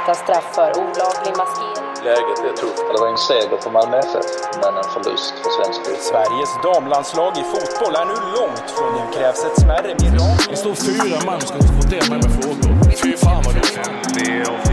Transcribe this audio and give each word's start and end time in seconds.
Skärpta 0.00 0.14
straff 0.14 0.54
för 0.54 0.70
olaglig 0.82 1.36
maskering. 1.36 2.04
Läget 2.04 2.38
är 2.48 2.56
tufft. 2.56 2.84
Det 2.92 3.00
var 3.00 3.08
en 3.08 3.18
seger 3.18 3.56
för 3.62 3.70
Malmö 3.70 3.98
FF, 3.98 4.26
men 4.62 4.76
en 4.76 4.84
förlust 4.94 5.34
för 5.42 5.50
svensk 5.50 5.80
fotboll. 5.84 6.02
Sveriges 6.10 6.52
damlandslag 6.62 7.32
i 7.38 7.42
fotboll 7.42 7.94
är 7.94 8.04
nu 8.04 8.16
långt 8.36 8.70
från 8.76 8.92
nu 8.92 9.12
krävs 9.16 9.44
ett 9.44 9.60
smärre 9.60 9.94
mirakel. 10.00 10.50
Det 10.50 10.56
står 10.56 10.74
fyra 10.74 11.18
man 11.26 11.40
ska 11.40 11.58
konfrontera 11.58 12.04
mig 12.10 12.18
med 12.24 12.32
frågor. 12.42 12.72
Fy 13.02 13.16
fan 13.16 13.42
vad 13.44 13.54
dåligt. 13.54 14.69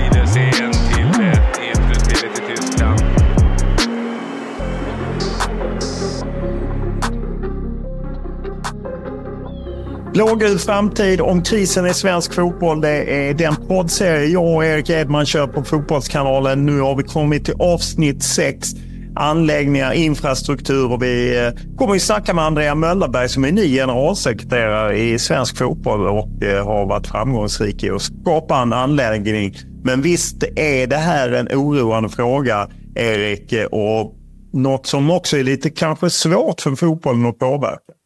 Blågul 10.17 10.59
framtid 10.59 11.21
om 11.21 11.43
krisen 11.43 11.87
i 11.87 11.93
svensk 11.93 12.33
fotboll. 12.33 12.81
Det 12.81 12.89
är 13.29 13.33
den 13.33 13.55
poddserie 13.55 14.25
jag 14.25 14.55
och 14.55 14.65
Erik 14.65 14.89
Edman 14.89 15.25
kör 15.25 15.47
på 15.47 15.63
Fotbollskanalen. 15.63 16.65
Nu 16.65 16.79
har 16.79 16.95
vi 16.95 17.03
kommit 17.03 17.45
till 17.45 17.53
avsnitt 17.59 18.23
6. 18.23 18.67
Anläggningar, 19.15 19.93
infrastruktur 19.93 20.91
och 20.91 21.03
vi 21.03 21.38
eh, 21.38 21.75
kommer 21.77 21.95
att 21.95 22.01
snacka 22.01 22.33
med 22.33 22.45
Andrea 22.45 22.75
Möllerberg 22.75 23.29
som 23.29 23.45
är 23.45 23.51
ny 23.51 23.75
generalsekreterare 23.75 24.97
i 24.97 25.19
svensk 25.19 25.57
fotboll 25.57 26.07
och 26.07 26.43
eh, 26.43 26.65
har 26.65 26.85
varit 26.85 27.07
framgångsrik 27.07 27.83
i 27.83 27.89
att 27.89 28.01
skapa 28.01 28.57
en 28.57 28.73
anläggning. 28.73 29.55
Men 29.83 30.01
visst 30.01 30.43
är 30.55 30.88
det 30.88 30.97
här 30.97 31.31
en 31.31 31.47
oroande 31.47 32.09
fråga, 32.09 32.67
Erik, 32.95 33.53
eh, 33.53 33.66
och 33.66 34.16
något 34.53 34.85
som 34.85 35.11
också 35.11 35.38
är 35.38 35.44
lite 35.44 35.69
kanske 35.69 36.09
svårt 36.09 36.61
för 36.61 36.75
fotbollen 36.75 37.25
att 37.25 37.39
påverka. 37.39 37.97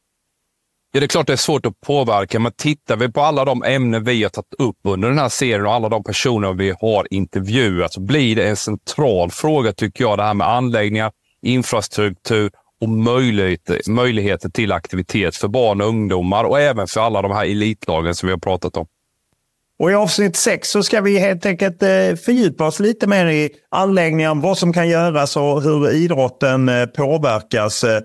Ja, 0.93 0.99
det 0.99 1.05
är 1.05 1.07
klart 1.07 1.27
det 1.27 1.33
är 1.33 1.37
svårt 1.37 1.65
att 1.65 1.81
påverka, 1.81 2.39
men 2.39 2.51
tittar 2.51 2.95
vi 2.95 3.11
på 3.11 3.21
alla 3.21 3.45
de 3.45 3.63
ämnen 3.63 4.03
vi 4.03 4.23
har 4.23 4.29
tagit 4.29 4.53
upp 4.53 4.77
under 4.83 5.09
den 5.09 5.17
här 5.17 5.29
serien 5.29 5.65
och 5.65 5.73
alla 5.73 5.89
de 5.89 6.03
personer 6.03 6.53
vi 6.53 6.73
har 6.81 7.07
intervjuat 7.13 7.93
så 7.93 8.01
blir 8.01 8.35
det 8.35 8.49
en 8.49 8.55
central 8.55 9.31
fråga, 9.31 9.73
tycker 9.73 10.03
jag, 10.03 10.17
det 10.17 10.23
här 10.23 10.33
med 10.33 10.47
anläggningar, 10.47 11.11
infrastruktur 11.41 12.51
och 12.81 12.89
möjligheter, 12.89 13.81
möjligheter 13.89 14.49
till 14.49 14.71
aktivitet 14.71 15.35
för 15.35 15.47
barn 15.47 15.81
och 15.81 15.87
ungdomar 15.87 16.43
och 16.43 16.59
även 16.59 16.87
för 16.87 17.01
alla 17.01 17.21
de 17.21 17.31
här 17.31 17.45
elitlagen 17.45 18.15
som 18.15 18.27
vi 18.27 18.33
har 18.33 18.39
pratat 18.39 18.77
om. 18.77 18.85
Och 19.79 19.91
I 19.91 19.93
avsnitt 19.93 20.35
6 20.35 20.69
så 20.69 20.83
ska 20.83 21.01
vi 21.01 21.19
helt 21.19 21.45
enkelt 21.45 21.83
eh, 21.83 22.15
fördjupa 22.25 22.67
oss 22.67 22.79
lite 22.79 23.07
mer 23.07 23.25
i 23.25 23.49
anläggningar, 23.69 24.35
vad 24.35 24.57
som 24.57 24.73
kan 24.73 24.89
göras 24.89 25.37
och 25.37 25.61
hur 25.61 25.91
idrotten 25.91 26.69
eh, 26.69 26.85
påverkas. 26.85 27.83
Eh, 27.83 28.01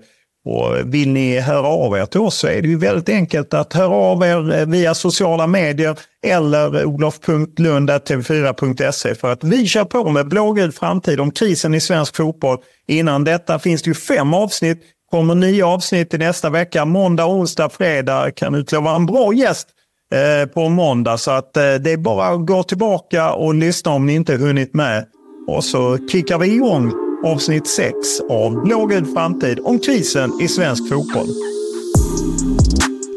och 0.47 0.93
vill 0.93 1.09
ni 1.09 1.39
höra 1.39 1.67
av 1.67 1.97
er 1.97 2.05
till 2.05 2.21
oss 2.21 2.37
så 2.37 2.47
är 2.47 2.61
det 2.61 2.67
ju 2.67 2.77
väldigt 2.77 3.09
enkelt 3.09 3.53
att 3.53 3.73
höra 3.73 3.95
av 3.95 4.23
er 4.23 4.59
eh, 4.59 4.65
via 4.65 4.95
sociala 4.95 5.47
medier 5.47 5.99
eller 6.25 6.85
olof.lund.tv4.se 6.85 9.15
för 9.15 9.31
att 9.31 9.43
vi 9.43 9.67
kör 9.67 9.85
på 9.85 10.09
med 10.09 10.27
blågul 10.27 10.71
framtid 10.71 11.19
om 11.19 11.31
krisen 11.31 11.73
i 11.73 11.81
svensk 11.81 12.15
fotboll. 12.15 12.57
Innan 12.87 13.23
detta 13.23 13.59
finns 13.59 13.81
det 13.81 13.89
ju 13.89 13.93
fem 13.93 14.33
avsnitt. 14.33 14.81
kommer 15.11 15.35
nio 15.35 15.65
avsnitt 15.65 16.13
i 16.13 16.17
nästa 16.17 16.49
vecka. 16.49 16.85
Måndag, 16.85 17.25
onsdag, 17.25 17.69
fredag. 17.69 18.31
Kan 18.31 18.55
utlova 18.55 18.95
en 18.95 19.05
bra 19.05 19.33
gäst 19.33 19.67
eh, 20.13 20.45
på 20.49 20.69
måndag. 20.69 21.17
Så 21.17 21.31
att 21.31 21.57
eh, 21.57 21.73
det 21.73 21.91
är 21.91 21.97
bara 21.97 22.27
att 22.27 22.45
gå 22.45 22.63
tillbaka 22.63 23.33
och 23.33 23.55
lyssna 23.55 23.91
om 23.91 24.05
ni 24.05 24.13
inte 24.13 24.35
hunnit 24.35 24.73
med. 24.73 25.05
Och 25.47 25.63
så 25.63 25.97
kickar 26.11 26.37
vi 26.37 26.47
igång 26.47 27.06
avsnitt 27.23 27.67
6 27.67 27.95
av 28.29 28.63
Blågul 28.63 29.05
framtid 29.05 29.59
om 29.63 29.79
krisen 29.79 30.41
i 30.41 30.47
svensk 30.47 30.89
fotboll. 30.89 31.27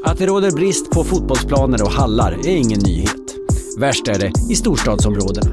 Att 0.04 0.18
det 0.18 0.26
råder 0.26 0.50
brist 0.50 0.90
på 0.90 1.04
fotbollsplaner 1.04 1.82
och 1.82 1.90
hallar 1.90 2.32
är 2.32 2.56
ingen 2.56 2.80
nyhet. 2.80 3.36
Värst 3.78 4.08
är 4.08 4.18
det 4.18 4.32
i 4.50 4.56
storstadsområdena. 4.56 5.50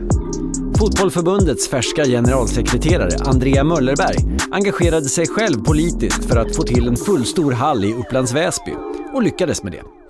Fotbollförbundets 0.78 1.68
färska 1.68 2.06
generalsekreterare 2.06 3.24
Andrea 3.26 3.64
Möllerberg 3.64 4.18
engagerade 4.52 5.06
sig 5.06 5.28
själv 5.28 5.64
politiskt 5.64 6.26
för 6.26 6.36
att 6.36 6.56
få 6.56 6.64
till 6.64 6.88
en 6.88 6.98
fullstor 6.98 7.52
hall 7.52 7.86
i 7.86 7.94
Upplands 7.94 8.34
Väsby 8.34 8.74
och 9.14 9.24
lyckades 9.24 9.64
med 9.64 9.72
det. 9.72 10.07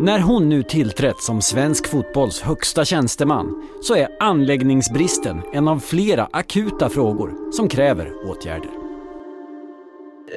När 0.00 0.20
hon 0.20 0.48
nu 0.48 0.62
tillträtt 0.62 1.22
som 1.22 1.42
svensk 1.42 1.88
fotbolls 1.88 2.40
högsta 2.40 2.84
tjänsteman 2.84 3.68
så 3.82 3.94
är 3.94 4.08
anläggningsbristen 4.20 5.42
en 5.52 5.68
av 5.68 5.78
flera 5.78 6.28
akuta 6.32 6.88
frågor 6.88 7.52
som 7.52 7.68
kräver 7.68 8.30
åtgärder. 8.30 8.83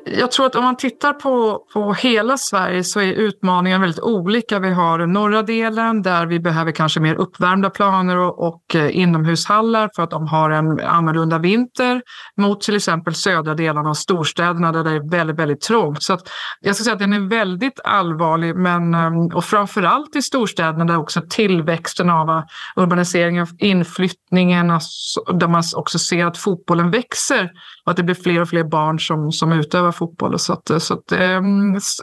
Jag 0.05 0.31
tror 0.31 0.45
att 0.45 0.55
om 0.55 0.63
man 0.63 0.77
tittar 0.77 1.13
på, 1.13 1.59
på 1.73 1.93
hela 1.93 2.37
Sverige 2.37 2.83
så 2.83 2.99
är 2.99 3.13
utmaningen 3.13 3.81
väldigt 3.81 3.99
olika. 3.99 4.59
Vi 4.59 4.73
har 4.73 4.99
den 4.99 5.13
norra 5.13 5.41
delen 5.41 6.01
där 6.01 6.25
vi 6.25 6.39
behöver 6.39 6.71
kanske 6.71 6.99
mer 6.99 7.15
uppvärmda 7.15 7.69
planer 7.69 8.17
och, 8.17 8.47
och 8.47 8.75
eh, 8.75 8.97
inomhushallar 8.97 9.89
för 9.95 10.03
att 10.03 10.09
de 10.09 10.27
har 10.27 10.49
en 10.49 10.79
annorlunda 10.79 11.37
vinter 11.37 12.01
mot 12.37 12.61
till 12.61 12.75
exempel 12.75 13.15
södra 13.15 13.53
delarna 13.53 13.89
av 13.89 13.93
storstäderna 13.93 14.71
där 14.71 14.83
det 14.83 14.91
är 14.91 15.09
väldigt, 15.11 15.39
väldigt 15.39 15.61
trångt. 15.61 16.03
Så 16.03 16.13
att 16.13 16.21
jag 16.59 16.75
ska 16.75 16.83
säga 16.83 16.93
att 16.93 16.99
den 16.99 17.13
är 17.13 17.29
väldigt 17.29 17.79
allvarlig 17.83 18.55
men, 18.55 18.93
ehm, 18.93 19.27
och 19.27 19.45
framförallt 19.45 20.15
i 20.15 20.21
storstäderna 20.21 20.85
där 20.85 20.97
också 20.97 21.21
tillväxten 21.29 22.09
av 22.09 22.29
eh, 22.29 22.43
urbaniseringen, 22.75 23.47
inflyttningen, 23.59 24.71
alltså, 24.71 25.21
där 25.21 25.47
man 25.47 25.63
också 25.75 25.99
ser 25.99 26.25
att 26.25 26.37
fotbollen 26.37 26.91
växer 26.91 27.51
och 27.85 27.91
att 27.91 27.97
det 27.97 28.03
blir 28.03 28.15
fler 28.15 28.41
och 28.41 28.49
fler 28.49 28.63
barn 28.63 28.99
som, 28.99 29.31
som 29.31 29.51
utövar 29.51 29.86
fotboll. 29.91 30.39
Så, 30.39 30.53
att, 30.53 30.81
så 30.81 30.93
att, 30.93 31.11
eh, 31.11 31.41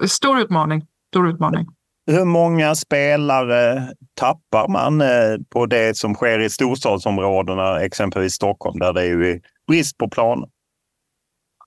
stor 0.06 0.40
utmaning. 0.40 0.82
Stor 1.12 1.28
utmaning. 1.28 1.66
Hur 2.06 2.24
många 2.24 2.74
spelare 2.74 3.88
tappar 4.14 4.68
man 4.68 5.00
eh, 5.00 5.36
på 5.52 5.66
det 5.66 5.96
som 5.96 6.14
sker 6.14 6.38
i 6.38 6.50
storstadsområdena, 6.50 7.80
exempelvis 7.80 8.32
Stockholm, 8.32 8.78
där 8.78 8.92
det 8.92 9.06
är 9.06 9.40
brist 9.68 9.98
på 9.98 10.08
planer? 10.08 10.48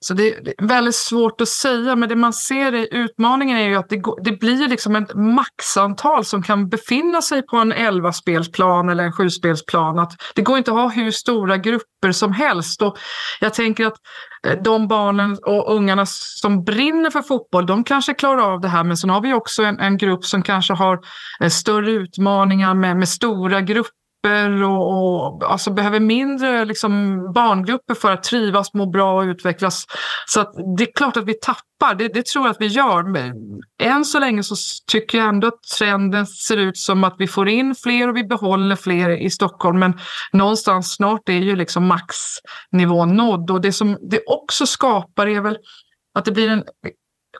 Så 0.00 0.14
det 0.14 0.28
är 0.28 0.66
väldigt 0.66 0.94
svårt 0.94 1.40
att 1.40 1.48
säga, 1.48 1.96
men 1.96 2.08
det 2.08 2.16
man 2.16 2.32
ser 2.32 2.74
i 2.74 2.88
utmaningen 2.90 3.58
är 3.58 3.68
ju 3.68 3.74
att 3.74 3.88
det, 3.88 3.96
går, 3.96 4.20
det 4.24 4.32
blir 4.32 4.68
liksom 4.68 4.96
ett 4.96 5.14
maxantal 5.14 6.24
som 6.24 6.42
kan 6.42 6.68
befinna 6.68 7.22
sig 7.22 7.42
på 7.42 7.56
en 7.56 7.72
11-spelsplan 7.72 8.88
eller 8.90 9.04
en 9.04 9.12
7-spelsplan. 9.12 9.98
Att 9.98 10.12
det 10.34 10.42
går 10.42 10.58
inte 10.58 10.70
att 10.70 10.76
ha 10.76 10.88
hur 10.88 11.10
stora 11.10 11.56
grupper 11.56 12.12
som 12.12 12.32
helst. 12.32 12.82
Och 12.82 12.98
jag 13.40 13.54
tänker 13.54 13.86
att 13.86 13.96
eh, 14.46 14.62
de 14.62 14.88
barnen 14.88 15.38
och 15.46 15.74
ungarna 15.74 16.06
som 16.06 16.64
brinner 16.64 17.10
för 17.10 17.22
fotboll, 17.22 17.66
de 17.66 17.84
kanske 17.84 18.14
klarar 18.14 18.52
av 18.52 18.60
det 18.60 18.68
här. 18.68 18.84
Men 18.84 18.96
sen 18.96 19.10
har 19.10 19.20
vi 19.20 19.32
också 19.32 19.62
en, 19.62 19.80
en 19.80 19.96
grupp 19.96 20.24
som 20.24 20.42
kanske 20.42 20.72
har 20.72 20.98
eh, 21.40 21.48
större 21.48 21.90
utmaningar 21.90 22.74
med, 22.74 22.96
med 22.96 23.08
stora 23.08 23.60
grupper 23.60 23.97
grupper 24.22 24.62
och, 24.62 25.36
och 25.36 25.52
alltså 25.52 25.70
behöver 25.70 26.00
mindre 26.00 26.64
liksom, 26.64 27.16
barngrupper 27.34 27.94
för 27.94 28.12
att 28.12 28.22
trivas, 28.22 28.74
må 28.74 28.86
bra 28.86 29.18
och 29.18 29.22
utvecklas. 29.22 29.84
Så 30.26 30.40
att 30.40 30.52
det 30.76 30.84
är 30.84 30.92
klart 30.92 31.16
att 31.16 31.24
vi 31.24 31.34
tappar, 31.34 31.94
det, 31.94 32.08
det 32.08 32.26
tror 32.26 32.44
jag 32.44 32.50
att 32.50 32.60
vi 32.60 32.66
gör. 32.66 33.02
Men 33.02 33.34
än 33.82 34.04
så 34.04 34.18
länge 34.18 34.42
så 34.42 34.54
tycker 34.86 35.18
jag 35.18 35.28
ändå 35.28 35.48
att 35.48 35.62
trenden 35.78 36.26
ser 36.26 36.56
ut 36.56 36.76
som 36.76 37.04
att 37.04 37.14
vi 37.18 37.26
får 37.26 37.48
in 37.48 37.74
fler 37.74 38.08
och 38.08 38.16
vi 38.16 38.24
behåller 38.24 38.76
fler 38.76 39.10
i 39.10 39.30
Stockholm. 39.30 39.78
Men 39.78 39.98
någonstans 40.32 40.94
snart 40.94 41.28
är 41.28 41.32
ju 41.32 41.56
liksom 41.56 41.86
maxnivån 41.86 43.16
nådd 43.16 43.50
och 43.50 43.60
det 43.60 43.72
som 43.72 43.98
det 44.10 44.20
också 44.26 44.66
skapar 44.66 45.26
är 45.26 45.40
väl 45.40 45.58
att 46.14 46.24
det 46.24 46.32
blir 46.32 46.48
en 46.48 46.64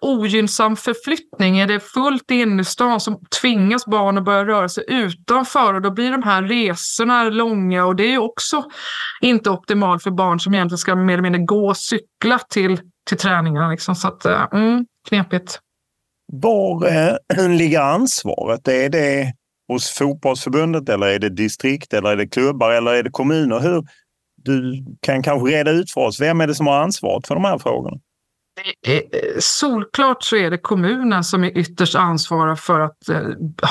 ogynnsam 0.01 0.77
förflyttning. 0.77 1.59
Är 1.59 1.67
det 1.67 1.81
fullt 1.81 2.31
inne 2.31 2.63
i 2.63 2.65
stan 2.65 3.01
så 3.01 3.21
tvingas 3.41 3.87
barn 3.87 4.19
att 4.19 4.25
börja 4.25 4.45
röra 4.45 4.69
sig 4.69 4.85
utanför 4.89 5.75
och 5.75 5.83
då 5.83 5.91
blir 5.91 6.11
de 6.11 6.23
här 6.23 6.43
resorna 6.43 7.25
långa 7.25 7.87
och 7.87 7.97
det 7.97 8.05
är 8.05 8.11
ju 8.11 8.19
också 8.19 8.65
inte 9.21 9.51
optimalt 9.51 10.03
för 10.03 10.11
barn 10.11 10.41
som 10.41 10.55
egentligen 10.55 10.79
ska 10.79 10.95
mer 10.95 11.13
eller 11.13 11.23
mindre 11.23 11.43
gå 11.43 11.69
och 11.69 11.77
cykla 11.77 12.39
till, 12.51 12.81
till 13.09 13.19
träningarna. 13.19 13.71
Liksom. 13.71 13.95
Så 13.95 14.09
att, 14.09 14.25
eh, 14.25 14.47
mm, 14.53 14.87
knepigt. 15.09 15.61
Var 16.33 16.87
eh, 16.87 17.49
ligger 17.57 17.81
ansvaret? 17.81 18.69
Är 18.69 18.89
det 18.89 19.33
hos 19.69 19.91
fotbollsförbundet 19.91 20.89
eller 20.89 21.07
är 21.07 21.19
det 21.19 21.29
distrikt 21.29 21.95
eller 21.95 22.11
är 22.11 22.17
det 22.17 22.29
klubbar 22.29 22.71
eller 22.71 22.95
är 22.95 23.03
det 23.03 23.11
kommuner? 23.11 23.61
Hur, 23.61 23.85
du 24.45 24.85
kan 25.01 25.23
kanske 25.23 25.57
reda 25.57 25.71
ut 25.71 25.91
för 25.91 26.01
oss. 26.01 26.21
Vem 26.21 26.41
är 26.41 26.47
det 26.47 26.55
som 26.55 26.67
har 26.67 26.83
ansvaret 26.83 27.27
för 27.27 27.35
de 27.35 27.45
här 27.45 27.59
frågorna? 27.59 27.97
Eh, 28.87 29.03
solklart 29.39 30.23
så 30.23 30.37
är 30.37 30.51
det 30.51 30.59
kommunen 30.59 31.25
som 31.25 31.45
är 31.45 31.59
ytterst 31.59 31.95
ansvarig 31.95 32.59
för 32.59 32.81
att 32.81 33.09
eh, 33.09 33.21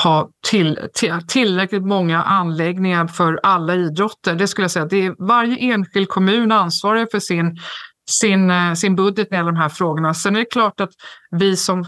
ha 0.04 0.30
till, 0.50 0.80
till, 0.94 1.14
tillräckligt 1.28 1.84
många 1.84 2.24
anläggningar 2.24 3.08
för 3.08 3.40
alla 3.44 3.76
idrotter. 3.76 4.36
Det 4.36 4.48
skulle 4.48 4.64
jag 4.64 4.72
säga. 4.72 4.86
Det 4.86 5.06
är 5.06 5.28
varje 5.28 5.58
enskild 5.58 6.10
kommun 6.10 6.52
ansvarig 6.52 7.12
för 7.12 7.20
sin 7.20 7.60
sin, 8.10 8.50
eh, 8.50 8.74
sin 8.74 8.96
budget 8.96 9.32
när 9.32 9.38
det 9.38 9.40
gäller 9.40 9.52
de 9.52 9.58
här 9.58 9.70
frågorna. 9.70 10.14
Sen 10.14 10.36
är 10.36 10.40
det 10.40 10.46
klart 10.46 10.80
att 10.80 10.92
vi 11.32 11.58
som 11.58 11.86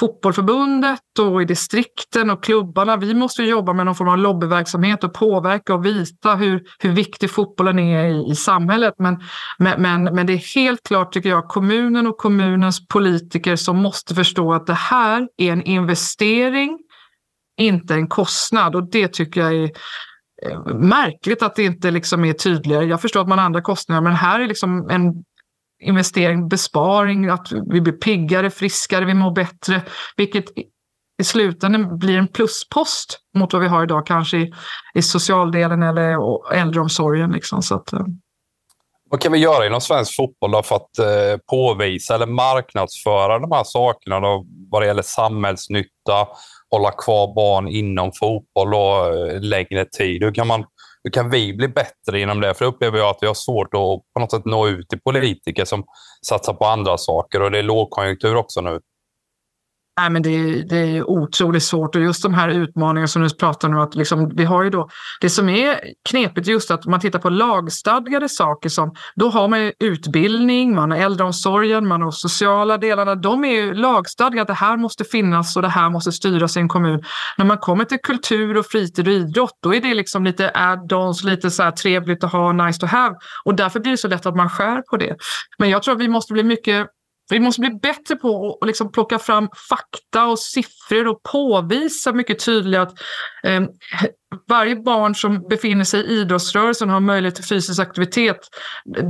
fotbollförbundet 0.00 1.00
och 1.18 1.42
i 1.42 1.44
distrikten 1.44 2.30
och 2.30 2.44
klubbarna, 2.44 2.96
vi 2.96 3.14
måste 3.14 3.42
jobba 3.42 3.72
med 3.72 3.86
någon 3.86 3.94
form 3.94 4.08
av 4.08 4.18
lobbyverksamhet 4.18 5.04
och 5.04 5.14
påverka 5.14 5.74
och 5.74 5.86
visa 5.86 6.34
hur, 6.34 6.62
hur 6.78 6.92
viktig 6.92 7.30
fotbollen 7.30 7.78
är 7.78 8.04
i, 8.04 8.30
i 8.30 8.34
samhället. 8.34 8.94
Men, 8.98 9.22
men, 9.58 10.04
men 10.04 10.26
det 10.26 10.32
är 10.32 10.54
helt 10.54 10.82
klart, 10.82 11.12
tycker 11.12 11.28
jag, 11.28 11.48
kommunen 11.48 12.06
och 12.06 12.18
kommunens 12.18 12.88
politiker 12.88 13.56
som 13.56 13.76
måste 13.76 14.14
förstå 14.14 14.52
att 14.52 14.66
det 14.66 14.74
här 14.74 15.28
är 15.36 15.52
en 15.52 15.62
investering, 15.62 16.78
inte 17.60 17.94
en 17.94 18.08
kostnad. 18.08 18.76
Och 18.76 18.90
det 18.90 19.08
tycker 19.08 19.40
jag 19.40 19.54
är 19.54 19.70
eh, 20.50 20.74
märkligt 20.74 21.42
att 21.42 21.56
det 21.56 21.64
inte 21.64 21.90
liksom 21.90 22.24
är 22.24 22.32
tydligare. 22.32 22.84
Jag 22.84 23.00
förstår 23.00 23.20
att 23.20 23.28
man 23.28 23.38
har 23.38 23.46
andra 23.46 23.62
kostnader, 23.62 24.02
men 24.02 24.12
här 24.12 24.40
är 24.40 24.46
liksom 24.46 24.90
en 24.90 25.24
investering, 25.84 26.48
besparing, 26.48 27.28
att 27.28 27.52
vi 27.70 27.80
blir 27.80 27.92
piggare, 27.92 28.50
friskare, 28.50 29.04
vi 29.04 29.14
mår 29.14 29.30
bättre, 29.30 29.82
vilket 30.16 30.44
i 31.20 31.24
slutändan 31.24 31.98
blir 31.98 32.18
en 32.18 32.28
pluspost 32.28 33.18
mot 33.34 33.52
vad 33.52 33.62
vi 33.62 33.68
har 33.68 33.82
idag, 33.82 34.06
kanske 34.06 34.36
i, 34.36 34.52
i 34.94 35.02
socialdelen 35.02 35.82
eller 35.82 36.16
äldreomsorgen. 36.54 37.32
Liksom. 37.32 37.62
Så 37.62 37.74
att, 37.74 37.92
eh. 37.92 38.00
vad 39.10 39.20
kan 39.20 39.32
vi 39.32 39.38
göra 39.38 39.66
inom 39.66 39.80
svensk 39.80 40.16
fotboll 40.16 40.62
för 40.62 40.76
att 40.76 40.98
eh, 40.98 41.38
påvisa 41.50 42.14
eller 42.14 42.26
marknadsföra 42.26 43.38
de 43.38 43.52
här 43.52 43.64
sakerna 43.64 44.20
då, 44.20 44.44
vad 44.70 44.82
det 44.82 44.86
gäller 44.86 45.02
samhällsnytta, 45.02 46.28
hålla 46.70 46.90
kvar 46.90 47.34
barn 47.34 47.68
inom 47.68 48.12
fotboll 48.20 48.74
och 48.74 49.14
eh, 49.14 49.40
längre 49.40 49.84
tid? 49.84 50.22
Hur 50.22 50.34
kan 50.34 50.46
man 50.46 50.64
hur 51.04 51.10
kan 51.10 51.30
vi 51.30 51.54
bli 51.54 51.68
bättre 51.68 52.20
inom 52.20 52.40
det? 52.40 52.54
För 52.54 52.64
det 52.64 52.68
upplever 52.68 52.98
jag 52.98 53.10
att 53.10 53.18
vi 53.20 53.26
har 53.26 53.34
svårt 53.34 53.66
att 53.66 54.12
på 54.14 54.20
något 54.20 54.30
sätt 54.30 54.44
nå 54.44 54.68
ut 54.68 54.88
till 54.88 55.00
politiker 55.00 55.64
som 55.64 55.84
satsar 56.26 56.54
på 56.54 56.64
andra 56.64 56.98
saker 56.98 57.42
och 57.42 57.50
det 57.50 57.58
är 57.58 57.62
lågkonjunktur 57.62 58.36
också 58.36 58.60
nu. 58.60 58.80
Nej, 60.00 60.10
men 60.10 60.22
det, 60.22 60.30
är, 60.30 60.68
det 60.68 60.76
är 60.76 61.10
otroligt 61.10 61.62
svårt 61.62 61.96
och 61.96 62.02
just 62.02 62.22
de 62.22 62.34
här 62.34 62.48
utmaningarna 62.48 63.06
som 63.06 63.22
du 63.22 63.30
pratar 63.30 63.68
om. 63.68 63.78
Att 63.78 63.94
liksom, 63.94 64.32
vi 64.36 64.44
har 64.44 64.62
ju 64.64 64.70
då, 64.70 64.88
det 65.20 65.30
som 65.30 65.48
är 65.48 65.80
knepigt 66.08 66.46
just 66.46 66.70
att 66.70 66.86
man 66.86 67.00
tittar 67.00 67.18
på 67.18 67.30
lagstadgade 67.30 68.28
saker 68.28 68.68
som 68.68 68.94
då 69.14 69.28
har 69.28 69.48
man 69.48 69.72
utbildning, 69.80 70.74
man 70.74 70.90
har 70.90 70.98
äldreomsorgen, 70.98 71.86
man 71.86 72.02
har 72.02 72.10
sociala 72.10 72.78
delarna. 72.78 73.14
De 73.14 73.44
är 73.44 73.52
ju 73.52 73.74
lagstadgade, 73.74 74.46
det 74.46 74.54
här 74.54 74.76
måste 74.76 75.04
finnas 75.04 75.56
och 75.56 75.62
det 75.62 75.68
här 75.68 75.90
måste 75.90 76.12
styras 76.12 76.56
i 76.56 76.60
en 76.60 76.68
kommun. 76.68 77.02
När 77.38 77.44
man 77.44 77.58
kommer 77.58 77.84
till 77.84 77.98
kultur 78.02 78.56
och 78.56 78.66
fritid 78.66 79.08
och 79.08 79.14
idrott, 79.14 79.58
då 79.62 79.74
är 79.74 79.80
det 79.80 79.94
liksom 79.94 80.24
lite 80.24 80.50
add-ons, 80.54 81.24
lite 81.24 81.50
så 81.50 81.62
här 81.62 81.70
trevligt 81.70 82.24
att 82.24 82.32
ha, 82.32 82.52
nice 82.52 82.80
to 82.80 82.86
have. 82.86 83.14
Och 83.44 83.54
därför 83.54 83.80
blir 83.80 83.90
det 83.90 83.98
så 83.98 84.08
lätt 84.08 84.26
att 84.26 84.36
man 84.36 84.50
skär 84.50 84.82
på 84.90 84.96
det. 84.96 85.16
Men 85.58 85.70
jag 85.70 85.82
tror 85.82 85.94
att 85.94 86.00
vi 86.00 86.08
måste 86.08 86.32
bli 86.32 86.42
mycket 86.42 86.86
vi 87.30 87.40
måste 87.40 87.60
bli 87.60 87.70
bättre 87.70 88.16
på 88.16 88.58
att 88.60 88.66
liksom 88.66 88.92
plocka 88.92 89.18
fram 89.18 89.48
fakta 89.68 90.26
och 90.26 90.38
siffror 90.38 91.08
och 91.08 91.22
påvisa 91.22 92.12
mycket 92.12 92.44
tydligt 92.44 92.80
att 92.80 92.92
eh, 93.44 93.62
varje 94.48 94.76
barn 94.76 95.14
som 95.14 95.48
befinner 95.48 95.84
sig 95.84 96.00
i 96.00 96.20
idrottsrörelsen 96.20 96.90
har 96.90 97.00
möjlighet 97.00 97.34
till 97.34 97.44
fysisk 97.44 97.80
aktivitet. 97.80 98.38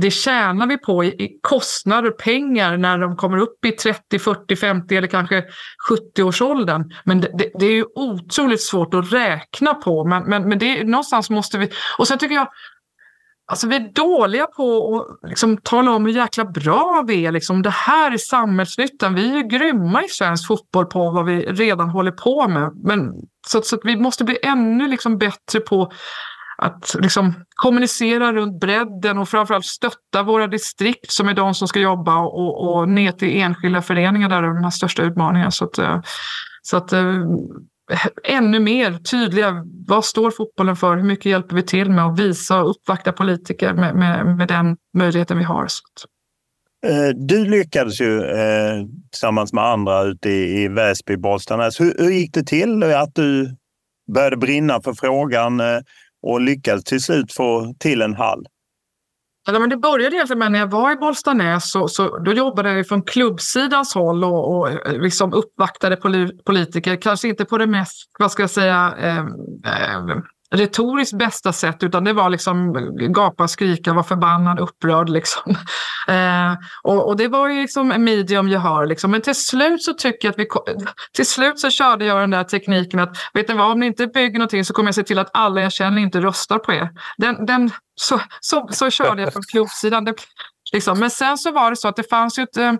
Det 0.01 0.11
tjänar 0.11 0.67
vi 0.67 0.77
på 0.77 1.03
i, 1.03 1.07
i 1.07 1.39
kostnader, 1.41 2.11
pengar, 2.11 2.77
när 2.77 2.97
de 2.97 3.15
kommer 3.15 3.37
upp 3.37 3.65
i 3.65 3.71
30, 3.71 4.19
40, 4.19 4.55
50 4.55 4.95
eller 4.95 5.07
kanske 5.07 5.43
70-årsåldern. 5.89 6.83
Men 7.03 7.21
det, 7.21 7.31
det, 7.37 7.51
det, 7.59 7.65
är 7.65 7.73
ju 7.73 7.85
otroligt 7.95 8.61
svårt 8.61 8.93
att 8.93 9.13
räkna 9.13 9.73
på. 9.73 10.05
Men, 10.05 10.23
men, 10.23 10.49
men 10.49 10.59
det, 10.59 10.83
någonstans 10.83 11.29
måste 11.29 11.57
vi... 11.57 11.69
Och 11.97 12.07
sen 12.07 12.19
tycker 12.19 12.35
jag 12.35 12.47
Alltså 13.47 13.67
vi 13.67 13.75
är 13.75 13.93
dåliga 13.93 14.45
på 14.45 14.95
att 14.95 15.29
liksom 15.29 15.57
tala 15.57 15.91
om 15.91 16.05
hur 16.05 16.13
jäkla 16.13 16.45
bra 16.45 17.03
vi 17.07 17.25
är. 17.25 17.31
Liksom, 17.31 17.61
det 17.61 17.69
här 17.69 18.11
är 18.11 18.17
samhällsnyttan. 18.17 19.15
Vi 19.15 19.31
är 19.31 19.35
ju 19.35 19.43
grymma 19.43 20.03
i 20.03 20.07
svensk 20.07 20.47
fotboll 20.47 20.85
på 20.85 21.11
vad 21.11 21.25
vi 21.25 21.45
redan 21.45 21.89
håller 21.89 22.11
på 22.11 22.47
med. 22.47 22.71
Men, 22.83 23.11
så, 23.47 23.61
så 23.61 23.77
vi 23.83 23.95
måste 23.95 24.23
bli 24.23 24.37
ännu 24.43 24.87
liksom 24.87 25.17
bättre 25.17 25.59
på 25.59 25.91
att 26.57 26.95
liksom 26.99 27.33
kommunicera 27.55 28.33
runt 28.33 28.59
bredden 28.59 29.17
och 29.17 29.29
framförallt 29.29 29.65
stötta 29.65 30.23
våra 30.23 30.47
distrikt 30.47 31.11
som 31.11 31.29
är 31.29 31.33
de 31.33 31.53
som 31.53 31.67
ska 31.67 31.79
jobba 31.79 32.17
och, 32.17 32.75
och 32.75 32.89
ner 32.89 33.11
till 33.11 33.41
enskilda 33.41 33.81
föreningar 33.81 34.29
där 34.29 34.41
de 34.41 34.63
här 34.63 34.69
största 34.69 35.03
utmaningarna. 35.03 35.51
Så 35.51 35.65
att, 35.65 35.77
eh, 35.77 36.01
så 36.61 36.77
att 36.77 36.93
eh, 36.93 37.23
ännu 38.23 38.59
mer 38.59 38.91
tydliga. 38.93 39.63
Vad 39.87 40.05
står 40.05 40.31
fotbollen 40.31 40.75
för? 40.75 40.95
Hur 40.95 41.03
mycket 41.03 41.25
hjälper 41.25 41.55
vi 41.55 41.63
till 41.63 41.89
med 41.89 42.05
att 42.05 42.19
visa 42.19 42.61
och 42.61 42.69
uppvakta 42.69 43.11
politiker 43.11 43.73
med, 43.73 43.95
med, 43.95 44.37
med 44.37 44.47
den 44.47 44.77
möjligheten 44.97 45.37
vi 45.37 45.43
har? 45.43 45.67
Eh, 46.85 47.09
du 47.15 47.45
lyckades 47.45 48.01
ju 48.01 48.23
eh, 48.23 48.85
tillsammans 49.11 49.53
med 49.53 49.63
andra 49.63 50.03
ute 50.03 50.29
i, 50.29 50.63
i 50.63 50.67
Väsby, 50.67 51.17
Bollstanäs. 51.17 51.65
Alltså, 51.65 51.83
hur, 51.83 51.95
hur 51.97 52.11
gick 52.11 52.33
det 52.33 52.43
till 52.43 52.83
att 52.83 53.15
du 53.15 53.55
började 54.13 54.37
brinna 54.37 54.81
för 54.81 54.93
frågan 54.93 55.59
eh, 55.59 55.79
och 56.21 56.41
lyckades 56.41 56.83
till 56.83 57.01
slut 57.01 57.33
få 57.33 57.73
till 57.79 58.01
en 58.01 58.13
hall? 58.13 58.45
Ja, 59.47 59.59
men 59.59 59.69
det 59.69 59.77
började 59.77 60.15
egentligen 60.15 60.39
med 60.39 60.51
när 60.51 60.59
jag 60.59 60.67
var 60.67 60.91
i 60.91 60.95
Bollstanäs. 60.95 61.71
Så, 61.71 61.87
så, 61.87 62.17
då 62.17 62.33
jobbade 62.33 62.73
jag 62.73 62.87
från 62.87 63.01
klubbsidans 63.01 63.93
håll 63.95 64.23
och, 64.23 64.57
och 64.57 64.69
eh, 64.69 65.01
liksom 65.01 65.33
uppvaktade 65.33 65.97
politiker. 66.45 67.01
Kanske 67.01 67.27
inte 67.27 67.45
på 67.45 67.57
det 67.57 67.67
mest, 67.67 68.09
vad 68.19 68.31
ska 68.31 68.43
jag 68.43 68.49
säga, 68.49 68.93
eh, 68.99 69.17
eh, 69.17 70.17
retoriskt 70.51 71.17
bästa 71.17 71.53
sätt, 71.53 71.83
utan 71.83 72.03
det 72.03 72.13
var 72.13 72.29
liksom 72.29 72.73
gapa, 73.13 73.47
skrika, 73.47 73.93
vara 73.93 74.03
förbannad, 74.03 74.59
upprörd. 74.59 75.09
Liksom. 75.09 75.55
Eh, 76.07 76.53
och, 76.83 77.07
och, 77.07 77.17
det 77.17 77.27
var 77.27 77.49
ju 77.49 77.61
liksom 77.61 77.91
en 77.91 78.03
medium 78.03 78.49
jag 78.49 78.59
har. 78.59 78.85
Liksom. 78.85 79.11
Men 79.11 79.21
till 79.21 79.35
slut 79.35 79.83
så 79.83 79.93
tycker 79.93 80.27
jag 80.27 80.31
att 80.31 80.39
vi... 80.39 80.47
Till 81.13 81.25
slut 81.25 81.59
så 81.59 81.69
körde 81.69 82.05
jag 82.05 82.19
den 82.19 82.29
där 82.29 82.43
tekniken 82.43 82.99
att, 82.99 83.17
vet 83.33 83.47
ni 83.47 83.55
vad, 83.55 83.71
om 83.71 83.79
ni 83.79 83.85
inte 83.85 84.07
bygger 84.07 84.39
någonting 84.39 84.65
så 84.65 84.73
kommer 84.73 84.87
jag 84.87 84.95
se 84.95 85.03
till 85.03 85.19
att 85.19 85.29
alla 85.33 85.61
jag 85.61 85.71
känner 85.71 86.01
inte 86.01 86.21
röstar 86.21 86.59
på 86.59 86.73
er. 86.73 86.89
Den, 87.17 87.45
den, 87.45 87.71
så, 87.95 88.21
så, 88.39 88.67
så 88.71 88.89
körde 88.89 89.21
jag 89.21 89.33
från 89.33 89.43
klubbsidan. 89.43 90.07
liksom. 90.73 90.99
Men 90.99 91.09
sen 91.09 91.37
så 91.37 91.51
var 91.51 91.69
det 91.69 91.75
så 91.75 91.87
att 91.87 91.95
det 91.95 92.09
fanns 92.09 92.39
ju 92.39 92.43
ett 92.43 92.57
eh, 92.57 92.73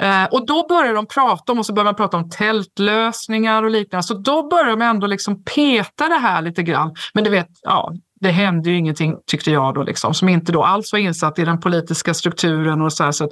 eh, 0.00 0.24
och 0.24 0.46
då 0.46 0.66
börjar 0.68 0.94
de 0.94 1.06
prata 1.06 1.52
om, 1.52 1.58
och 1.58 1.66
så 1.66 1.72
börjar 1.72 1.84
man 1.84 1.94
prata 1.94 2.16
om 2.16 2.30
tältlösningar 2.30 3.62
och 3.62 3.70
liknande. 3.70 4.02
Så 4.02 4.14
då 4.14 4.48
börjar 4.48 4.70
de 4.70 4.82
ändå 4.82 5.06
liksom 5.06 5.44
peta 5.44 6.08
det 6.08 6.18
här 6.18 6.42
lite 6.42 6.62
grann. 6.62 6.94
Men 7.14 7.24
du 7.24 7.30
vet, 7.30 7.48
ja, 7.62 7.92
det 8.20 8.30
hände 8.30 8.70
ju 8.70 8.76
ingenting 8.76 9.16
tyckte 9.26 9.50
jag 9.50 9.74
då, 9.74 9.82
liksom, 9.82 10.14
som 10.14 10.28
inte 10.28 10.52
då 10.52 10.64
alls 10.64 10.92
var 10.92 10.98
insatt 10.98 11.38
i 11.38 11.44
den 11.44 11.60
politiska 11.60 12.14
strukturen. 12.14 12.82
och 12.82 12.92
så, 12.92 13.04
här, 13.04 13.12
så 13.12 13.24
att, 13.24 13.30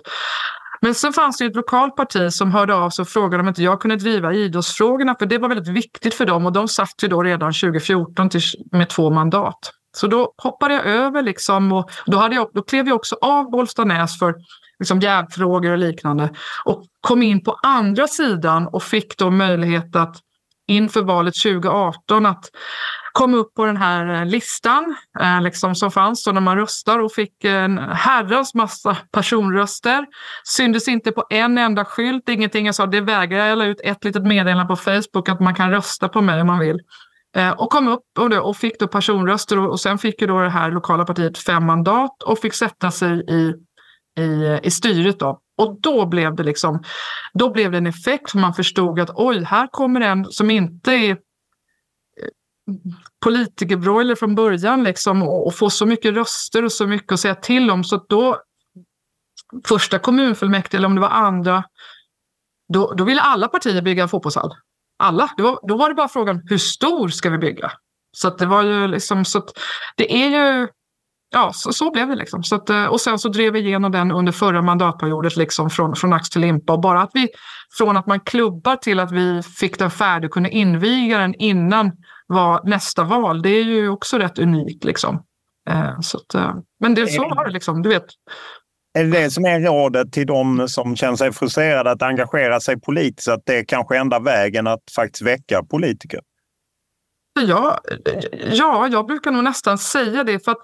men 0.81 0.95
sen 0.95 1.13
fanns 1.13 1.39
det 1.39 1.45
ett 1.45 1.57
lokalt 1.57 1.97
parti 1.97 2.33
som 2.33 2.53
hörde 2.53 2.75
av 2.75 2.91
sig 2.91 3.03
och 3.03 3.09
frågade 3.09 3.43
om 3.43 3.49
inte 3.49 3.63
jag 3.63 3.81
kunde 3.81 3.97
driva 3.97 4.33
idrottsfrågorna, 4.33 5.17
för 5.19 5.27
det 5.27 5.39
var 5.39 5.49
väldigt 5.49 5.69
viktigt 5.69 6.15
för 6.15 6.27
dem 6.27 6.47
och 6.47 6.53
de 6.53 6.69
satt 6.69 6.95
ju 7.03 7.09
då 7.09 7.23
redan 7.23 7.53
2014 7.53 8.31
till, 8.31 8.41
med 8.73 8.89
två 8.89 9.11
mandat. 9.11 9.73
Så 9.97 10.07
då 10.07 10.35
hoppade 10.43 10.75
jag 10.75 10.87
över 10.87 11.23
liksom 11.23 11.73
och 11.73 11.91
då, 12.07 12.19
hade 12.19 12.35
jag, 12.35 12.51
då 12.55 12.63
klev 12.63 12.89
jag 12.89 12.97
också 12.97 13.17
av 13.21 13.51
Bollstanäs 13.51 14.19
för 14.19 14.35
liksom 14.79 15.01
jävfrågor 15.01 15.71
och 15.71 15.79
liknande. 15.79 16.31
Och 16.65 16.85
kom 17.01 17.23
in 17.23 17.45
på 17.45 17.59
andra 17.63 18.09
sidan 18.09 18.67
och 18.67 18.83
fick 18.83 19.19
då 19.19 19.31
möjlighet 19.31 19.97
att 19.97 20.17
inför 20.69 21.03
valet 21.03 21.35
2018 21.35 22.27
att 22.27 22.51
kom 23.13 23.35
upp 23.35 23.55
på 23.55 23.65
den 23.65 23.77
här 23.77 24.15
eh, 24.15 24.27
listan 24.27 24.97
eh, 25.21 25.43
liksom 25.43 25.75
som 25.75 25.91
fanns 25.91 26.25
då 26.25 26.33
när 26.33 26.41
man 26.41 26.57
röstar 26.57 26.99
och 26.99 27.13
fick 27.13 27.45
en 27.45 27.79
herrans 27.79 28.55
massa 28.55 28.97
personröster. 29.13 30.07
Syndes 30.45 30.89
inte 30.89 31.13
på 31.13 31.27
en 31.31 31.59
enda 31.59 31.85
skylt, 31.85 32.29
ingenting. 32.29 32.67
Jag 32.67 32.75
sa 32.75 32.87
det 32.87 33.01
vägrar 33.01 33.47
jag. 33.47 33.59
la 33.59 33.65
ut 33.65 33.81
ett 33.85 34.05
litet 34.05 34.23
meddelande 34.23 34.65
på 34.65 34.77
Facebook 34.77 35.29
att 35.29 35.41
man 35.41 35.55
kan 35.55 35.71
rösta 35.71 36.09
på 36.09 36.21
mig 36.21 36.41
om 36.41 36.47
man 36.47 36.59
vill. 36.59 36.81
Eh, 37.37 37.51
och 37.51 37.71
kom 37.71 37.89
upp 37.89 38.05
och, 38.19 38.31
det, 38.31 38.41
och 38.41 38.57
fick 38.57 38.81
då 38.81 38.89
personröster 38.89 39.59
och, 39.59 39.71
och 39.71 39.81
sen 39.81 39.99
fick 39.99 40.21
ju 40.21 40.27
då 40.27 40.41
det 40.41 40.51
här 40.51 40.71
lokala 40.71 41.05
partiet 41.05 41.39
fem 41.39 41.67
mandat 41.67 42.23
och 42.23 42.39
fick 42.39 42.55
sätta 42.55 42.91
sig 42.91 43.25
i, 43.29 43.55
i, 44.21 44.61
i 44.63 44.71
styret. 44.71 45.19
Då. 45.19 45.41
Och 45.59 45.81
då 45.81 46.07
blev 46.07 46.35
det 46.35 46.43
liksom, 46.43 46.83
då 47.35 47.51
blev 47.51 47.71
det 47.71 47.79
en 47.79 47.87
effekt 47.87 48.31
för 48.31 48.39
man 48.39 48.55
förstod 48.55 49.01
att 49.01 49.11
oj, 49.15 49.45
här 49.45 49.67
kommer 49.67 50.01
en 50.01 50.25
som 50.25 50.51
inte 50.51 50.93
är 50.93 51.11
eh, 51.11 51.17
politikerbroiler 53.25 54.15
från 54.15 54.35
början 54.35 54.85
liksom, 54.85 55.23
och, 55.23 55.47
och 55.47 55.55
få 55.55 55.71
så 55.71 55.87
mycket 55.87 56.15
röster 56.15 56.65
och 56.65 56.73
så 56.73 56.87
mycket 56.87 57.13
att 57.13 57.21
säga 57.21 57.35
till 57.35 57.71
om. 57.71 57.85
Så 57.85 58.05
då, 58.09 58.43
första 59.69 59.99
kommunfullmäktige 59.99 60.77
eller 60.79 60.87
om 60.87 60.95
det 60.95 61.01
var 61.01 61.09
andra, 61.09 61.65
då, 62.73 62.95
då 62.95 63.05
ville 63.05 63.21
alla 63.21 63.49
partier 63.49 63.83
bygga 63.83 64.03
en 64.03 64.09
fotbollshall. 64.09 64.55
Alla. 64.99 65.31
Var, 65.37 65.59
då 65.69 65.77
var 65.77 65.89
det 65.89 65.95
bara 65.95 66.09
frågan 66.09 66.43
hur 66.45 66.59
stor 66.59 67.09
ska 67.09 67.31
vi 67.31 67.39
bygga? 67.39 67.73
Så 68.13 68.31
det 68.31 68.47
var 68.47 68.63
ju 68.63 68.87
liksom, 68.87 69.25
så 69.25 69.43
det 69.97 70.23
är 70.23 70.29
ju, 70.29 70.69
ja 71.31 71.53
så, 71.55 71.73
så 71.73 71.91
blev 71.91 72.09
det 72.09 72.17
liksom. 72.17 72.43
Så 72.43 72.55
att, 72.55 72.71
och 72.91 73.01
sen 73.01 73.19
så 73.19 73.29
drev 73.29 73.53
vi 73.53 73.61
igenom 73.61 73.93
den 73.93 74.13
under 74.13 74.33
förra 74.33 74.63
mandatperioden 74.63 75.31
liksom 75.37 75.71
från, 75.71 75.97
från 75.97 76.13
ax 76.13 76.31
till 76.31 76.41
limpa 76.41 76.73
och 76.73 76.81
bara 76.81 77.03
att 77.03 77.11
vi 77.15 77.29
från 77.79 77.97
att 77.97 78.07
man 78.07 78.21
klubbar 78.21 78.77
till 78.77 79.01
att 79.01 79.13
vi 79.13 79.43
fick 79.43 79.79
den 79.79 79.91
färdig 79.91 80.29
och 80.29 80.35
kunde 80.35 80.51
inviga 80.51 81.19
den 81.19 81.35
innan 81.35 81.93
var 82.27 82.61
nästa 82.65 83.05
val. 83.05 83.43
Det 83.43 83.51
är 83.51 83.65
ju 83.65 83.89
också 83.89 84.19
rätt 84.19 84.39
unikt. 84.39 84.85
Liksom. 84.85 85.23
Eh, 85.71 86.01
så 86.01 86.19
att, 86.19 86.35
eh, 86.35 86.55
men 86.81 86.95
det, 86.95 87.07
så 87.07 87.23
var 87.23 87.45
det 87.45 87.53
liksom, 87.53 87.83
du 87.83 87.89
vet. 87.89 88.07
Är 88.99 89.05
det 89.05 89.11
det 89.11 89.31
som 89.31 89.45
är 89.45 89.61
rådet 89.61 90.13
till 90.13 90.27
de 90.27 90.69
som 90.69 90.97
känner 90.97 91.17
sig 91.17 91.33
frustrerade 91.33 91.91
att 91.91 92.03
engagera 92.03 92.61
sig 92.61 92.81
politiskt? 92.81 93.29
Att 93.29 93.43
det 93.47 93.59
är 93.59 93.65
kanske 93.65 93.97
enda 93.97 94.19
vägen 94.19 94.67
att 94.67 94.83
faktiskt 94.95 95.23
väcka 95.23 95.63
politiker? 95.65 96.21
Ja, 97.41 97.81
ja, 98.53 98.89
jag 98.89 99.07
brukar 99.07 99.31
nog 99.31 99.45
nästan 99.45 99.79
säga 99.79 100.25
det. 100.25 100.45
för 100.45 100.53
att 100.53 100.59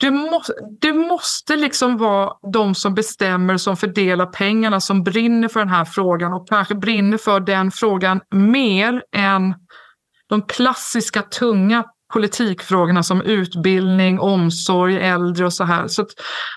det 0.00 0.10
måste, 0.10 0.52
det 0.80 0.92
måste 0.92 1.56
liksom 1.56 1.98
vara 1.98 2.32
de 2.52 2.74
som 2.74 2.94
bestämmer, 2.94 3.56
som 3.56 3.76
fördelar 3.76 4.26
pengarna, 4.26 4.80
som 4.80 5.02
brinner 5.02 5.48
för 5.48 5.60
den 5.60 5.68
här 5.68 5.84
frågan 5.84 6.32
och 6.32 6.48
kanske 6.48 6.74
brinner 6.74 7.18
för 7.18 7.40
den 7.40 7.70
frågan 7.70 8.20
mer 8.30 9.02
än 9.16 9.54
de 10.28 10.42
klassiska 10.42 11.22
tunga 11.22 11.84
politikfrågorna 12.12 13.02
som 13.02 13.22
utbildning, 13.22 14.20
omsorg, 14.20 14.96
äldre 14.96 15.46
och 15.46 15.52
så 15.52 15.64
här. 15.64 15.88
Så, 15.88 16.06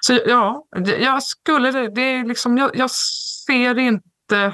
så 0.01 0.19
ja, 0.25 0.65
jag 0.99 1.23
skulle 1.23 1.71
det, 1.71 2.01
är 2.01 2.25
liksom, 2.25 2.57
jag, 2.57 2.71
jag 2.73 2.91
ser 2.91 3.79
inte 3.79 4.53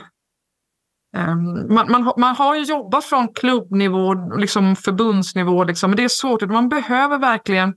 um, 1.17 1.74
man, 1.74 1.91
man, 1.91 2.13
man 2.17 2.36
har 2.36 2.55
ju 2.55 2.63
jobbat 2.63 3.05
från 3.05 3.34
klubbnivå, 3.34 4.13
liksom 4.38 4.75
förbundsnivå, 4.75 5.63
liksom, 5.63 5.89
men 5.89 5.98
det 5.98 6.03
är 6.03 6.08
svårt. 6.08 6.41
Man 6.41 6.70
behöver 6.70 7.17
verkligen 7.17 7.74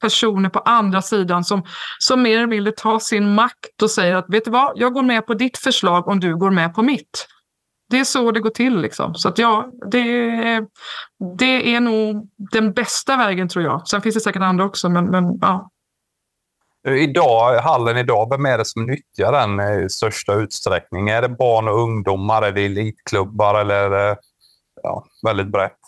personer 0.00 0.48
på 0.48 0.58
andra 0.58 1.02
sidan 1.02 1.44
som, 1.44 1.62
som 1.98 2.22
mer 2.22 2.36
eller 2.36 2.46
mindre 2.46 2.72
tar 2.72 2.98
sin 2.98 3.34
makt 3.34 3.82
och 3.82 3.90
säger 3.90 4.14
att 4.14 4.26
vet 4.28 4.44
du 4.44 4.50
vad, 4.50 4.72
jag 4.76 4.92
går 4.92 5.02
med 5.02 5.26
på 5.26 5.34
ditt 5.34 5.58
förslag 5.58 6.08
om 6.08 6.20
du 6.20 6.36
går 6.36 6.50
med 6.50 6.74
på 6.74 6.82
mitt. 6.82 7.26
Det 7.94 8.00
är 8.00 8.04
så 8.04 8.30
det 8.30 8.40
går 8.40 8.50
till. 8.50 8.80
Liksom. 8.80 9.14
Så 9.14 9.28
att 9.28 9.38
ja, 9.38 9.70
det, 9.90 10.06
det 11.38 11.74
är 11.74 11.80
nog 11.80 12.28
den 12.36 12.72
bästa 12.72 13.16
vägen 13.16 13.48
tror 13.48 13.64
jag. 13.64 13.88
Sen 13.88 14.02
finns 14.02 14.14
det 14.14 14.20
säkert 14.20 14.42
andra 14.42 14.64
också, 14.64 14.88
men, 14.88 15.04
men 15.04 15.38
ja. 15.40 15.70
Idag, 16.88 17.58
hallen 17.58 17.96
idag, 17.96 18.28
vem 18.30 18.46
är 18.46 18.58
det 18.58 18.64
som 18.64 18.86
nyttjar 18.86 19.32
den 19.32 19.84
i 19.84 19.90
största 19.90 20.34
utsträckning? 20.34 21.08
Är 21.08 21.22
det 21.22 21.28
barn 21.28 21.68
och 21.68 21.78
ungdomar? 21.82 22.42
Är 22.42 22.52
det 22.52 22.64
elitklubbar 22.64 23.60
eller 23.60 23.74
är 23.74 23.90
det 23.90 24.16
ja, 24.84 25.04
väldigt 25.26 25.52
brett? 25.52 25.78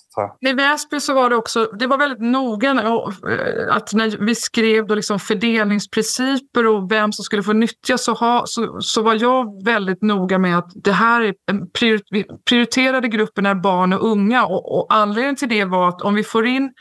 I 0.41 0.53
Väsby 0.53 1.01
så 1.01 1.15
var 1.15 1.31
det 1.31 1.37
också, 1.37 1.71
det 1.79 1.87
var 1.87 1.99
väldigt 1.99 2.21
noga 2.21 2.71
eh, 2.71 3.77
att 3.77 3.93
när 3.93 4.27
vi 4.27 4.35
skrev 4.35 4.87
då 4.87 4.95
liksom 4.95 5.19
fördelningsprinciper 5.19 6.67
och 6.67 6.93
vem 6.93 7.13
som 7.13 7.25
skulle 7.25 7.43
få 7.43 7.53
nyttja 7.53 7.99
så, 7.99 8.13
ha, 8.13 8.43
så, 8.47 8.81
så 8.81 9.03
var 9.03 9.15
jag 9.15 9.65
väldigt 9.65 10.03
noga 10.03 10.39
med 10.39 10.59
att 10.59 10.71
det 10.75 10.93
här 10.93 11.21
är 11.21 11.35
en 11.51 11.71
prior, 11.71 12.01
prioriterade 12.49 13.09
gruppen 13.09 13.47
är 13.47 13.55
barn 13.55 13.93
och 13.93 14.11
unga 14.11 14.47
och, 14.47 14.79
och 14.79 14.87
anledningen 14.95 15.37
till 15.37 15.49
det 15.49 15.65
var 15.65 15.89
att 15.89 16.03
om 16.03 16.15
vi 16.15 16.25
får 16.25 16.47
in 16.47 16.73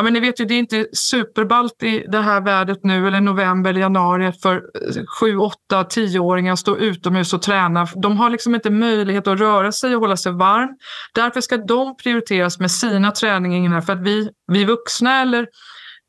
Ja, 0.00 0.04
men 0.04 0.12
ni 0.12 0.20
vet 0.20 0.40
ju, 0.40 0.44
det 0.44 0.54
är 0.54 0.58
inte 0.58 0.86
superballt 0.92 1.82
i 1.82 2.04
det 2.08 2.20
här 2.20 2.40
vädret 2.40 2.84
nu 2.84 3.08
eller 3.08 3.20
november 3.20 3.70
eller 3.70 3.80
januari 3.80 4.32
för 4.32 4.56
eh, 4.56 5.04
7, 5.20 5.36
8, 5.36 5.56
10-åringar 5.70 6.52
att 6.52 6.58
stå 6.58 6.76
utomhus 6.76 7.34
och 7.34 7.42
träna. 7.42 7.86
De 8.02 8.16
har 8.16 8.30
liksom 8.30 8.54
inte 8.54 8.70
möjlighet 8.70 9.26
att 9.26 9.40
röra 9.40 9.72
sig 9.72 9.94
och 9.94 10.00
hålla 10.00 10.16
sig 10.16 10.32
varm. 10.32 10.68
Därför 11.14 11.40
ska 11.40 11.56
de 11.56 11.96
prioriteras 11.96 12.60
med 12.60 12.70
sina 12.70 13.10
träningar 13.10 13.80
för 13.80 13.92
att 13.92 14.02
vi, 14.02 14.30
vi 14.52 14.64
vuxna 14.64 15.20
eller 15.20 15.46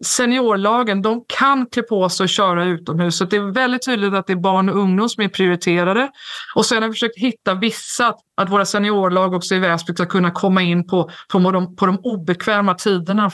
seniorlagen, 0.03 1.01
de 1.01 1.23
kan 1.27 1.65
klä 1.65 1.83
på 1.83 2.09
sig 2.09 2.23
och 2.23 2.29
köra 2.29 2.65
utomhus. 2.65 3.17
Så 3.17 3.25
det 3.25 3.35
är 3.35 3.53
väldigt 3.53 3.85
tydligt 3.85 4.13
att 4.13 4.27
det 4.27 4.33
är 4.33 4.37
barn 4.37 4.69
och 4.69 4.77
ungdom 4.77 5.09
som 5.09 5.23
är 5.23 5.27
prioriterade. 5.27 6.09
Och 6.55 6.65
sen 6.65 6.81
har 6.81 6.89
vi 6.89 6.93
försökt 6.93 7.17
hitta 7.17 7.53
vissa, 7.53 8.15
att 8.37 8.49
våra 8.49 8.65
seniorlag 8.65 9.33
också 9.33 9.55
i 9.55 9.59
Väsby 9.59 9.93
ska 9.93 10.05
kunna 10.05 10.31
komma 10.31 10.61
in 10.61 10.87
på, 10.87 11.09
på, 11.31 11.51
de, 11.51 11.75
på 11.75 11.85
de 11.85 11.99
obekväma 12.03 12.73
tiderna 12.73 13.31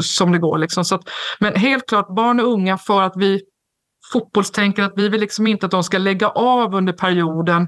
som 0.00 0.32
det 0.32 0.38
går. 0.38 0.58
Liksom. 0.58 0.84
Så 0.84 0.94
att, 0.94 1.02
men 1.38 1.54
helt 1.54 1.88
klart 1.88 2.14
barn 2.16 2.40
och 2.40 2.52
unga 2.52 2.78
för 2.78 3.02
att 3.02 3.12
vi 3.16 3.40
fotbollstänker 4.12 4.82
att 4.82 4.92
vi 4.96 5.08
vill 5.08 5.20
liksom 5.20 5.46
inte 5.46 5.66
att 5.66 5.72
de 5.72 5.84
ska 5.84 5.98
lägga 5.98 6.28
av 6.28 6.74
under 6.74 6.92
perioden 6.92 7.62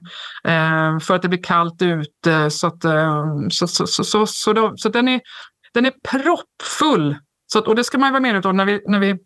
eh, 0.45 0.99
för 0.99 1.15
att 1.15 1.23
det 1.23 1.29
blir 1.29 1.43
kallt 1.43 1.83
ute. 1.83 2.51
Så, 2.51 2.67
att, 2.67 2.85
eh, 2.85 3.25
så, 3.51 3.69
så, 3.69 3.87
så, 3.87 4.05
så, 4.05 4.27
så, 4.27 4.53
då, 4.53 4.73
så 4.77 4.89
den, 4.89 5.09
är, 5.09 5.21
den 5.75 5.87
är 5.87 5.93
proppfull 6.09 7.17
så, 7.47 7.61
och 7.61 7.77
det 7.77 7.85
ska 7.85 7.99
man 7.99 8.13
vara 8.13 8.21
medveten 8.21 8.51
om 8.51 8.57
när 8.57 8.65
vi, 8.65 8.81
när 8.87 8.99
vi 8.99 9.19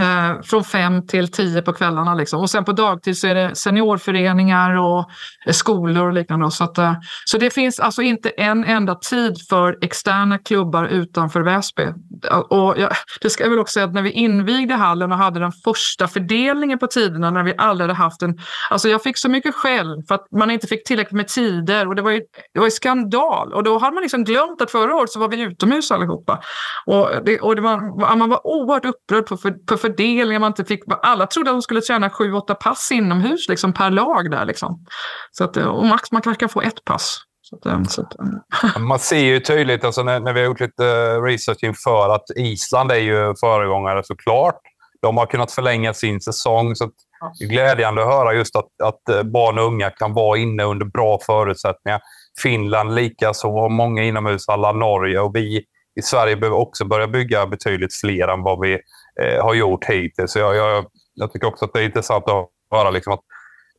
Eh, 0.00 0.42
från 0.42 0.64
fem 0.64 1.06
till 1.06 1.28
tio 1.28 1.62
på 1.62 1.72
kvällarna. 1.72 2.14
Liksom. 2.14 2.40
Och 2.40 2.50
sen 2.50 2.64
på 2.64 2.72
dagtid 2.72 3.18
så 3.18 3.26
är 3.26 3.34
det 3.34 3.54
seniorföreningar 3.54 4.76
och 4.76 5.10
eh, 5.46 5.52
skolor 5.52 6.06
och 6.06 6.12
liknande. 6.12 6.50
Så, 6.50 6.64
att, 6.64 6.78
eh, 6.78 6.94
så 7.24 7.38
det 7.38 7.50
finns 7.50 7.80
alltså 7.80 8.02
inte 8.02 8.28
en 8.28 8.64
enda 8.64 8.94
tid 8.94 9.36
för 9.48 9.78
externa 9.82 10.38
klubbar 10.38 10.84
utanför 10.84 11.40
Väsby. 11.40 11.86
Och 12.30 12.78
jag, 12.78 12.90
det 13.20 13.30
ska 13.30 13.44
jag 13.44 13.50
väl 13.50 13.58
också 13.58 13.72
säga 13.72 13.86
att 13.86 13.92
när 13.92 14.02
vi 14.02 14.10
invigde 14.10 14.74
hallen 14.74 15.12
och 15.12 15.18
hade 15.18 15.40
den 15.40 15.52
första 15.52 16.08
fördelningen 16.08 16.78
på 16.78 16.86
tiderna 16.86 17.30
när 17.30 17.42
vi 17.42 17.54
aldrig 17.58 17.90
hade 17.90 17.94
haft 17.94 18.22
en... 18.22 18.38
Alltså 18.70 18.88
jag 18.88 19.02
fick 19.02 19.18
så 19.18 19.28
mycket 19.28 19.54
skäll 19.54 20.02
för 20.08 20.14
att 20.14 20.26
man 20.30 20.50
inte 20.50 20.66
fick 20.66 20.84
tillräckligt 20.84 21.16
med 21.16 21.28
tider 21.28 21.88
och 21.88 21.94
det 21.94 22.02
var 22.02 22.10
ju, 22.10 22.20
det 22.54 22.58
var 22.58 22.66
ju 22.66 22.70
skandal. 22.70 23.52
Och 23.52 23.62
då 23.62 23.78
hade 23.78 23.94
man 23.94 24.02
liksom 24.02 24.24
glömt 24.24 24.62
att 24.62 24.70
förra 24.70 24.94
året 24.94 25.10
så 25.10 25.20
var 25.20 25.28
vi 25.28 25.40
utomhus 25.40 25.90
allihopa. 25.90 26.42
Och, 26.86 27.10
det, 27.24 27.40
och 27.40 27.56
det 27.56 27.62
var, 27.62 28.16
man 28.16 28.30
var 28.30 28.46
oerhört 28.46 28.84
upprörd 28.84 29.26
på, 29.26 29.36
för, 29.36 29.50
på 29.66 29.76
fördelningen 29.76 30.40
man 30.40 30.50
inte 30.50 30.64
fick. 30.64 30.80
Alla 31.02 31.26
trodde 31.26 31.50
att 31.50 31.54
de 31.54 31.62
skulle 31.62 31.80
träna 31.80 32.10
sju, 32.10 32.32
åtta 32.32 32.54
pass 32.54 32.92
inomhus 32.92 33.48
liksom, 33.48 33.72
per 33.72 33.90
lag 33.90 34.30
där. 34.30 34.44
Liksom. 34.44 34.84
Så 35.30 35.44
att, 35.44 35.56
och 35.56 35.86
max 35.86 36.12
man 36.12 36.22
kanske 36.22 36.40
kan 36.40 36.48
få 36.48 36.60
ett 36.62 36.84
pass. 36.84 37.23
Så 37.44 37.56
att, 37.56 37.66
eh, 37.66 37.82
så 37.82 38.02
att, 38.02 38.14
eh. 38.18 38.78
man 38.78 38.98
ser 38.98 39.18
ju 39.18 39.40
tydligt 39.40 39.84
alltså, 39.84 40.02
när, 40.02 40.20
när 40.20 40.32
vi 40.32 40.40
har 40.40 40.46
gjort 40.46 40.60
lite 40.60 41.16
research 41.20 41.64
inför 41.64 42.14
att 42.14 42.24
Island 42.36 42.90
är 42.90 42.96
ju 42.96 43.34
föregångare 43.40 44.04
såklart. 44.04 44.60
De 45.02 45.16
har 45.16 45.26
kunnat 45.26 45.52
förlänga 45.52 45.94
sin 45.94 46.20
säsong. 46.20 46.76
Så 46.76 46.90
det 47.38 47.44
är 47.44 47.48
glädjande 47.48 48.02
att 48.02 48.08
höra 48.08 48.34
just 48.34 48.56
att, 48.56 48.68
att 48.82 49.08
eh, 49.08 49.22
barn 49.22 49.58
och 49.58 49.64
unga 49.64 49.90
kan 49.90 50.14
vara 50.14 50.38
inne 50.38 50.64
under 50.64 50.86
bra 50.86 51.18
förutsättningar. 51.26 52.00
Finland 52.42 52.94
likaså, 52.94 53.68
många 53.68 54.02
inomhushallar, 54.02 54.72
Norge 54.72 55.20
och 55.20 55.36
vi 55.36 55.64
i 56.00 56.02
Sverige 56.02 56.36
behöver 56.36 56.58
också 56.58 56.84
börja 56.84 57.06
bygga 57.06 57.46
betydligt 57.46 57.94
fler 57.94 58.28
än 58.28 58.42
vad 58.42 58.60
vi 58.60 58.78
eh, 59.22 59.44
har 59.44 59.54
gjort 59.54 59.84
hittills. 59.84 60.32
Så 60.32 60.38
jag, 60.38 60.56
jag, 60.56 60.86
jag, 61.14 61.32
tycker 61.32 61.46
också 61.46 61.64
att 61.64 61.72
det 61.72 61.80
är 61.80 61.84
intressant 61.84 62.28
att 62.28 62.48
höra 62.70 62.90
liksom 62.90 63.12
att 63.12 63.20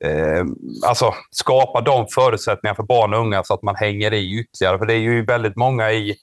eh, 0.03 0.45
alltså, 0.87 1.13
skapa 1.31 1.81
de 1.81 2.07
förutsättningar 2.07 2.75
för 2.75 2.83
barn 2.83 3.13
och 3.13 3.19
unga 3.19 3.43
så 3.43 3.53
att 3.53 3.63
man 3.63 3.75
hänger 3.75 4.13
i 4.13 4.39
ytterligare. 4.39 4.77
För 4.77 4.85
det 4.85 4.93
är 4.93 4.99
ju 4.99 5.25
väldigt 5.25 5.55
många 5.55 5.91
i 5.91 6.15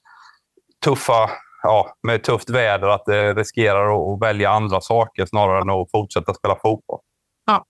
tuffa, 0.85 1.31
ja, 1.63 1.95
med 2.03 2.25
tufft 2.25 2.51
väder 2.51 2.89
att 2.89 3.05
det 3.07 3.35
riskerar 3.35 4.15
att 4.15 4.23
välja 4.23 4.51
andra 4.51 4.81
saker 4.81 5.27
snarare 5.27 5.63
än 5.63 5.71
att 5.71 5.91
fortsätta 5.91 6.35
spela 6.35 6.55
fotboll. 6.63 7.01
Ja, 7.47 7.65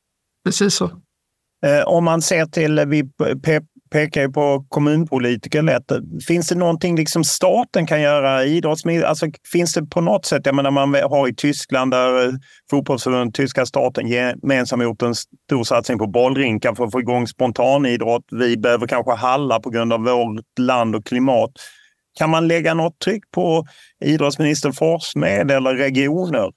precis 0.44 0.74
så. 0.74 0.84
Eh, 1.66 1.82
om 1.86 2.04
man 2.04 2.22
ser 2.22 2.46
till, 2.46 2.84
vi 2.86 3.10
pekar 3.92 4.20
ju 4.20 4.32
på 4.32 4.64
kommunpolitiker 4.68 5.62
lätt. 5.62 5.92
Finns 6.26 6.48
det 6.48 6.54
någonting 6.54 6.96
liksom 6.96 7.24
staten 7.24 7.86
kan 7.86 8.00
göra? 8.00 8.68
Alltså, 9.08 9.26
finns 9.52 9.74
det 9.74 9.86
på 9.86 10.00
något 10.00 10.26
sätt, 10.26 10.46
jag 10.46 10.54
menar 10.54 10.70
man 10.70 10.94
har 10.94 11.28
i 11.28 11.34
Tyskland 11.34 11.90
där 11.90 12.26
eh, 12.26 12.32
fotbollsförbundet, 12.70 13.34
tyska 13.34 13.66
staten 13.66 14.08
gemensamt 14.08 14.82
gjort 14.82 15.02
en 15.02 15.14
stor 15.14 15.64
satsning 15.64 15.98
på 15.98 16.06
bollrinkar 16.06 16.74
för 16.74 16.84
att 16.84 16.92
få 16.92 17.00
igång 17.00 17.26
spontanidrott. 17.26 18.24
Vi 18.30 18.56
behöver 18.56 18.86
kanske 18.86 19.12
hallar 19.12 19.60
på 19.60 19.70
grund 19.70 19.92
av 19.92 20.00
vårt 20.00 20.58
land 20.58 20.96
och 20.96 21.06
klimat. 21.06 21.50
Kan 22.18 22.30
man 22.30 22.48
lägga 22.48 22.74
något 22.74 22.98
tryck 22.98 23.22
på 23.34 23.66
idrottsminister 24.04 24.72
Forssmed 24.72 25.50
eller 25.50 25.74
regioner? 25.74 26.50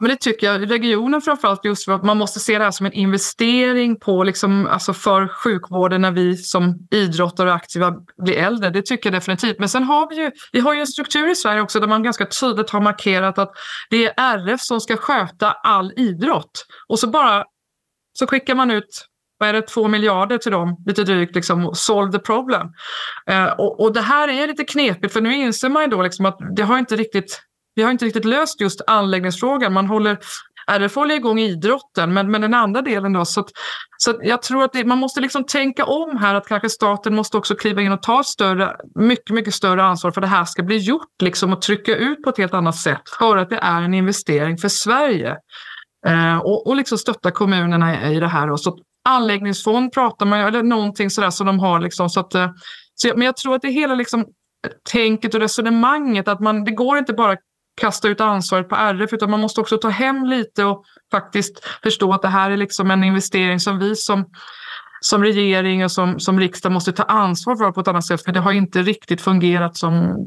Men 0.00 0.10
det 0.10 0.16
tycker 0.16 0.46
jag. 0.46 0.70
Regionen 0.70 1.20
framförallt 1.20 1.64
just 1.64 1.84
för 1.84 1.92
att 1.92 2.04
man 2.04 2.16
måste 2.16 2.40
se 2.40 2.58
det 2.58 2.64
här 2.64 2.70
som 2.70 2.86
en 2.86 2.92
investering 2.92 4.00
på 4.00 4.24
liksom, 4.24 4.66
alltså 4.66 4.92
för 4.92 5.28
sjukvården 5.28 6.00
när 6.00 6.10
vi 6.10 6.36
som 6.36 6.88
idrottare 6.90 7.48
och 7.48 7.54
aktiva 7.54 7.94
blir 8.24 8.36
äldre. 8.36 8.70
Det 8.70 8.82
tycker 8.82 9.10
jag 9.10 9.20
definitivt. 9.20 9.58
Men 9.58 9.68
sen 9.68 9.84
har 9.84 10.10
vi 10.10 10.16
ju, 10.16 10.30
vi 10.52 10.60
har 10.60 10.74
ju 10.74 10.80
en 10.80 10.86
struktur 10.86 11.30
i 11.30 11.34
Sverige 11.34 11.60
också 11.60 11.80
där 11.80 11.86
man 11.86 12.02
ganska 12.02 12.26
tydligt 12.26 12.70
har 12.70 12.80
markerat 12.80 13.38
att 13.38 13.52
det 13.90 14.06
är 14.06 14.14
RF 14.16 14.60
som 14.60 14.80
ska 14.80 14.96
sköta 14.96 15.50
all 15.50 15.92
idrott. 15.96 16.66
Och 16.88 16.98
så 16.98 17.06
bara 17.06 17.44
så 18.18 18.26
skickar 18.26 18.54
man 18.54 18.70
ut 18.70 19.06
vad 19.38 19.48
är 19.48 19.52
det, 19.52 19.62
två 19.62 19.88
miljarder 19.88 20.38
till 20.38 20.52
dem, 20.52 20.76
lite 20.86 21.04
drygt, 21.04 21.34
liksom, 21.34 21.74
solve 21.74 22.12
the 22.12 22.18
problem. 22.18 22.66
Eh, 23.30 23.46
och, 23.46 23.80
och, 23.80 23.92
det 23.92 24.00
här 24.00 24.28
är 24.28 24.46
lite 24.46 24.64
knepigt, 24.64 25.12
för 25.12 25.20
nu 25.20 25.34
inser 25.34 25.68
man 25.68 25.82
ju 25.82 25.88
då 25.88 26.02
liksom 26.02 26.26
att 26.26 26.38
det 26.56 26.62
har 26.62 26.78
inte 26.78 26.96
riktigt 26.96 27.42
vi 27.76 27.82
har 27.82 27.90
inte 27.90 28.04
riktigt 28.04 28.24
löst 28.24 28.60
just 28.60 28.80
anläggningsfrågan. 28.86 29.72
Man 29.72 29.86
håller, 29.86 30.18
RF 30.66 30.94
håller 30.94 31.14
igång 31.14 31.38
idrotten, 31.38 32.12
men, 32.12 32.30
men 32.30 32.40
den 32.40 32.54
andra 32.54 32.82
delen 32.82 33.12
då. 33.12 33.24
Så, 33.24 33.40
att, 33.40 33.50
så 33.98 34.10
att 34.10 34.16
jag 34.22 34.42
tror 34.42 34.64
att 34.64 34.72
det, 34.72 34.84
man 34.84 34.98
måste 34.98 35.20
liksom 35.20 35.44
tänka 35.44 35.84
om 35.84 36.16
här, 36.16 36.34
att 36.34 36.48
kanske 36.48 36.70
staten 36.70 37.14
måste 37.14 37.36
också 37.36 37.54
kliva 37.54 37.82
in 37.82 37.92
och 37.92 38.02
ta 38.02 38.20
ett 38.20 38.26
större, 38.26 38.76
mycket, 38.94 39.30
mycket 39.30 39.54
större 39.54 39.84
ansvar 39.84 40.10
för 40.10 40.20
att 40.20 40.30
det 40.30 40.36
här 40.36 40.44
ska 40.44 40.62
bli 40.62 40.76
gjort 40.76 41.22
liksom, 41.22 41.52
och 41.52 41.62
trycka 41.62 41.96
ut 41.96 42.22
på 42.22 42.30
ett 42.30 42.38
helt 42.38 42.54
annat 42.54 42.76
sätt 42.76 43.02
för 43.18 43.36
att 43.36 43.50
det 43.50 43.58
är 43.58 43.82
en 43.82 43.94
investering 43.94 44.58
för 44.58 44.68
Sverige. 44.68 45.36
Eh, 46.06 46.38
och, 46.38 46.66
och 46.66 46.76
liksom 46.76 46.98
stötta 46.98 47.30
kommunerna 47.30 48.10
i, 48.10 48.16
i 48.16 48.20
det 48.20 48.28
här. 48.28 48.46
Då. 48.46 48.56
så 48.56 48.78
anläggningsfond 49.08 49.92
pratar 49.92 50.26
man 50.26 50.40
eller 50.40 50.62
någonting 50.62 51.10
sådär 51.10 51.30
som 51.30 51.46
de 51.46 51.58
har. 51.58 51.80
Liksom, 51.80 52.10
så 52.10 52.20
att, 52.20 52.34
eh, 52.34 52.50
så, 52.94 53.12
men 53.16 53.22
jag 53.22 53.36
tror 53.36 53.54
att 53.54 53.62
det 53.62 53.70
hela 53.70 53.94
liksom, 53.94 54.24
tänket 54.92 55.34
och 55.34 55.40
resonemanget, 55.40 56.28
att 56.28 56.40
man, 56.40 56.64
det 56.64 56.70
går 56.70 56.98
inte 56.98 57.12
bara 57.12 57.36
kasta 57.76 58.08
ut 58.08 58.20
ansvaret 58.20 58.68
på 58.68 58.76
RF 58.76 59.12
utan 59.12 59.30
man 59.30 59.40
måste 59.40 59.60
också 59.60 59.78
ta 59.78 59.88
hem 59.88 60.24
lite 60.24 60.64
och 60.64 60.84
faktiskt 61.10 61.64
förstå 61.82 62.12
att 62.12 62.22
det 62.22 62.28
här 62.28 62.50
är 62.50 62.56
liksom 62.56 62.90
en 62.90 63.04
investering 63.04 63.60
som 63.60 63.78
vi 63.78 63.96
som, 63.96 64.24
som 65.00 65.22
regering 65.22 65.84
och 65.84 65.92
som, 65.92 66.20
som 66.20 66.40
riksdag 66.40 66.72
måste 66.72 66.92
ta 66.92 67.02
ansvar 67.02 67.56
för 67.56 67.72
på 67.72 67.80
ett 67.80 67.88
annat 67.88 68.06
sätt 68.06 68.24
för 68.24 68.32
det 68.32 68.40
har 68.40 68.52
inte 68.52 68.82
riktigt 68.82 69.20
fungerat 69.20 69.76
som, 69.76 70.26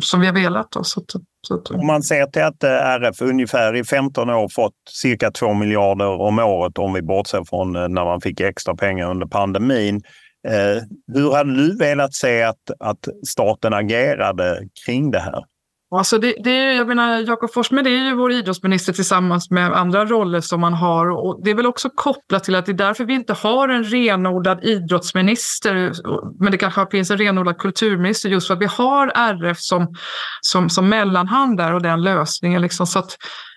som 0.00 0.20
vi 0.20 0.26
har 0.26 0.34
velat. 0.34 0.70
Då. 0.70 0.84
Så, 0.84 1.02
så, 1.46 1.62
Om 1.70 1.86
man 1.86 2.02
ser 2.02 2.26
till 2.26 2.42
att 2.42 2.64
eh, 2.64 2.70
RF 2.70 3.22
ungefär 3.22 3.76
i 3.76 3.84
15 3.84 4.30
år 4.30 4.48
fått 4.48 4.74
cirka 4.90 5.30
2 5.30 5.54
miljarder 5.54 6.20
om 6.20 6.38
året 6.38 6.78
om 6.78 6.92
vi 6.92 7.02
bortser 7.02 7.44
från 7.44 7.76
eh, 7.76 7.88
när 7.88 8.04
man 8.04 8.20
fick 8.20 8.40
extra 8.40 8.74
pengar 8.74 9.10
under 9.10 9.26
pandemin. 9.26 10.02
Eh, 10.48 10.82
hur 11.14 11.32
hade 11.32 11.54
du 11.54 11.76
velat 11.76 12.14
se 12.14 12.42
att, 12.42 12.70
att 12.80 13.08
staten 13.26 13.74
agerade 13.74 14.68
kring 14.86 15.10
det 15.10 15.20
här? 15.20 15.44
Alltså 15.90 16.18
det, 16.18 16.34
det, 16.44 16.74
jag 16.74 16.88
menar, 16.88 17.18
Jakob 17.18 17.52
Forssmed 17.52 17.86
är 17.86 17.90
ju 17.90 18.14
vår 18.14 18.32
idrottsminister 18.32 18.92
tillsammans 18.92 19.50
med 19.50 19.72
andra 19.72 20.04
roller 20.04 20.40
som 20.40 20.60
man 20.60 20.74
har. 20.74 21.10
Och 21.10 21.40
det 21.44 21.50
är 21.50 21.54
väl 21.54 21.66
också 21.66 21.90
kopplat 21.90 22.44
till 22.44 22.54
att 22.54 22.66
det 22.66 22.72
är 22.72 22.74
därför 22.74 23.04
vi 23.04 23.14
inte 23.14 23.32
har 23.32 23.68
en 23.68 23.84
renodlad 23.84 24.64
idrottsminister. 24.64 25.92
Men 26.40 26.52
det 26.52 26.58
kanske 26.58 26.86
finns 26.90 27.10
en 27.10 27.18
renodlad 27.18 27.58
kulturminister 27.58 28.28
just 28.28 28.46
för 28.46 28.54
att 28.54 28.60
vi 28.60 28.66
har 28.66 29.12
RF 29.14 29.58
som, 29.58 29.94
som, 30.40 30.70
som 30.70 30.88
mellanhand 30.88 31.56
där 31.56 31.74
och 31.74 31.82
den 31.82 32.02
lösningen. 32.02 32.62
Liksom. 32.62 32.86
Så 32.86 32.98
att, 32.98 33.16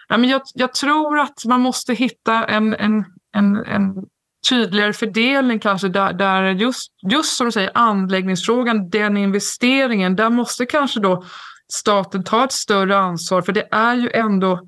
ja, 0.09 0.17
men 0.17 0.29
jag, 0.29 0.41
jag 0.53 0.73
tror 0.73 1.19
att 1.19 1.45
man 1.45 1.61
måste 1.61 1.93
hitta 1.93 2.45
en, 2.45 2.73
en, 2.73 3.05
en, 3.35 3.55
en 3.55 3.93
tydligare 4.50 4.93
fördelning 4.93 5.59
kanske 5.59 5.88
där, 5.88 6.13
där 6.13 6.43
just, 6.43 6.91
just 7.11 7.38
som 7.38 7.45
du 7.45 7.51
säger 7.51 7.71
anläggningsfrågan, 7.73 8.89
den 8.89 9.17
investeringen, 9.17 10.15
där 10.15 10.29
måste 10.29 10.65
kanske 10.65 11.00
då 11.00 11.23
staten 11.73 12.23
tar 12.23 12.45
ett 12.45 12.51
större 12.51 12.97
ansvar. 12.97 13.41
För 13.41 13.51
det 13.51 13.67
är 13.71 13.95
ju 13.95 14.09
ändå 14.13 14.59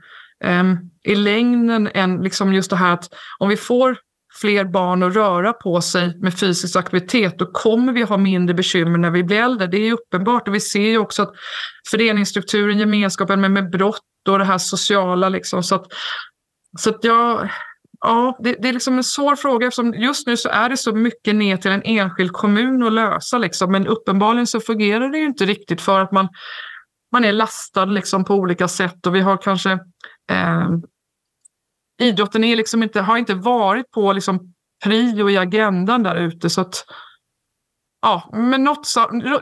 um, 0.45 0.77
i 1.03 1.15
längden 1.15 1.89
en, 1.93 2.17
liksom 2.17 2.53
just 2.53 2.69
det 2.69 2.75
här 2.75 2.93
att 2.93 3.09
om 3.39 3.49
vi 3.49 3.57
får 3.57 3.97
fler 4.41 4.65
barn 4.65 5.03
att 5.03 5.15
röra 5.15 5.53
på 5.53 5.81
sig 5.81 6.19
med 6.19 6.39
fysisk 6.39 6.75
aktivitet, 6.75 7.39
då 7.39 7.45
kommer 7.45 7.93
vi 7.93 8.01
ha 8.01 8.17
mindre 8.17 8.53
bekymmer 8.53 8.97
när 8.97 9.11
vi 9.11 9.23
blir 9.23 9.37
äldre. 9.37 9.67
Det 9.67 9.77
är 9.77 9.93
uppenbart 9.93 10.47
och 10.47 10.55
vi 10.55 10.59
ser 10.59 10.89
ju 10.89 10.97
också 10.97 11.21
att 11.21 11.33
föreningsstrukturen, 11.91 12.77
gemenskapen 12.77 13.41
med, 13.41 13.51
med 13.51 13.71
brott 13.71 14.01
och 14.29 14.39
det 14.39 14.45
här 14.45 14.57
sociala 14.57 15.29
liksom. 15.29 15.63
Så 15.63 15.75
att, 15.75 15.85
så 16.79 16.89
att 16.89 17.03
jag, 17.03 17.49
ja, 17.99 18.37
det, 18.43 18.55
det, 18.61 18.69
är 18.69 18.73
liksom 18.73 18.97
en 18.97 19.03
svår 19.03 19.35
fråga 19.35 19.67
eftersom 19.67 19.93
just 19.93 20.27
nu 20.27 20.37
så 20.37 20.49
är 20.49 20.69
det 20.69 20.77
så 20.77 20.95
mycket 20.95 21.35
ner 21.35 21.57
till 21.57 21.71
en 21.71 21.83
enskild 21.83 22.31
kommun 22.31 22.83
att 22.83 22.93
lösa 22.93 23.37
liksom. 23.37 23.71
Men 23.71 23.87
uppenbarligen 23.87 24.47
så 24.47 24.59
fungerar 24.59 25.09
det 25.09 25.17
ju 25.17 25.25
inte 25.25 25.45
riktigt 25.45 25.81
för 25.81 25.99
att 25.99 26.11
man 26.11 26.27
man 27.13 27.25
är 27.25 27.31
lastad 27.31 27.85
liksom 27.85 28.25
på 28.25 28.35
olika 28.35 28.67
sätt 28.67 29.07
och 29.07 29.15
vi 29.15 29.21
har 29.21 29.37
kanske 29.37 29.71
eh, 30.31 30.69
idrotten 32.01 32.43
är 32.43 32.55
liksom 32.55 32.83
inte, 32.83 33.01
har 33.01 33.17
inte 33.17 33.33
varit 33.33 33.91
på 33.91 34.13
liksom 34.13 34.53
prio 34.83 35.29
i 35.29 35.37
agendan 35.37 36.03
där 36.03 36.15
ute. 36.15 36.49
Så 36.49 36.61
att, 36.61 36.85
ja, 38.01 38.29
men 38.33 38.63
något, 38.63 38.87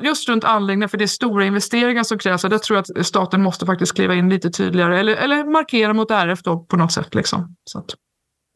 just 0.02 0.30
runt 0.30 0.44
anläggningar, 0.44 0.88
för 0.88 0.98
det 0.98 1.06
är 1.06 1.08
stora 1.08 1.46
investeringar 1.46 2.04
som 2.04 2.18
krävs. 2.18 2.42
Där 2.42 2.58
tror 2.58 2.78
jag 2.78 3.00
att 3.00 3.06
staten 3.06 3.42
måste 3.42 3.66
faktiskt 3.66 3.96
kliva 3.96 4.16
in 4.16 4.30
lite 4.30 4.50
tydligare 4.50 5.00
eller, 5.00 5.16
eller 5.16 5.44
markera 5.46 5.94
mot 5.94 6.12
RF 6.12 6.42
då 6.44 6.60
på 6.60 6.78
något 6.78 6.92
sätt. 6.92 7.16
Liksom. 7.16 7.56
Så 7.64 7.80
att. 7.80 7.86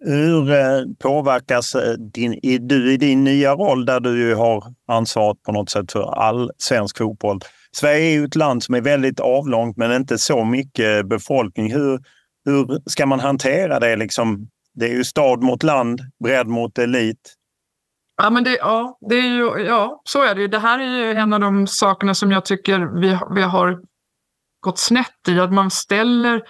Hur 0.06 0.52
eh, 0.52 0.82
påverkas 1.00 1.76
eh, 1.76 1.94
din, 1.94 2.40
du 2.68 2.94
i 2.94 2.98
din 2.98 3.24
nya 3.24 3.54
roll 3.54 3.86
där 3.86 4.00
du 4.00 4.28
ju 4.28 4.36
har 4.36 4.64
ansvaret 4.88 5.44
på 5.44 5.52
något 5.52 5.70
sätt 5.70 5.92
för 5.92 6.14
all 6.14 6.52
svensk 6.58 6.98
fotboll? 6.98 7.40
Sverige 7.76 8.06
är 8.06 8.12
ju 8.12 8.26
ett 8.26 8.36
land 8.36 8.64
som 8.64 8.76
är 8.76 8.82
väldigt 8.82 9.20
avlångt 9.20 9.78
men 9.78 9.92
inte 9.92 10.18
så 10.18 10.46
mycket 10.46 11.10
befolkning. 11.10 11.74
Hur, 11.74 12.00
hur 12.46 12.90
ska 12.90 13.06
man 13.06 13.20
hantera 13.20 13.80
det? 13.80 13.96
Liksom, 13.96 14.48
det 14.74 14.86
är 14.86 14.94
ju 14.94 15.04
stad 15.04 15.44
mot 15.44 15.64
land, 15.64 16.02
bredd 16.24 16.48
mot 16.48 16.78
elit. 16.78 17.34
Ja, 18.22 18.30
men 18.30 18.44
det, 18.44 18.58
ja, 18.58 18.98
det 19.10 19.16
är 19.16 19.28
ju, 19.28 19.66
ja, 19.66 20.02
så 20.04 20.24
är 20.24 20.36
det 20.36 20.42
ju. 20.42 20.48
Det 20.48 20.60
här 20.60 20.80
är 20.80 20.98
ju 20.98 21.12
en 21.12 21.34
av 21.34 21.40
de 21.40 21.68
sakerna 21.68 22.14
som 22.14 22.32
jag 22.32 22.46
tycker 22.46 23.00
vi, 23.02 23.20
vi 23.36 23.42
har 23.42 23.80
gått 24.60 24.80
snett 24.80 25.28
i. 25.28 25.40
Att 25.40 25.54
man 25.54 25.72
ställer 25.72 26.42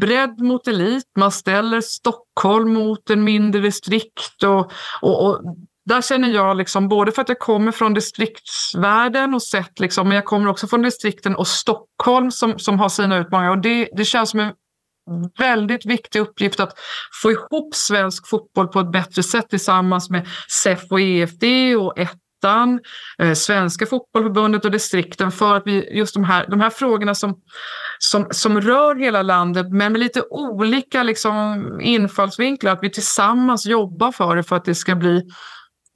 bredd 0.00 0.40
mot 0.40 0.68
elit, 0.68 1.10
man 1.18 1.30
ställer 1.30 1.80
Stockholm 1.80 2.74
mot 2.74 3.10
en 3.10 3.24
mindre 3.24 3.60
distrikt. 3.60 4.42
Och, 4.44 4.72
och, 5.02 5.26
och 5.26 5.56
där 5.86 6.02
känner 6.02 6.28
jag, 6.28 6.56
liksom, 6.56 6.88
både 6.88 7.12
för 7.12 7.22
att 7.22 7.28
jag 7.28 7.38
kommer 7.38 7.72
från 7.72 7.94
distriktsvärlden 7.94 9.34
och 9.34 9.42
sett, 9.42 9.80
liksom, 9.80 10.08
men 10.08 10.14
jag 10.14 10.24
kommer 10.24 10.48
också 10.48 10.66
från 10.66 10.82
distrikten 10.82 11.36
och 11.36 11.48
Stockholm 11.48 12.30
som, 12.30 12.58
som 12.58 12.78
har 12.78 12.88
sina 12.88 13.18
utmaningar. 13.18 13.50
Och 13.50 13.62
det, 13.62 13.88
det 13.96 14.04
känns 14.04 14.30
som 14.30 14.40
en 14.40 14.52
väldigt 15.38 15.86
viktig 15.86 16.20
uppgift 16.20 16.60
att 16.60 16.78
få 17.22 17.30
ihop 17.30 17.74
svensk 17.74 18.28
fotboll 18.28 18.68
på 18.68 18.80
ett 18.80 18.92
bättre 18.92 19.22
sätt 19.22 19.48
tillsammans 19.48 20.10
med 20.10 20.28
SEF 20.48 20.80
och 20.90 21.00
EFD 21.00 21.44
och 21.78 21.98
ettan, 21.98 22.80
eh, 23.18 23.32
Svenska 23.34 23.86
fotbollförbundet 23.86 24.64
och 24.64 24.70
distrikten 24.70 25.32
för 25.32 25.54
att 25.54 25.62
vi 25.66 25.98
just 25.98 26.14
de 26.14 26.24
här, 26.24 26.46
de 26.50 26.60
här 26.60 26.70
frågorna 26.70 27.14
som, 27.14 27.34
som, 27.98 28.26
som 28.30 28.60
rör 28.60 28.94
hela 28.94 29.22
landet 29.22 29.66
men 29.70 29.92
med 29.92 30.00
lite 30.00 30.22
olika 30.30 31.02
liksom, 31.02 31.80
infallsvinklar, 31.80 32.72
att 32.72 32.82
vi 32.82 32.90
tillsammans 32.90 33.66
jobbar 33.66 34.12
för 34.12 34.36
det 34.36 34.42
för 34.42 34.56
att 34.56 34.64
det 34.64 34.74
ska 34.74 34.94
bli 34.94 35.22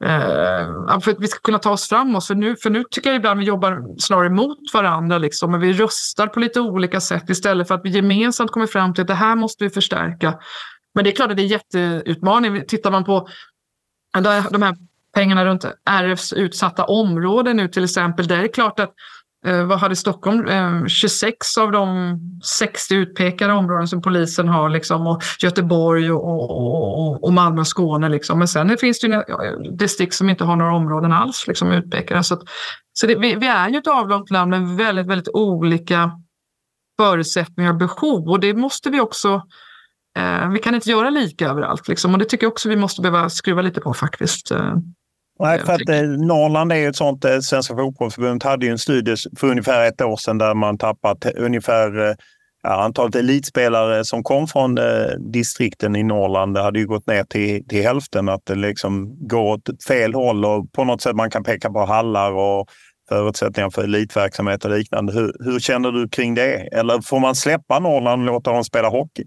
Eh, 0.05 1.01
för 1.01 1.11
att 1.11 1.21
vi 1.21 1.29
ska 1.29 1.41
kunna 1.41 1.59
ta 1.59 1.71
oss 1.71 1.89
framåt. 1.89 2.27
För 2.27 2.35
nu, 2.35 2.57
för 2.57 2.71
nu 2.71 2.85
tycker 2.91 3.11
jag 3.11 3.17
ibland 3.17 3.41
vi 3.41 3.47
jobbar 3.47 4.01
snarare 4.01 4.31
mot 4.31 4.59
varandra. 4.75 5.19
Liksom, 5.19 5.51
men 5.51 5.61
vi 5.61 5.73
röstar 5.73 6.27
på 6.27 6.41
lite 6.41 6.61
olika 6.61 7.01
sätt 7.01 7.31
istället 7.31 7.69
för 7.69 7.75
att 7.75 7.81
vi 7.85 7.91
gemensamt 7.91 8.51
kommer 8.51 8.67
fram 8.67 8.95
till 8.95 9.03
att 9.03 9.09
det 9.09 9.15
här 9.15 9.37
måste 9.37 9.65
vi 9.65 9.71
förstärka. 9.71 10.39
Men 10.95 11.05
det 11.05 11.11
är 11.11 11.15
klart 11.17 11.31
att 11.31 11.37
det 11.37 11.43
är 11.43 11.47
jätteutmaning. 11.47 12.65
Tittar 12.69 12.91
man 12.91 13.05
på 13.05 13.29
de 14.51 14.63
här 14.63 14.77
pengarna 15.15 15.45
runt 15.45 15.65
RFs 15.91 16.33
utsatta 16.33 16.85
områden 16.85 17.57
nu 17.57 17.69
till 17.69 17.85
exempel. 17.85 18.27
Där 18.27 18.39
är 18.39 18.43
det 18.43 18.49
klart 18.49 18.81
att 18.81 18.95
Eh, 19.47 19.65
vad 19.65 19.79
hade 19.79 19.97
Stockholm? 19.97 20.49
Eh, 20.49 20.87
26 20.87 21.59
av 21.59 21.73
de 21.73 22.19
60 22.45 22.95
utpekade 22.95 23.53
områden 23.53 23.89
som 23.89 24.03
polisen 24.03 24.49
har, 24.49 24.69
liksom, 24.69 25.07
och 25.07 25.23
Göteborg 25.43 26.13
och, 26.13 26.51
och, 26.51 27.25
och 27.25 27.33
Malmö 27.33 27.61
och 27.61 27.67
Skåne. 27.67 28.09
Liksom. 28.09 28.39
Men 28.39 28.49
sen 28.49 28.79
finns 28.79 29.01
det 29.01 29.07
ju 29.07 29.23
distrikt 29.77 30.15
som 30.15 30.31
inte 30.31 30.45
har 30.45 30.57
några 30.57 30.75
områden 30.75 31.13
alls 31.13 31.45
liksom, 31.49 31.73
utpekade. 31.73 32.25
Så, 32.25 32.35
att, 32.35 32.41
så 32.93 33.07
det, 33.07 33.15
vi, 33.15 33.35
vi, 33.35 33.47
är 33.47 33.69
ju 33.69 33.79
ett 33.79 33.87
avlångt 33.87 34.31
land 34.31 34.51
med 34.51 34.69
väldigt, 34.69 35.07
väldigt 35.07 35.35
olika 35.35 36.11
förutsättningar 37.01 37.71
och 37.71 37.79
behov. 37.79 38.31
Och 38.31 38.41
det 38.41 38.55
måste 38.55 38.91
vi 38.91 39.01
också 39.01 39.43
eh, 40.19 40.49
vi 40.49 40.59
kan 40.59 40.75
inte 40.75 40.91
göra 40.91 41.11
lika 41.11 41.49
överallt. 41.49 41.89
Liksom. 41.89 42.13
Och 42.13 42.19
det 42.19 42.25
tycker 42.25 42.45
jag 42.45 42.53
också 42.53 42.69
vi 42.69 42.77
måste 42.77 43.03
behöva 43.03 43.31
skruva 43.31 43.63
lite 43.63 43.81
på 43.81 43.95
faktiskt. 43.95 44.51
Eh. 44.51 44.75
Eh. 45.41 45.47
Nej, 45.47 45.59
för 45.59 45.73
att 45.73 45.89
eh, 45.89 46.03
Norrland 46.03 46.73
är 46.73 46.77
ju 46.77 46.89
ett 46.89 46.97
sånt. 46.97 47.25
Eh, 47.25 47.39
Svenska 47.39 47.75
fotbollsförbundet 47.75 48.43
hade 48.43 48.67
ju 48.67 48.73
en 48.73 48.79
studie 48.79 49.17
för 49.37 49.47
ungefär 49.51 49.89
ett 49.89 50.01
år 50.01 50.17
sedan 50.17 50.39
där 50.39 50.55
man 50.55 50.79
tappat 50.79 51.27
ungefär 51.37 52.09
eh, 52.09 52.15
ja, 52.63 52.85
antalet 52.85 53.15
elitspelare 53.15 54.05
som 54.05 54.23
kom 54.23 54.47
från 54.47 54.79
eh, 54.79 55.07
distrikten 55.33 55.97
i 55.97 56.03
Norrland. 56.03 56.55
Det 56.55 56.63
hade 56.63 56.79
ju 56.79 56.87
gått 56.87 57.07
ner 57.07 57.25
till, 57.25 57.69
till 57.69 57.83
hälften. 57.83 58.29
Att 58.29 58.47
det 58.47 58.55
liksom 58.55 59.17
går 59.29 59.55
åt 59.55 59.85
fel 59.89 60.15
håll 60.15 60.45
och 60.45 60.73
på 60.73 60.85
något 60.85 61.03
sätt 61.03 61.17
man 61.17 61.31
kan 61.31 61.45
peka 61.45 61.71
på 61.71 61.85
hallar 61.85 62.33
och 62.33 62.69
förutsättningar 63.09 63.71
för 63.71 63.85
elitverksamhet 63.85 64.65
och 64.65 64.71
liknande. 64.71 65.13
Hur, 65.13 65.37
hur 65.41 65.61
känner 65.61 65.93
du 65.93 66.09
kring 66.09 66.35
det? 66.35 66.55
Eller 66.73 67.01
får 67.01 67.21
man 67.21 67.35
släppa 67.35 67.79
Norrland 67.79 68.29
och 68.29 68.35
låta 68.35 68.53
dem 68.53 68.65
spela 68.65 68.89
hockey? 68.89 69.25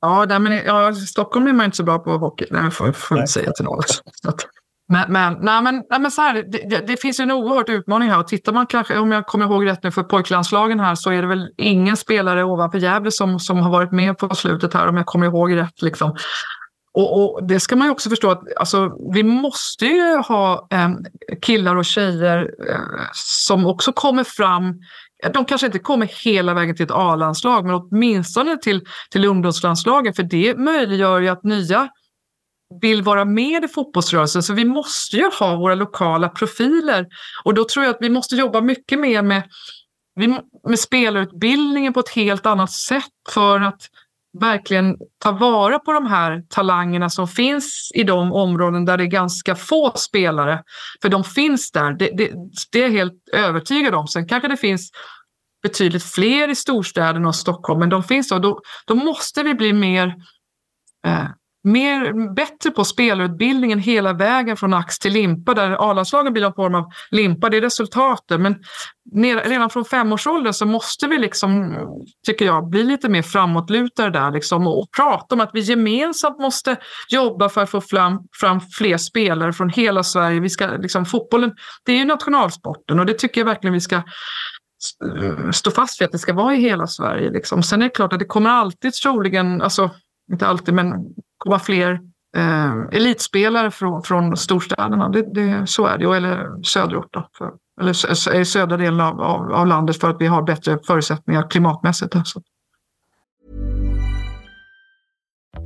Ja, 0.00 0.26
där, 0.26 0.38
men, 0.38 0.52
ja, 0.66 0.94
Stockholm 0.94 1.46
är 1.46 1.52
man 1.52 1.64
inte 1.64 1.76
så 1.76 1.84
bra 1.84 1.98
på 1.98 2.10
hockey. 2.10 2.46
Det 2.50 2.70
får, 2.70 2.92
får 2.92 3.18
jag 3.18 3.28
säga 3.28 3.52
till 3.52 3.64
någon. 3.64 3.82
Men, 4.88 5.12
men, 5.12 5.36
nej, 5.40 5.62
men, 5.62 5.82
nej, 5.90 6.00
men 6.00 6.10
så 6.10 6.22
här, 6.22 6.34
det, 6.34 6.70
det, 6.70 6.86
det 6.86 6.96
finns 6.96 7.20
en 7.20 7.30
oerhört 7.30 7.68
utmaning 7.68 8.10
här. 8.10 8.18
Och 8.18 8.28
tittar 8.28 8.52
man 8.52 8.66
kanske, 8.66 8.98
om 8.98 9.12
jag 9.12 9.26
kommer 9.26 9.44
ihåg 9.44 9.66
rätt 9.66 9.82
nu 9.82 9.90
för 9.90 10.02
pojklandslagen 10.02 10.80
här, 10.80 10.94
så 10.94 11.10
är 11.10 11.22
det 11.22 11.28
väl 11.28 11.48
ingen 11.56 11.96
spelare 11.96 12.44
ovanför 12.44 12.78
Gävle 12.78 13.10
som, 13.10 13.40
som 13.40 13.58
har 13.58 13.70
varit 13.70 13.92
med 13.92 14.18
på 14.18 14.34
slutet 14.34 14.74
här, 14.74 14.88
om 14.88 14.96
jag 14.96 15.06
kommer 15.06 15.26
ihåg 15.26 15.56
rätt. 15.56 15.82
Liksom. 15.82 16.16
Och, 16.94 17.22
och, 17.22 17.46
det 17.46 17.60
ska 17.60 17.76
man 17.76 17.86
ju 17.86 17.92
också 17.92 18.10
förstå 18.10 18.30
att 18.30 18.42
alltså, 18.56 18.90
vi 19.14 19.22
måste 19.22 19.86
ju 19.86 20.16
ha 20.16 20.68
eh, 20.70 20.90
killar 21.42 21.76
och 21.76 21.84
tjejer 21.84 22.50
eh, 22.68 23.08
som 23.12 23.66
också 23.66 23.92
kommer 23.92 24.24
fram. 24.24 24.74
De 25.34 25.44
kanske 25.44 25.66
inte 25.66 25.78
kommer 25.78 26.24
hela 26.24 26.54
vägen 26.54 26.76
till 26.76 26.84
ett 26.84 26.90
A-landslag, 26.90 27.66
men 27.66 27.74
åtminstone 27.74 28.58
till, 28.58 28.84
till 29.10 29.24
ungdomslandslagen, 29.24 30.14
för 30.14 30.22
det 30.22 30.58
möjliggör 30.58 31.20
ju 31.20 31.28
att 31.28 31.44
nya 31.44 31.88
vill 32.80 33.02
vara 33.02 33.24
med 33.24 33.64
i 33.64 33.68
fotbollsrörelsen. 33.68 34.42
Så 34.42 34.54
vi 34.54 34.64
måste 34.64 35.16
ju 35.16 35.30
ha 35.38 35.56
våra 35.56 35.74
lokala 35.74 36.28
profiler. 36.28 37.06
Och 37.44 37.54
då 37.54 37.64
tror 37.64 37.84
jag 37.84 37.94
att 37.94 38.02
vi 38.02 38.10
måste 38.10 38.36
jobba 38.36 38.60
mycket 38.60 38.98
mer 38.98 39.22
med, 39.22 39.42
med 40.68 40.78
spelarutbildningen 40.78 41.92
på 41.92 42.00
ett 42.00 42.08
helt 42.08 42.46
annat 42.46 42.70
sätt 42.70 43.04
för 43.30 43.60
att 43.60 43.88
verkligen 44.40 44.96
ta 45.18 45.32
vara 45.32 45.78
på 45.78 45.92
de 45.92 46.06
här 46.06 46.42
talangerna 46.48 47.10
som 47.10 47.28
finns 47.28 47.90
i 47.94 48.02
de 48.02 48.32
områden 48.32 48.84
där 48.84 48.96
det 48.96 49.04
är 49.04 49.06
ganska 49.06 49.54
få 49.54 49.92
spelare. 49.96 50.62
För 51.02 51.08
de 51.08 51.24
finns 51.24 51.70
där, 51.70 51.92
det, 51.92 52.10
det, 52.16 52.32
det 52.72 52.78
är 52.78 52.82
jag 52.82 52.90
helt 52.90 53.28
övertygad 53.32 53.94
om. 53.94 54.06
Sen 54.06 54.28
kanske 54.28 54.48
det 54.48 54.56
finns 54.56 54.90
betydligt 55.62 56.04
fler 56.04 56.48
i 56.48 56.54
storstäderna 56.54 57.28
och 57.28 57.34
Stockholm, 57.34 57.80
men 57.80 57.88
de 57.88 58.02
finns 58.02 58.32
och 58.32 58.40
då, 58.40 58.60
då 58.86 58.94
måste 58.94 59.42
vi 59.42 59.54
bli 59.54 59.72
mer 59.72 60.14
eh, 61.06 61.26
mer, 61.64 62.34
bättre 62.34 62.70
på 62.70 62.84
spelarutbildningen 62.84 63.78
hela 63.78 64.12
vägen 64.12 64.56
från 64.56 64.74
ax 64.74 64.98
till 64.98 65.12
limpa 65.12 65.54
där 65.54 65.90
A-landslagen 65.90 66.32
blir 66.32 66.44
en 66.44 66.54
form 66.54 66.74
av 66.74 66.84
limpa, 67.10 67.48
det 67.48 67.56
är 67.56 67.60
resultatet. 67.60 68.40
Men 68.40 68.56
redan 69.44 69.70
från 69.70 69.84
femårsåldern 69.84 70.52
så 70.52 70.66
måste 70.66 71.06
vi, 71.06 71.18
liksom, 71.18 71.76
tycker 72.26 72.44
jag, 72.44 72.68
bli 72.68 72.82
lite 72.82 73.08
mer 73.08 73.22
framåtlutade 73.22 74.10
där 74.10 74.30
liksom, 74.30 74.66
och 74.66 74.88
prata 74.96 75.34
om 75.34 75.40
att 75.40 75.50
vi 75.52 75.60
gemensamt 75.60 76.38
måste 76.38 76.76
jobba 77.08 77.48
för 77.48 77.62
att 77.62 77.70
få 77.70 77.80
fram, 77.80 78.18
fram 78.40 78.60
fler 78.60 78.96
spelare 78.96 79.52
från 79.52 79.70
hela 79.70 80.02
Sverige. 80.02 80.40
Vi 80.40 80.50
ska, 80.50 80.66
liksom, 80.66 81.06
fotbollen, 81.06 81.52
det 81.84 81.92
är 81.92 81.96
ju 81.96 82.04
nationalsporten 82.04 83.00
och 83.00 83.06
det 83.06 83.18
tycker 83.18 83.40
jag 83.40 83.46
verkligen 83.46 83.74
vi 83.74 83.80
ska 83.80 83.96
eh, 83.96 85.50
stå 85.52 85.70
fast 85.70 86.00
vid 86.00 86.06
att 86.06 86.12
det 86.12 86.18
ska 86.18 86.32
vara 86.32 86.54
i 86.54 86.60
hela 86.60 86.86
Sverige. 86.86 87.30
Liksom. 87.30 87.62
Sen 87.62 87.82
är 87.82 87.86
det 87.86 87.94
klart 87.94 88.12
att 88.12 88.18
det 88.18 88.24
kommer 88.24 88.50
alltid 88.50 88.92
troligen, 88.92 89.62
alltså 89.62 89.90
inte 90.32 90.46
alltid, 90.46 90.74
men 90.74 90.94
komma 91.42 91.58
fler 91.58 92.00
eh, 92.36 92.72
elitspelare 92.92 93.70
från, 93.70 94.02
från 94.02 94.36
storstäderna. 94.36 95.08
Det, 95.08 95.34
det, 95.34 95.66
så 95.66 95.86
är 95.86 95.98
det, 95.98 96.16
eller 96.16 96.62
söderort. 96.62 97.08
Då, 97.10 97.28
för, 97.38 97.52
eller 97.80 98.34
i 98.40 98.44
södra 98.44 98.76
delen 98.76 99.00
av, 99.00 99.20
av, 99.20 99.52
av, 99.52 99.66
landet 99.66 100.00
för 100.00 100.10
att 100.10 100.20
vi 100.20 100.26
har 100.26 100.42
bättre 100.42 100.78
förutsättningar 100.86 101.50
klimatmässigt. 101.50 102.16
Alltså. 102.16 102.40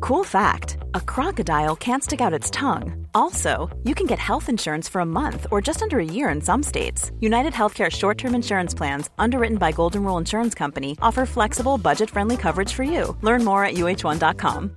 Cool 0.00 0.24
fact 0.24 0.76
a 0.94 1.00
crocodile 1.00 1.74
can't 1.76 2.02
stick 2.02 2.20
out 2.20 2.38
its 2.38 2.50
tongue. 2.50 3.06
Also, 3.14 3.70
you 3.84 3.94
can 3.94 4.06
get 4.06 4.18
health 4.18 4.48
insurance 4.48 4.92
for 4.92 5.00
a 5.00 5.06
month 5.06 5.46
or 5.50 5.60
just 5.68 5.82
under 5.82 5.98
a 5.98 6.04
year 6.04 6.28
in 6.34 6.42
some 6.42 6.62
states. 6.62 7.10
United 7.20 7.52
Healthcare 7.52 7.90
short 7.90 8.18
term 8.18 8.34
insurance 8.34 8.74
plans, 8.76 9.10
underwritten 9.18 9.58
by 9.58 9.72
Golden 9.72 10.02
Rule 10.02 10.18
Insurance 10.20 10.58
Company, 10.58 10.96
offer 11.00 11.26
flexible, 11.26 11.78
budget 11.78 12.10
friendly 12.10 12.36
coverage 12.36 12.72
for 12.72 12.84
you. 12.84 13.16
Learn 13.22 13.44
more 13.44 13.64
at 13.64 13.74
uh1.com. 13.74 14.76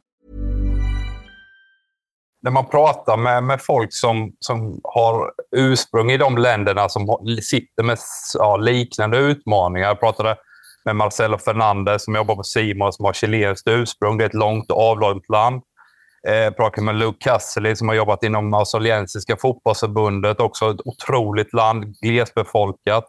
när 2.41 2.51
man 2.51 2.65
pratar 2.65 3.17
med, 3.17 3.43
med 3.43 3.61
folk 3.61 3.93
som, 3.93 4.31
som 4.39 4.79
har 4.83 5.31
ursprung 5.55 6.11
i 6.11 6.17
de 6.17 6.37
länderna 6.37 6.89
som 6.89 7.17
sitter 7.41 7.83
med 7.83 7.97
ja, 8.33 8.57
liknande 8.57 9.17
utmaningar. 9.17 9.87
Jag 9.87 9.99
pratade 9.99 10.37
med 10.85 10.95
Marcelo 10.95 11.37
Fernandez 11.37 12.03
som 12.03 12.15
jobbar 12.15 12.35
på 12.35 12.43
Simon 12.43 12.93
som 12.93 13.05
har 13.05 13.13
chilenskt 13.13 13.67
ursprung. 13.67 14.17
Det 14.17 14.23
är 14.23 14.29
ett 14.29 14.33
långt 14.33 14.71
och 14.71 14.81
avlångt 14.89 15.29
land. 15.29 15.61
Eh, 16.27 16.35
jag 16.35 16.55
pratade 16.55 16.81
med 16.81 16.95
Luke 16.95 17.17
Cassidy 17.19 17.75
som 17.75 17.87
har 17.87 17.95
jobbat 17.95 18.23
inom 18.23 18.53
australiensiska 18.53 19.37
fotbollsförbundet. 19.37 20.39
Också 20.39 20.71
ett 20.71 20.81
otroligt 20.85 21.53
land, 21.53 21.95
glesbefolkat. 22.01 23.05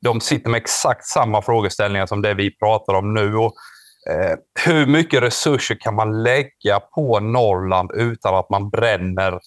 De 0.00 0.20
sitter 0.20 0.50
med 0.50 0.58
exakt 0.58 1.04
samma 1.04 1.42
frågeställningar 1.42 2.06
som 2.06 2.22
det 2.22 2.34
vi 2.34 2.58
pratar 2.58 2.94
om 2.94 3.14
nu. 3.14 3.36
Och 3.36 3.54
Eh, 4.10 4.38
hur 4.66 4.86
mycket 4.86 5.22
resurser 5.22 5.74
kan 5.74 5.94
man 5.94 6.22
lägga 6.22 6.80
på 6.94 7.20
Norrland 7.20 7.90
utan 7.94 8.34
att 8.34 8.50
man 8.50 8.70
bränner 8.70 9.40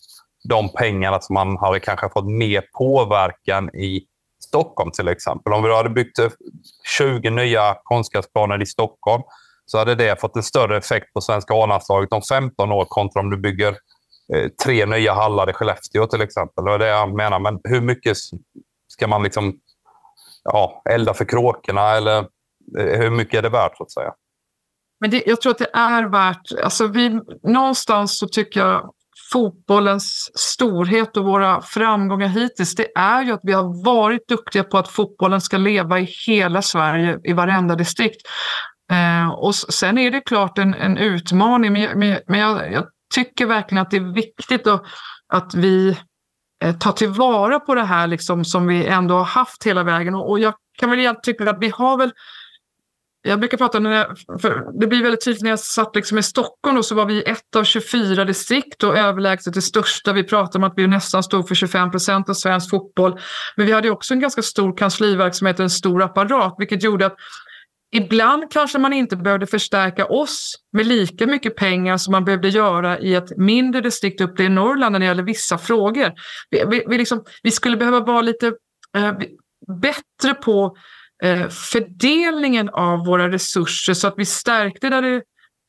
de 0.50 0.70
pengarna 0.70 1.22
som 1.22 1.34
man 1.34 1.58
hade 1.58 1.80
kanske 1.80 2.10
fått 2.10 2.26
mer 2.26 2.64
påverkan 2.78 3.76
i 3.76 4.06
Stockholm 4.44 4.92
till 4.92 5.08
exempel. 5.08 5.54
Om 5.54 5.64
vi 5.64 5.76
hade 5.76 5.90
byggt 5.90 6.20
20 6.98 7.30
nya 7.30 7.78
konstgräsplaner 7.84 8.62
i 8.62 8.66
Stockholm 8.66 9.24
så 9.66 9.78
hade 9.78 9.96
det 9.96 10.22
fått 10.22 10.36
en 10.36 10.44
större 10.44 10.78
effekt 10.78 11.14
på 11.14 11.22
svenska 11.22 11.54
A-landslaget 11.54 12.14
om 12.14 12.22
15 12.22 12.72
år 12.72 12.86
kontra 12.86 13.20
om 13.20 13.30
du 13.30 13.38
bygger 13.38 13.78
eh, 14.34 14.48
tre 14.66 14.86
nya 14.86 15.14
hallar 15.14 15.50
i 15.50 15.54
Skellefteå 15.54 16.08
till 16.08 16.22
exempel. 16.22 16.66
Det 16.66 16.72
är 16.72 16.80
det 16.80 16.88
jag 16.88 17.16
menar. 17.16 17.40
Men 17.40 17.60
hur 17.64 17.82
mycket 17.82 18.18
ska 18.88 19.08
man 19.08 19.24
liksom 19.24 19.60
ja, 20.44 20.82
elda 20.90 21.14
för 21.14 21.26
kråkorna 21.26 21.92
eller 21.92 22.18
eh, 22.80 23.00
hur 23.00 23.10
mycket 23.10 23.38
är 23.38 23.42
det 23.42 23.50
värt 23.50 23.78
så 23.78 23.84
att 23.84 23.92
säga? 23.92 24.14
Men 25.00 25.10
det, 25.10 25.24
jag 25.26 25.42
tror 25.42 25.52
att 25.52 25.58
det 25.58 25.70
är 25.74 26.04
värt, 26.04 26.64
alltså 26.64 26.88
vi, 26.88 27.22
någonstans 27.44 28.18
så 28.18 28.28
tycker 28.28 28.60
jag 28.60 28.94
fotbollens 29.32 30.32
storhet 30.36 31.18
och 31.18 31.26
våra 31.26 31.62
framgångar 31.62 32.28
hittills, 32.28 32.76
det 32.76 32.88
är 32.96 33.24
ju 33.24 33.32
att 33.32 33.40
vi 33.44 33.54
har 33.54 33.86
varit 33.86 34.28
duktiga 34.28 34.64
på 34.64 34.78
att 34.78 34.88
fotbollen 34.88 35.42
ska 35.42 35.58
leva 35.58 36.00
i 36.00 36.08
hela 36.28 36.62
Sverige, 36.62 37.20
i 37.24 37.34
varenda 37.34 37.76
distrikt. 37.76 38.22
Eh, 38.92 39.30
och 39.30 39.56
sen 39.56 39.98
är 39.98 40.12
det 40.12 40.22
klart 40.22 40.58
en, 40.58 40.74
en 40.74 40.98
utmaning, 40.98 41.74
men, 41.74 42.00
men, 42.00 42.20
men 42.28 42.40
jag, 42.40 42.74
jag, 42.74 42.86
tycker 43.14 43.46
verkligen 43.46 43.82
att 43.82 43.92
det 43.92 43.98
är 43.98 44.14
viktigt 44.14 44.68
att, 44.68 44.84
att 45.34 45.54
vi 45.54 45.98
eh, 46.64 46.76
tar 46.76 46.92
tillvara 46.92 47.60
på 47.60 47.76
det 47.76 47.84
här 47.84 48.08
liksom, 48.08 48.46
som 48.46 48.68
vi 48.68 48.86
ändå 48.86 49.16
har 49.16 49.24
haft 49.24 49.64
hela 49.64 49.84
vägen. 49.84 50.16
Och, 50.16 50.30
och 50.30 50.40
jag 50.40 50.54
kan 50.80 50.90
väl 50.90 51.16
tycka 51.24 51.50
att 51.50 51.58
vi 51.60 51.70
har 51.70 51.98
väl 51.98 52.12
jag 53.22 53.40
brukar 53.40 53.58
prata, 53.58 53.80
när 53.80 53.92
jag, 53.92 54.18
det 54.80 54.88
blir 54.88 55.04
väldigt 55.04 55.26
tydligt 55.26 55.44
när 55.44 55.50
jag 55.50 55.60
satt 55.60 55.96
liksom 55.96 56.18
i 56.18 56.24
Stockholm 56.24 56.76
då, 56.76 56.84
så 56.84 56.96
var 56.96 57.06
vi 57.06 57.24
ett 57.24 57.56
av 57.56 57.64
24 57.64 58.26
distrikt 58.26 58.84
och 58.84 58.98
överlägset 58.98 59.54
det 59.54 59.62
största. 59.62 60.14
Vi 60.14 60.24
pratade 60.24 60.58
om 60.58 60.72
att 60.72 60.78
vi 60.78 60.88
nästan 60.88 61.24
stod 61.24 61.48
för 61.48 61.56
25 61.56 61.92
procent 61.92 62.30
av 62.30 62.34
svensk 62.34 62.70
fotboll. 62.70 63.20
Men 63.56 63.66
vi 63.66 63.72
hade 63.72 63.90
också 63.90 64.14
en 64.14 64.20
ganska 64.20 64.42
stor 64.42 64.78
kansliverksamhet, 64.78 65.60
och 65.60 65.64
en 65.64 65.70
stor 65.70 66.04
apparat, 66.04 66.56
vilket 66.58 66.84
gjorde 66.84 67.06
att 67.06 67.16
Ibland 67.92 68.52
kanske 68.52 68.78
man 68.80 68.94
inte 68.94 69.16
behövde 69.16 69.48
förstärka 69.48 70.06
oss 70.06 70.56
med 70.74 70.88
lika 70.88 71.28
mycket 71.28 71.56
pengar 71.56 71.98
som 71.98 72.12
man 72.12 72.26
behövde 72.26 72.50
göra 72.50 73.00
i 73.00 73.16
ett 73.16 73.38
mindre 73.38 73.82
distrikt 73.82 74.22
uppe 74.22 74.44
i 74.44 74.50
Norrland 74.50 74.92
när 74.92 75.00
det 75.00 75.06
gäller 75.06 75.24
vissa 75.24 75.58
frågor. 75.58 76.12
Vi, 76.50 76.64
vi, 76.68 76.84
vi, 76.88 76.98
liksom, 76.98 77.24
vi 77.44 77.52
skulle 77.52 77.78
behöva 77.78 78.00
vara 78.00 78.22
lite 78.22 78.48
eh, 78.98 79.14
bättre 79.82 80.34
på 80.34 80.78
Eh, 81.24 81.48
fördelningen 81.50 82.70
av 82.70 83.06
våra 83.06 83.32
resurser 83.32 83.94
så 83.94 84.08
att 84.08 84.14
vi 84.18 84.26
stärkte 84.26 84.90
där 84.90 85.02
det, 85.02 85.22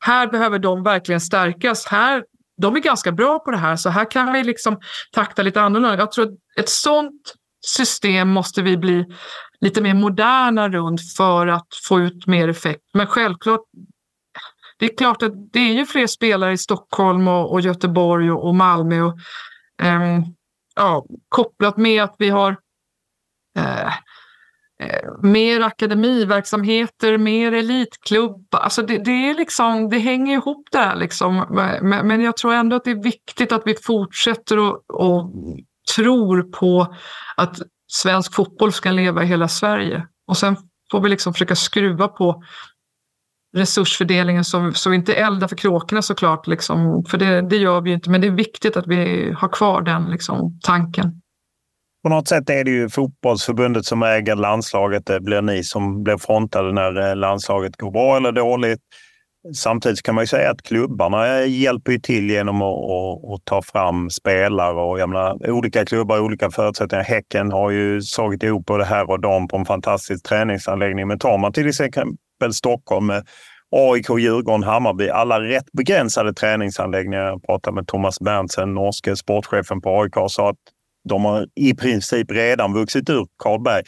här 0.04 0.26
behöver 0.26 0.58
de 0.58 0.82
verkligen 0.82 1.20
stärkas. 1.20 1.86
Här, 1.86 2.24
de 2.62 2.76
är 2.76 2.80
ganska 2.80 3.12
bra 3.12 3.38
på 3.38 3.50
det 3.50 3.56
här, 3.56 3.76
så 3.76 3.90
här 3.90 4.10
kan 4.10 4.32
vi 4.32 4.44
liksom 4.44 4.80
takta 5.12 5.42
lite 5.42 5.60
annorlunda. 5.60 5.98
Jag 5.98 6.12
tror 6.12 6.24
att 6.24 6.38
ett 6.58 6.68
sånt 6.68 7.34
system 7.66 8.28
måste 8.28 8.62
vi 8.62 8.76
bli 8.76 9.06
lite 9.60 9.80
mer 9.80 9.94
moderna 9.94 10.68
runt 10.68 11.00
för 11.16 11.46
att 11.46 11.68
få 11.88 12.00
ut 12.00 12.26
mer 12.26 12.48
effekt. 12.48 12.82
Men 12.94 13.06
självklart, 13.06 13.60
det 14.78 14.86
är 14.86 14.96
klart 14.96 15.22
att 15.22 15.32
det 15.52 15.60
är 15.60 15.72
ju 15.72 15.86
fler 15.86 16.06
spelare 16.06 16.52
i 16.52 16.58
Stockholm 16.58 17.28
och, 17.28 17.52
och 17.52 17.60
Göteborg 17.60 18.30
och, 18.30 18.46
och 18.48 18.54
Malmö. 18.54 19.00
Och, 19.02 19.18
eh, 19.82 20.20
ja, 20.76 21.06
kopplat 21.28 21.76
med 21.76 22.02
att 22.02 22.14
vi 22.18 22.28
har 22.28 22.56
eh, 23.58 23.92
Eh, 24.80 25.10
mer 25.22 25.60
akademiverksamheter, 25.60 27.18
mer 27.18 27.52
elitklubb. 27.52 28.46
Alltså 28.50 28.82
det, 28.82 28.98
det, 28.98 29.10
är 29.30 29.34
liksom, 29.34 29.88
det 29.88 29.98
hänger 29.98 30.34
ihop 30.34 30.68
där. 30.72 30.96
Liksom. 30.96 31.46
Men, 31.82 32.06
men 32.06 32.20
jag 32.20 32.36
tror 32.36 32.54
ändå 32.54 32.76
att 32.76 32.84
det 32.84 32.90
är 32.90 33.02
viktigt 33.02 33.52
att 33.52 33.62
vi 33.64 33.74
fortsätter 33.74 34.58
och, 34.58 34.84
och 34.88 35.32
tror 35.96 36.42
på 36.42 36.94
att 37.36 37.58
svensk 37.92 38.34
fotboll 38.34 38.72
ska 38.72 38.90
leva 38.90 39.22
i 39.22 39.26
hela 39.26 39.48
Sverige. 39.48 40.06
Och 40.26 40.36
sen 40.36 40.56
får 40.90 41.00
vi 41.00 41.08
liksom 41.08 41.32
försöka 41.32 41.56
skruva 41.56 42.08
på 42.08 42.42
resursfördelningen 43.56 44.44
så, 44.44 44.72
så 44.72 44.90
vi 44.90 44.96
inte 44.96 45.14
eldar 45.14 45.48
för 45.48 45.56
kråkorna 45.56 46.02
såklart. 46.02 46.46
Liksom. 46.46 47.04
För 47.08 47.18
det, 47.18 47.48
det 47.48 47.56
gör 47.56 47.80
vi 47.80 47.92
inte, 47.92 48.10
men 48.10 48.20
det 48.20 48.26
är 48.26 48.30
viktigt 48.30 48.76
att 48.76 48.86
vi 48.86 49.32
har 49.32 49.48
kvar 49.48 49.82
den 49.82 50.10
liksom, 50.10 50.60
tanken. 50.62 51.19
På 52.02 52.08
något 52.08 52.28
sätt 52.28 52.50
är 52.50 52.64
det 52.64 52.70
ju 52.70 52.88
fotbollsförbundet 52.88 53.84
som 53.84 54.02
äger 54.02 54.36
landslaget. 54.36 55.06
Det 55.06 55.20
blir 55.20 55.42
ni 55.42 55.64
som 55.64 56.02
blir 56.02 56.16
frontade 56.16 56.72
när 56.72 57.10
eh, 57.10 57.16
landslaget 57.16 57.76
går 57.76 57.90
bra 57.90 58.16
eller 58.16 58.32
dåligt. 58.32 58.80
Samtidigt 59.56 60.02
kan 60.02 60.14
man 60.14 60.22
ju 60.22 60.26
säga 60.26 60.50
att 60.50 60.62
klubbarna 60.62 61.38
eh, 61.38 61.60
hjälper 61.60 61.98
till 61.98 62.30
genom 62.30 62.62
att, 62.62 62.74
att, 62.74 63.32
att 63.32 63.44
ta 63.44 63.62
fram 63.62 64.10
spelare. 64.10 64.80
Och 64.80 65.00
jag 65.00 65.08
menar, 65.08 65.50
olika 65.50 65.84
klubbar 65.84 66.16
har 66.16 66.24
olika 66.24 66.50
förutsättningar. 66.50 67.04
Häcken 67.04 67.52
har 67.52 67.70
ju 67.70 68.02
slagit 68.02 68.42
ihop 68.42 68.66
både 68.66 68.84
här 68.84 69.10
och 69.10 69.20
dam 69.20 69.48
på 69.48 69.56
en 69.56 69.64
fantastisk 69.64 70.26
träningsanläggning. 70.26 71.08
Men 71.08 71.18
tar 71.18 71.38
man 71.38 71.52
till 71.52 71.68
exempel 71.68 72.54
Stockholm 72.54 73.06
med 73.06 73.26
AIK, 73.70 74.06
Djurgården, 74.18 74.62
Hammarby. 74.62 75.08
Alla 75.08 75.40
rätt 75.40 75.72
begränsade 75.72 76.34
träningsanläggningar. 76.34 77.24
Jag 77.24 77.42
pratade 77.42 77.74
med 77.74 77.86
Thomas 77.86 78.20
Berntsen, 78.20 78.74
norske 78.74 79.16
sportchefen 79.16 79.80
på 79.80 80.00
AIK, 80.00 80.16
och 80.16 80.32
sa 80.32 80.50
att 80.50 80.56
de 81.08 81.24
har 81.24 81.46
i 81.54 81.74
princip 81.74 82.30
redan 82.30 82.72
vuxit 82.72 83.10
ur 83.10 83.26
Karlberg. 83.42 83.82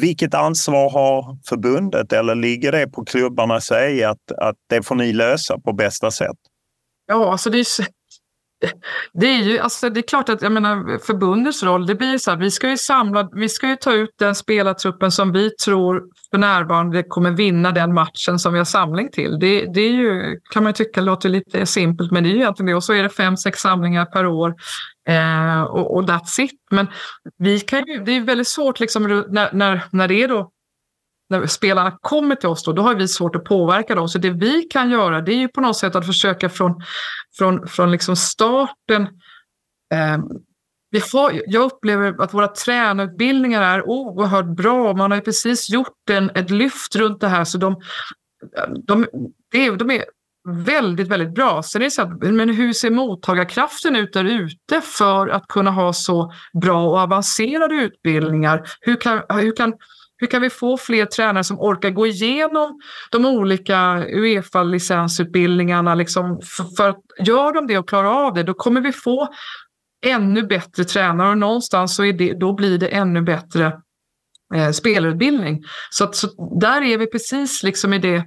Vilket 0.00 0.34
ansvar 0.34 0.90
har 0.90 1.38
förbundet 1.48 2.12
eller 2.12 2.34
ligger 2.34 2.72
det 2.72 2.86
på 2.86 3.04
klubbarna 3.04 3.54
att 3.54 3.62
säga 3.62 4.10
att, 4.10 4.32
att 4.38 4.56
det 4.68 4.82
får 4.82 4.94
ni 4.94 5.12
lösa 5.12 5.58
på 5.58 5.72
bästa 5.72 6.10
sätt? 6.10 6.36
Ja, 7.06 7.32
alltså 7.32 7.50
det 7.50 7.58
är, 7.58 7.66
det 9.12 9.26
är 9.26 9.42
ju 9.42 9.58
alltså 9.58 9.90
det 9.90 10.00
är 10.00 10.02
klart 10.02 10.28
att 10.28 10.42
jag 10.42 10.52
menar, 10.52 10.98
förbundets 10.98 11.62
roll, 11.62 11.86
det 11.86 11.94
blir 11.94 12.18
så 12.18 12.30
här, 12.30 12.38
vi 12.38 12.50
ska 12.50 12.70
ju 12.70 12.76
samla, 12.76 13.28
vi 13.32 13.48
ska 13.48 13.68
ju 13.68 13.76
ta 13.76 13.92
ut 13.92 14.10
den 14.18 14.34
spelartruppen 14.34 15.12
som 15.12 15.32
vi 15.32 15.50
tror 15.50 16.02
för 16.30 16.38
närvarande 16.38 17.02
kommer 17.02 17.30
vinna 17.30 17.72
den 17.72 17.94
matchen 17.94 18.38
som 18.38 18.52
vi 18.52 18.58
har 18.58 18.64
samling 18.64 19.10
till. 19.10 19.38
Det, 19.38 19.66
det 19.74 19.80
är 19.80 19.92
ju, 19.92 20.40
kan 20.50 20.62
man 20.62 20.70
ju 20.70 20.74
tycka 20.74 21.00
låter 21.00 21.28
lite 21.28 21.66
simpelt, 21.66 22.12
men 22.12 22.22
det 22.22 22.28
är 22.28 22.34
ju 22.34 22.40
egentligen 22.40 22.66
det. 22.66 22.74
Och 22.74 22.84
så 22.84 22.92
är 22.92 23.02
det 23.02 23.10
fem, 23.10 23.36
sex 23.36 23.60
samlingar 23.60 24.04
per 24.04 24.26
år 24.26 24.54
eh, 25.08 25.62
och, 25.62 25.96
och 25.96 26.04
that's 26.04 26.40
it. 26.40 26.60
Men 26.70 26.86
vi 27.38 27.60
kan 27.60 27.86
ju, 27.86 28.04
det 28.04 28.12
är 28.12 28.20
väldigt 28.20 28.48
svårt 28.48 28.80
liksom 28.80 29.02
när, 29.02 29.52
när, 29.52 29.84
när 29.90 30.08
det 30.08 30.22
är 30.22 30.28
då 30.28 30.50
när 31.28 31.46
spelarna 31.46 31.98
kommer 32.00 32.34
till 32.34 32.48
oss 32.48 32.64
då, 32.64 32.72
då 32.72 32.82
har 32.82 32.94
vi 32.94 33.08
svårt 33.08 33.36
att 33.36 33.44
påverka 33.44 33.94
dem. 33.94 34.08
Så 34.08 34.18
det 34.18 34.30
vi 34.30 34.62
kan 34.62 34.90
göra 34.90 35.20
det 35.20 35.32
är 35.32 35.38
ju 35.38 35.48
på 35.48 35.60
något 35.60 35.76
sätt 35.76 35.96
att 35.96 36.06
försöka 36.06 36.48
från, 36.48 36.82
från, 37.38 37.68
från 37.68 37.90
liksom 37.90 38.16
starten 38.16 39.02
eh, 39.94 40.18
vi 40.90 41.02
har, 41.12 41.42
jag 41.46 41.62
upplever 41.62 42.22
att 42.22 42.34
våra 42.34 42.48
tränarutbildningar 42.48 43.62
är 43.62 43.88
oerhört 43.88 44.56
bra. 44.56 44.94
Man 44.94 45.10
har 45.10 45.18
ju 45.18 45.22
precis 45.22 45.70
gjort 45.70 46.10
en, 46.10 46.30
ett 46.30 46.50
lyft 46.50 46.96
runt 46.96 47.20
det 47.20 47.28
här. 47.28 47.44
Så 47.44 47.58
de, 47.58 47.80
de, 48.86 49.06
de, 49.50 49.76
de 49.76 49.90
är 49.90 50.04
väldigt, 50.48 51.08
väldigt 51.08 51.34
bra. 51.34 51.62
Sen 51.62 51.82
är 51.82 51.84
det 51.84 51.90
så 51.90 52.02
att, 52.02 52.22
men 52.22 52.48
hur 52.48 52.72
ser 52.72 52.90
mottagarkraften 52.90 53.96
ut 53.96 54.12
där 54.12 54.24
ute 54.24 54.80
för 54.80 55.28
att 55.28 55.48
kunna 55.48 55.70
ha 55.70 55.92
så 55.92 56.32
bra 56.62 56.86
och 56.86 56.98
avancerade 56.98 57.74
utbildningar? 57.74 58.62
Hur 58.80 58.96
kan, 58.96 59.22
hur 59.28 59.56
kan 59.56 59.72
hur 60.16 60.26
kan 60.26 60.42
vi 60.42 60.50
få 60.50 60.76
fler 60.76 61.06
tränare 61.06 61.44
som 61.44 61.60
orkar 61.60 61.90
gå 61.90 62.06
igenom 62.06 62.80
de 63.10 63.26
olika 63.26 64.04
Uefa-licensutbildningarna? 64.08 65.94
Liksom, 65.94 66.40
för, 66.42 66.64
för 66.76 66.94
gör 67.18 67.52
de 67.52 67.66
det 67.66 67.78
och 67.78 67.88
klarar 67.88 68.26
av 68.26 68.34
det, 68.34 68.42
då 68.42 68.54
kommer 68.54 68.80
vi 68.80 68.92
få 68.92 69.28
ännu 70.06 70.42
bättre 70.42 70.84
tränare 70.84 71.30
och 71.30 71.38
någonstans 71.38 71.96
så 71.96 72.04
är 72.04 72.12
det, 72.12 72.34
då 72.40 72.52
blir 72.52 72.78
det 72.78 72.88
ännu 72.88 73.22
bättre 73.22 73.72
eh, 74.54 74.70
spelarutbildning. 74.70 75.64
Så, 75.90 76.04
att, 76.04 76.14
så 76.16 76.58
där 76.60 76.82
är 76.82 76.98
vi 76.98 77.06
precis 77.06 77.62
liksom 77.62 77.92
i 77.92 77.98
det, 77.98 78.24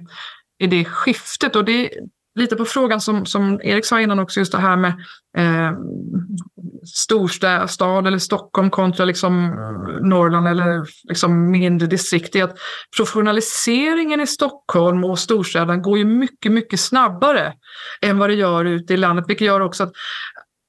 i 0.58 0.66
det 0.66 0.84
skiftet 0.84 1.56
och 1.56 1.64
det, 1.64 1.90
lite 2.34 2.56
på 2.56 2.64
frågan 2.64 3.00
som, 3.00 3.26
som 3.26 3.60
Erik 3.62 3.84
sa 3.84 4.00
innan 4.00 4.18
också, 4.18 4.40
just 4.40 4.52
det 4.52 4.58
här 4.58 4.76
med 4.76 4.92
eh, 5.36 5.72
storstad 6.94 8.06
eller 8.06 8.18
Stockholm 8.18 8.70
kontra 8.70 9.04
liksom 9.04 9.48
Norrland 10.00 10.48
eller 10.48 10.86
liksom 11.08 11.50
mindre 11.50 11.86
distrikt. 11.86 12.36
är 12.36 12.44
att 12.44 12.58
professionaliseringen 12.96 14.20
i 14.20 14.26
Stockholm 14.26 15.04
och 15.04 15.18
storstäderna 15.18 15.76
går 15.76 15.98
ju 15.98 16.04
mycket, 16.04 16.52
mycket 16.52 16.80
snabbare 16.80 17.52
än 18.00 18.18
vad 18.18 18.30
det 18.30 18.34
gör 18.34 18.64
ute 18.64 18.94
i 18.94 18.96
landet, 18.96 19.24
vilket 19.28 19.46
gör 19.46 19.60
också 19.60 19.82
att 19.82 19.92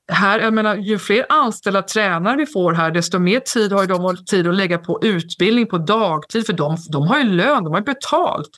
här, 0.09 0.39
jag 0.39 0.53
menar, 0.53 0.75
ju 0.75 0.99
fler 0.99 1.25
anställda 1.29 1.81
tränare 1.81 2.37
vi 2.37 2.45
får 2.45 2.73
här, 2.73 2.91
desto 2.91 3.19
mer 3.19 3.39
tid 3.39 3.71
har 3.71 3.85
de 3.85 4.25
tid 4.25 4.47
att 4.47 4.55
lägga 4.55 4.77
på 4.77 4.99
utbildning 5.03 5.67
på 5.67 5.77
dagtid, 5.77 6.45
för 6.45 6.53
de, 6.53 6.77
de 6.91 7.07
har 7.07 7.19
ju 7.19 7.23
lön, 7.23 7.63
de 7.63 7.73
har 7.73 7.81
betalt. 7.81 8.49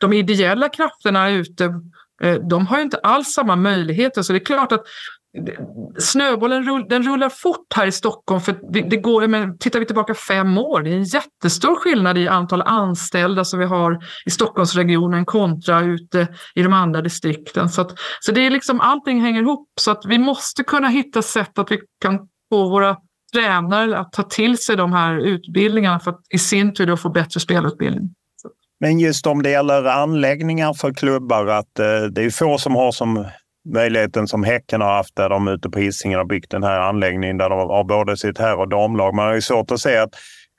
De 0.00 0.12
ideella 0.12 0.68
krafterna 0.68 1.30
ute 1.30 1.64
eh, 2.22 2.34
de 2.34 2.66
har 2.66 2.76
ju 2.76 2.82
inte 2.82 2.98
alls 2.98 3.28
samma 3.28 3.56
möjligheter. 3.56 4.22
Så 4.22 4.32
det 4.32 4.38
är 4.38 4.44
klart 4.44 4.72
att 4.72 4.82
snöbollen 5.98 6.64
rull, 6.64 6.86
den 6.88 7.02
rullar 7.02 7.28
fort 7.28 7.66
här 7.74 7.86
i 7.86 7.92
Stockholm. 7.92 8.40
För 8.40 8.72
det, 8.72 8.80
det, 8.80 8.96
går, 8.96 9.26
men 9.26 9.58
tittar 9.58 9.78
vi 9.78 9.86
tillbaka 9.86 10.14
fem 10.14 10.58
år, 10.58 10.82
det 10.82 10.90
är 10.90 10.94
en 10.94 11.04
jättestor 11.04 11.76
skillnad 11.76 12.18
i 12.18 12.28
antal 12.28 12.62
anställda 12.62 13.44
som 13.44 13.58
vi 13.58 13.66
har 13.66 13.98
i 14.26 14.30
Stockholmsregionen 14.30 15.24
kontra 15.24 15.80
ute 15.80 16.28
i 16.54 16.62
de 16.62 16.72
andra 16.72 17.02
distrikten. 17.02 17.68
Så, 17.68 17.80
att, 17.80 17.98
så 18.20 18.32
det 18.32 18.46
är 18.46 18.50
liksom, 18.50 18.80
allting 18.80 19.20
hänger 19.20 19.42
ihop. 19.42 19.68
Så 19.80 19.90
att 19.90 20.02
vi 20.06 20.18
måste 20.18 20.64
kunna 20.64 20.88
hitta 20.88 21.22
sätt 21.22 21.58
att 21.58 21.70
vi 21.70 21.80
kan 22.02 22.18
få 22.52 22.68
våra 22.68 22.96
tränare 23.32 23.98
att 23.98 24.12
ta 24.12 24.22
till 24.22 24.58
sig 24.58 24.76
de 24.76 24.92
här 24.92 25.18
utbildningarna 25.18 26.00
för 26.00 26.10
att 26.10 26.20
i 26.34 26.38
sin 26.38 26.74
tur 26.74 26.86
då 26.86 26.96
få 26.96 27.08
bättre 27.08 27.40
spelutbildning. 27.40 28.14
Men 28.80 28.98
just 28.98 29.26
om 29.26 29.42
det 29.42 29.50
gäller 29.50 29.84
anläggningar 29.84 30.72
för 30.72 30.92
klubbar, 30.92 31.46
att 31.46 31.78
eh, 31.78 32.02
det 32.12 32.24
är 32.24 32.30
få 32.30 32.58
som 32.58 32.74
har 32.74 32.92
som 32.92 33.26
möjligheten 33.68 34.28
som 34.28 34.44
Häcken 34.44 34.80
har 34.80 34.96
haft 34.96 35.16
där 35.16 35.28
de 35.28 35.48
ute 35.48 35.70
på 35.70 35.78
Hisingen 35.78 36.18
har 36.18 36.26
byggt 36.26 36.50
den 36.50 36.62
här 36.62 36.80
anläggningen 36.80 37.38
där 37.38 37.50
de 37.50 37.58
har 37.58 37.84
både 37.84 38.16
sitt 38.16 38.38
herr 38.38 38.56
och 38.56 38.68
damlag. 38.68 39.14
Man 39.14 39.26
har 39.26 39.34
ju 39.34 39.42
svårt 39.42 39.70
att 39.70 39.80
se 39.80 39.96
att 39.96 40.14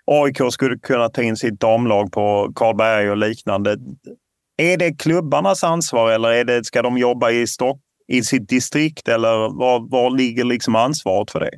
AIK 0.05 0.53
skulle 0.53 0.77
kunna 0.77 1.09
ta 1.09 1.21
in 1.21 1.37
sitt 1.37 1.59
damlag 1.59 2.11
på 2.11 2.51
Karlberg 2.55 3.11
och 3.11 3.17
liknande. 3.17 3.77
Är 4.57 4.77
det 4.77 4.93
klubbarnas 4.93 5.63
ansvar 5.63 6.11
eller 6.11 6.29
är 6.29 6.43
det, 6.43 6.65
ska 6.65 6.81
de 6.81 6.97
jobba 6.97 7.31
i, 7.31 7.47
Stock, 7.47 7.79
i 8.07 8.23
sitt 8.23 8.49
distrikt 8.49 9.07
eller 9.07 9.57
var, 9.57 9.91
var 9.91 10.17
ligger 10.17 10.43
liksom 10.43 10.75
ansvaret 10.75 11.31
för 11.31 11.39
det? 11.39 11.51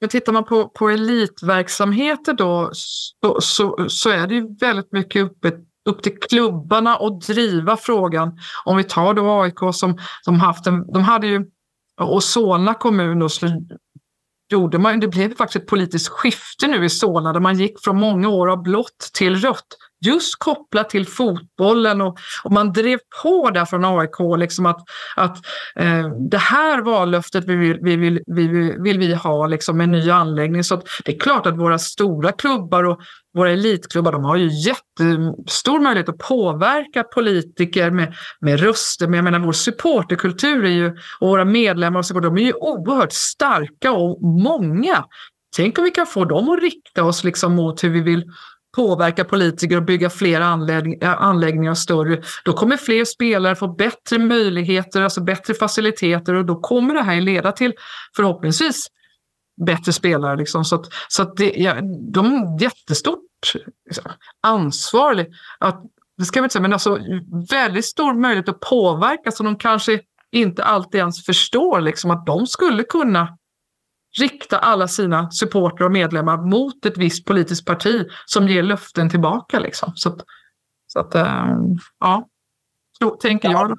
Men 0.00 0.08
tittar 0.08 0.32
man 0.32 0.44
på, 0.44 0.68
på 0.68 0.88
elitverksamheter 0.88 2.32
då 2.32 2.70
så, 2.72 3.40
så, 3.40 3.86
så 3.88 4.10
är 4.10 4.26
det 4.26 4.34
ju 4.34 4.56
väldigt 4.60 4.92
mycket 4.92 5.22
uppe 5.22 5.50
upp 5.88 6.02
till 6.02 6.18
klubbarna 6.20 6.96
och 6.96 7.20
driva 7.20 7.76
frågan. 7.76 8.38
Om 8.64 8.76
vi 8.76 8.84
tar 8.84 9.14
då 9.14 9.40
AIK 9.40 9.74
som, 9.74 9.98
som 10.24 10.40
haft 10.40 10.66
en, 10.66 10.92
de 10.92 11.02
hade 11.02 11.26
ju, 11.26 11.46
och 12.00 12.22
Solna 12.22 12.74
kommun 12.74 13.18
då, 13.18 13.28
så 13.28 13.46
gjorde 14.52 14.78
man, 14.78 15.00
det 15.00 15.08
blev 15.08 15.36
faktiskt 15.36 15.62
ett 15.62 15.68
politiskt 15.68 16.08
skifte 16.08 16.66
nu 16.66 16.84
i 16.84 16.88
Solna 16.88 17.32
där 17.32 17.40
man 17.40 17.58
gick 17.58 17.84
från 17.84 18.00
många 18.00 18.28
år 18.28 18.50
av 18.50 18.62
blått 18.62 19.10
till 19.14 19.36
rött 19.36 19.76
just 20.02 20.38
kopplat 20.38 20.90
till 20.90 21.06
fotbollen 21.06 22.00
och, 22.00 22.18
och 22.44 22.52
man 22.52 22.72
drev 22.72 22.98
på 23.22 23.50
där 23.50 23.64
från 23.64 23.84
AIK 23.84 24.38
liksom 24.38 24.66
att, 24.66 24.80
att 25.16 25.36
eh, 25.76 26.08
det 26.30 26.38
här 26.38 26.82
vallöftet 26.82 27.44
vi 27.44 27.56
vill, 27.56 27.78
vi 27.82 27.96
vill, 27.96 28.20
vi 28.26 28.48
vill, 28.48 28.76
vill 28.78 28.98
vi 28.98 29.14
ha 29.14 29.46
liksom 29.46 29.80
en 29.80 29.90
ny 29.90 30.10
anläggning. 30.10 30.64
Så 30.64 30.82
det 31.04 31.14
är 31.14 31.18
klart 31.18 31.46
att 31.46 31.58
våra 31.58 31.78
stora 31.78 32.32
klubbar 32.32 32.84
och 32.84 33.00
våra 33.34 33.50
elitklubbar 33.50 34.12
de 34.12 34.24
har 34.24 34.36
ju 34.36 34.48
jättestor 34.66 35.80
möjlighet 35.80 36.08
att 36.08 36.18
påverka 36.18 37.02
politiker 37.02 37.90
med, 37.90 38.14
med 38.40 38.60
röster. 38.60 39.06
Men 39.06 39.14
jag 39.14 39.24
menar, 39.24 39.38
vår 39.38 39.52
supporterkultur 39.52 40.64
är 40.64 40.68
ju, 40.68 40.88
och 41.20 41.28
våra 41.28 41.44
medlemmar 41.44 41.98
och 41.98 42.06
supporter, 42.06 42.28
de 42.28 42.38
är 42.38 42.42
ju 42.42 42.52
oerhört 42.52 43.12
starka 43.12 43.92
och 43.92 44.22
många. 44.22 45.04
Tänk 45.56 45.78
om 45.78 45.84
vi 45.84 45.90
kan 45.90 46.06
få 46.06 46.24
dem 46.24 46.48
att 46.48 46.62
rikta 46.62 47.04
oss 47.04 47.24
liksom 47.24 47.54
mot 47.54 47.84
hur 47.84 47.90
vi 47.90 48.00
vill 48.00 48.24
påverka 48.72 49.24
politiker 49.24 49.76
och 49.76 49.84
bygga 49.84 50.10
fler 50.10 50.40
anläggningar, 50.40 51.12
eh, 51.12 51.22
anläggningar 51.22 51.74
större, 51.74 52.22
då 52.44 52.52
kommer 52.52 52.76
fler 52.76 53.04
spelare 53.04 53.56
få 53.56 53.68
bättre 53.68 54.18
möjligheter, 54.18 55.02
alltså 55.02 55.20
bättre 55.20 55.54
faciliteter 55.54 56.34
och 56.34 56.44
då 56.44 56.60
kommer 56.60 56.94
det 56.94 57.02
här 57.02 57.20
leda 57.20 57.52
till 57.52 57.72
förhoppningsvis 58.16 58.86
bättre 59.66 59.92
spelare. 59.92 60.36
Liksom. 60.36 60.64
Så 60.64 60.74
att, 60.76 60.86
så 61.08 61.22
att 61.22 61.36
det, 61.36 61.52
ja, 61.56 61.74
de 62.12 62.32
har 62.32 62.62
jättestort 62.62 63.54
liksom, 63.86 64.12
ansvar. 64.42 65.26
Att, 65.58 65.82
det 66.18 66.24
ska 66.24 66.40
vi 66.40 66.44
inte 66.44 66.52
säga, 66.52 66.62
men 66.62 66.72
alltså 66.72 66.98
väldigt 67.50 67.84
stor 67.84 68.14
möjlighet 68.14 68.48
att 68.48 68.60
påverka 68.60 69.30
som 69.30 69.46
de 69.46 69.56
kanske 69.56 70.00
inte 70.32 70.64
alltid 70.64 71.00
ens 71.00 71.24
förstår 71.26 71.80
liksom, 71.80 72.10
att 72.10 72.26
de 72.26 72.46
skulle 72.46 72.82
kunna 72.82 73.38
rikta 74.20 74.58
alla 74.58 74.88
sina 74.88 75.30
supportrar 75.30 75.86
och 75.86 75.92
medlemmar 75.92 76.36
mot 76.36 76.86
ett 76.86 76.98
visst 76.98 77.26
politiskt 77.26 77.66
parti 77.66 78.06
som 78.26 78.48
ger 78.48 78.62
löften 78.62 79.10
tillbaka. 79.10 79.58
Liksom. 79.58 79.92
Så 79.94 80.08
att, 80.08 80.18
så 80.86 81.00
att 81.00 81.14
ähm, 81.14 81.78
ja, 82.00 82.28
så 82.98 83.10
tänker 83.10 83.50
ja. 83.50 83.68
jag. 83.68 83.78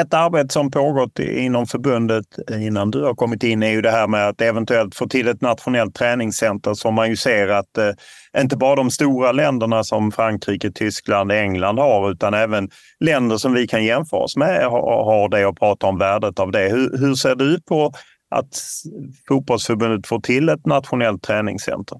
Ett 0.00 0.14
arbete 0.14 0.52
som 0.52 0.70
pågått 0.70 1.18
inom 1.18 1.66
förbundet 1.66 2.24
innan 2.50 2.90
du 2.90 3.02
har 3.02 3.14
kommit 3.14 3.42
in 3.42 3.62
är 3.62 3.70
ju 3.70 3.82
det 3.82 3.90
här 3.90 4.06
med 4.06 4.28
att 4.28 4.40
eventuellt 4.40 4.94
få 4.94 5.08
till 5.08 5.28
ett 5.28 5.40
nationellt 5.40 5.94
träningscenter 5.94 6.74
som 6.74 6.94
man 6.94 7.08
ju 7.08 7.16
ser 7.16 7.48
att 7.48 7.78
eh, 7.78 8.40
inte 8.42 8.56
bara 8.56 8.76
de 8.76 8.90
stora 8.90 9.32
länderna 9.32 9.84
som 9.84 10.12
Frankrike, 10.12 10.70
Tyskland, 10.72 11.32
England 11.32 11.78
har 11.78 12.10
utan 12.10 12.34
även 12.34 12.70
länder 13.00 13.36
som 13.36 13.52
vi 13.52 13.66
kan 13.66 13.84
jämföra 13.84 14.20
oss 14.20 14.36
med 14.36 14.64
har, 14.64 15.04
har 15.04 15.28
det 15.28 15.46
och 15.46 15.58
prata 15.58 15.86
om 15.86 15.98
värdet 15.98 16.38
av 16.38 16.50
det. 16.50 16.68
Hur, 16.68 16.98
hur 16.98 17.14
ser 17.14 17.34
du 17.34 17.60
på 17.60 17.92
att 18.32 18.62
fotbollsförbundet 19.28 20.06
får 20.06 20.20
till 20.20 20.48
ett 20.48 20.66
nationellt 20.66 21.22
träningscenter? 21.22 21.98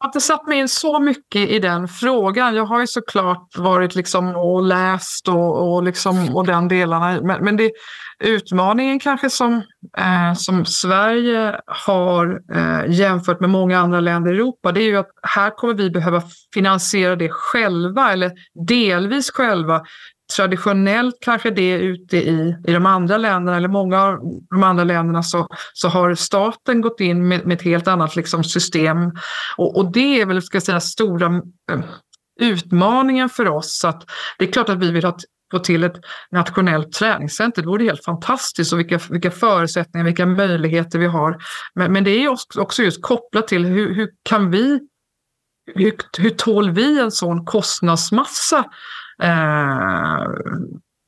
Jag 0.00 0.04
har 0.04 0.08
inte 0.08 0.20
satt 0.20 0.46
mig 0.46 0.58
in 0.58 0.68
så 0.68 1.00
mycket 1.00 1.50
i 1.50 1.58
den 1.58 1.88
frågan. 1.88 2.54
Jag 2.54 2.64
har 2.64 2.80
ju 2.80 2.86
såklart 2.86 3.58
varit 3.58 3.94
liksom 3.94 4.36
och 4.36 4.62
läst 4.62 5.28
och, 5.28 5.72
och, 5.74 5.82
liksom, 5.82 6.36
och 6.36 6.46
den 6.46 6.68
delarna. 6.68 7.20
Men, 7.22 7.44
men 7.44 7.56
det, 7.56 7.72
utmaningen 8.24 8.98
kanske 8.98 9.30
som, 9.30 9.62
eh, 9.98 10.34
som 10.36 10.64
Sverige 10.64 11.60
har 11.66 12.40
eh, 12.54 12.94
jämfört 12.94 13.40
med 13.40 13.50
många 13.50 13.78
andra 13.78 14.00
länder 14.00 14.32
i 14.32 14.36
Europa, 14.36 14.72
det 14.72 14.82
är 14.82 14.86
ju 14.86 14.96
att 14.96 15.10
här 15.22 15.50
kommer 15.50 15.74
vi 15.74 15.90
behöva 15.90 16.22
finansiera 16.54 17.16
det 17.16 17.28
själva 17.28 18.12
eller 18.12 18.32
delvis 18.66 19.30
själva 19.30 19.82
traditionellt 20.36 21.14
kanske 21.20 21.50
det 21.50 21.62
är 21.62 21.78
ute 21.78 22.16
i, 22.16 22.56
i 22.66 22.72
de 22.72 22.86
andra 22.86 23.18
länderna, 23.18 23.56
eller 23.56 23.68
många 23.68 24.02
av 24.02 24.18
de 24.50 24.62
andra 24.62 24.84
länderna, 24.84 25.22
så, 25.22 25.46
så 25.72 25.88
har 25.88 26.14
staten 26.14 26.80
gått 26.80 27.00
in 27.00 27.28
med, 27.28 27.46
med 27.46 27.54
ett 27.54 27.62
helt 27.62 27.88
annat 27.88 28.16
liksom, 28.16 28.44
system. 28.44 29.12
Och, 29.56 29.76
och 29.76 29.92
det 29.92 30.20
är 30.20 30.26
väl, 30.26 30.42
ska 30.42 30.56
jag 30.56 30.62
säga, 30.62 30.80
stora 30.80 31.26
eh, 31.72 31.80
utmaningen 32.40 33.28
för 33.28 33.48
oss. 33.48 33.84
Att 33.84 34.04
det 34.38 34.48
är 34.48 34.52
klart 34.52 34.68
att 34.68 34.78
vi 34.78 34.90
vill 34.90 35.04
ha 35.04 35.16
få 35.50 35.58
till 35.58 35.84
ett 35.84 35.96
nationellt 36.30 36.92
träningscenter. 36.92 37.62
Det 37.62 37.68
vore 37.68 37.84
helt 37.84 38.04
fantastiskt 38.04 38.72
och 38.72 38.78
vilka, 38.78 39.00
vilka 39.10 39.30
förutsättningar, 39.30 40.04
vilka 40.04 40.26
möjligheter 40.26 40.98
vi 40.98 41.06
har. 41.06 41.36
Men, 41.74 41.92
men 41.92 42.04
det 42.04 42.10
är 42.10 42.28
också 42.58 42.82
just 42.82 43.02
kopplat 43.02 43.48
till 43.48 43.64
hur, 43.64 43.94
hur 43.94 44.10
kan 44.22 44.50
vi 44.50 44.80
hur, 45.74 45.92
hur 46.18 46.30
tål 46.30 46.70
vi 46.70 47.00
en 47.00 47.10
sån 47.10 47.44
kostnadsmassa 47.44 48.64
Eh, 49.22 50.26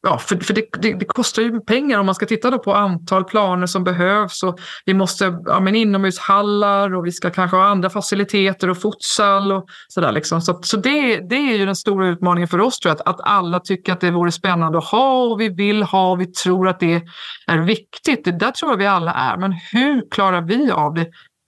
ja, 0.02 0.18
för, 0.18 0.36
för 0.36 0.54
det, 0.54 0.64
det, 0.80 0.94
det, 0.94 1.04
kostar 1.04 1.42
ju 1.42 1.60
pengar 1.60 1.98
om 1.98 2.06
man 2.06 2.14
ska 2.14 2.26
titta 2.26 2.50
då 2.50 2.58
på 2.58 2.74
antal 2.74 3.24
planer 3.24 3.66
som 3.66 3.84
behövs. 3.84 4.42
Och 4.42 4.60
vi 4.84 4.94
måste 4.94 5.38
ja, 5.46 5.60
men 5.60 5.74
inomhushallar 5.74 6.94
och 6.94 7.06
vi 7.06 7.12
ska 7.12 7.30
kanske 7.30 7.56
ha 7.56 7.64
andra 7.64 7.90
faciliteter 7.90 8.70
och 8.70 8.78
futsal 8.78 9.52
och 9.52 9.64
sådär. 9.88 10.12
Liksom. 10.12 10.40
Så, 10.40 10.60
så 10.62 10.76
det, 10.76 11.16
det 11.28 11.36
är 11.36 11.56
ju 11.56 11.66
den 11.66 11.76
stora 11.76 12.08
utmaningen 12.08 12.48
för 12.48 12.60
oss, 12.60 12.78
tror 12.78 12.90
jag, 12.90 13.00
att, 13.00 13.20
att 13.20 13.28
alla 13.28 13.60
tycker 13.60 13.92
att 13.92 14.00
det 14.00 14.10
vore 14.10 14.32
spännande 14.32 14.78
att 14.78 14.84
ha 14.84 15.22
och 15.22 15.40
vi 15.40 15.48
vill 15.48 15.82
ha 15.82 16.10
och 16.10 16.20
vi 16.20 16.26
tror 16.26 16.68
att 16.68 16.80
det 16.80 17.02
är 17.46 17.58
viktigt. 17.58 18.24
Det 18.24 18.32
där 18.32 18.50
tror 18.50 18.70
jag 18.70 18.78
vi 18.78 18.86
alla 18.86 19.12
är. 19.12 19.36
Men 19.36 19.52
hur 19.72 20.10
klarar 20.10 20.40
vi 20.42 20.70
av 20.70 20.94
det 20.94 21.06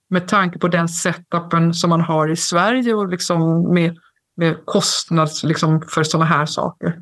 med 0.09 0.27
tanke 0.27 0.59
på 0.59 0.67
den 0.67 0.89
setupen 0.89 1.73
som 1.73 1.89
man 1.89 2.01
har 2.01 2.31
i 2.31 2.35
Sverige 2.35 2.93
och 2.93 3.07
liksom 3.07 3.73
med 3.73 3.97
kostnad 4.65 5.29
liksom, 5.43 5.81
för 5.89 6.03
sådana 6.03 6.25
här 6.25 6.45
saker. 6.45 6.93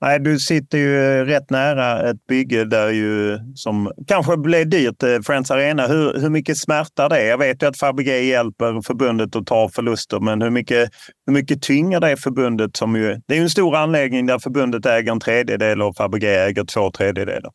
Nej, 0.00 0.20
du 0.20 0.38
sitter 0.38 0.78
ju 0.78 1.24
rätt 1.24 1.50
nära 1.50 2.10
ett 2.10 2.26
bygge 2.28 2.64
där 2.64 2.90
ju, 2.90 3.38
som 3.54 3.92
kanske 4.06 4.36
blev 4.36 4.68
dyrt, 4.68 5.02
eh, 5.02 5.20
Friends 5.20 5.50
Arena. 5.50 5.86
Hur, 5.86 6.20
hur 6.20 6.30
mycket 6.30 6.58
smärtar 6.58 7.08
det? 7.08 7.26
Jag 7.26 7.38
vet 7.38 7.62
ju 7.62 7.66
att 7.66 7.78
Fabege 7.78 8.18
hjälper 8.18 8.82
förbundet 8.86 9.36
att 9.36 9.46
ta 9.46 9.68
förluster, 9.68 10.20
men 10.20 10.42
hur 10.42 10.50
mycket, 10.50 10.90
hur 11.26 11.32
mycket 11.32 11.62
tynger 11.62 12.00
det 12.00 12.16
förbundet? 12.16 12.76
Som 12.76 12.96
ju, 12.96 13.20
det 13.26 13.34
är 13.34 13.38
ju 13.38 13.42
en 13.42 13.50
stor 13.50 13.76
anläggning 13.76 14.26
där 14.26 14.38
förbundet 14.38 14.86
äger 14.86 15.12
en 15.12 15.20
tredjedel 15.20 15.82
och 15.82 15.96
Fabege 15.96 16.44
äger 16.46 16.64
två 16.64 16.90
tredjedelar. 16.90 17.50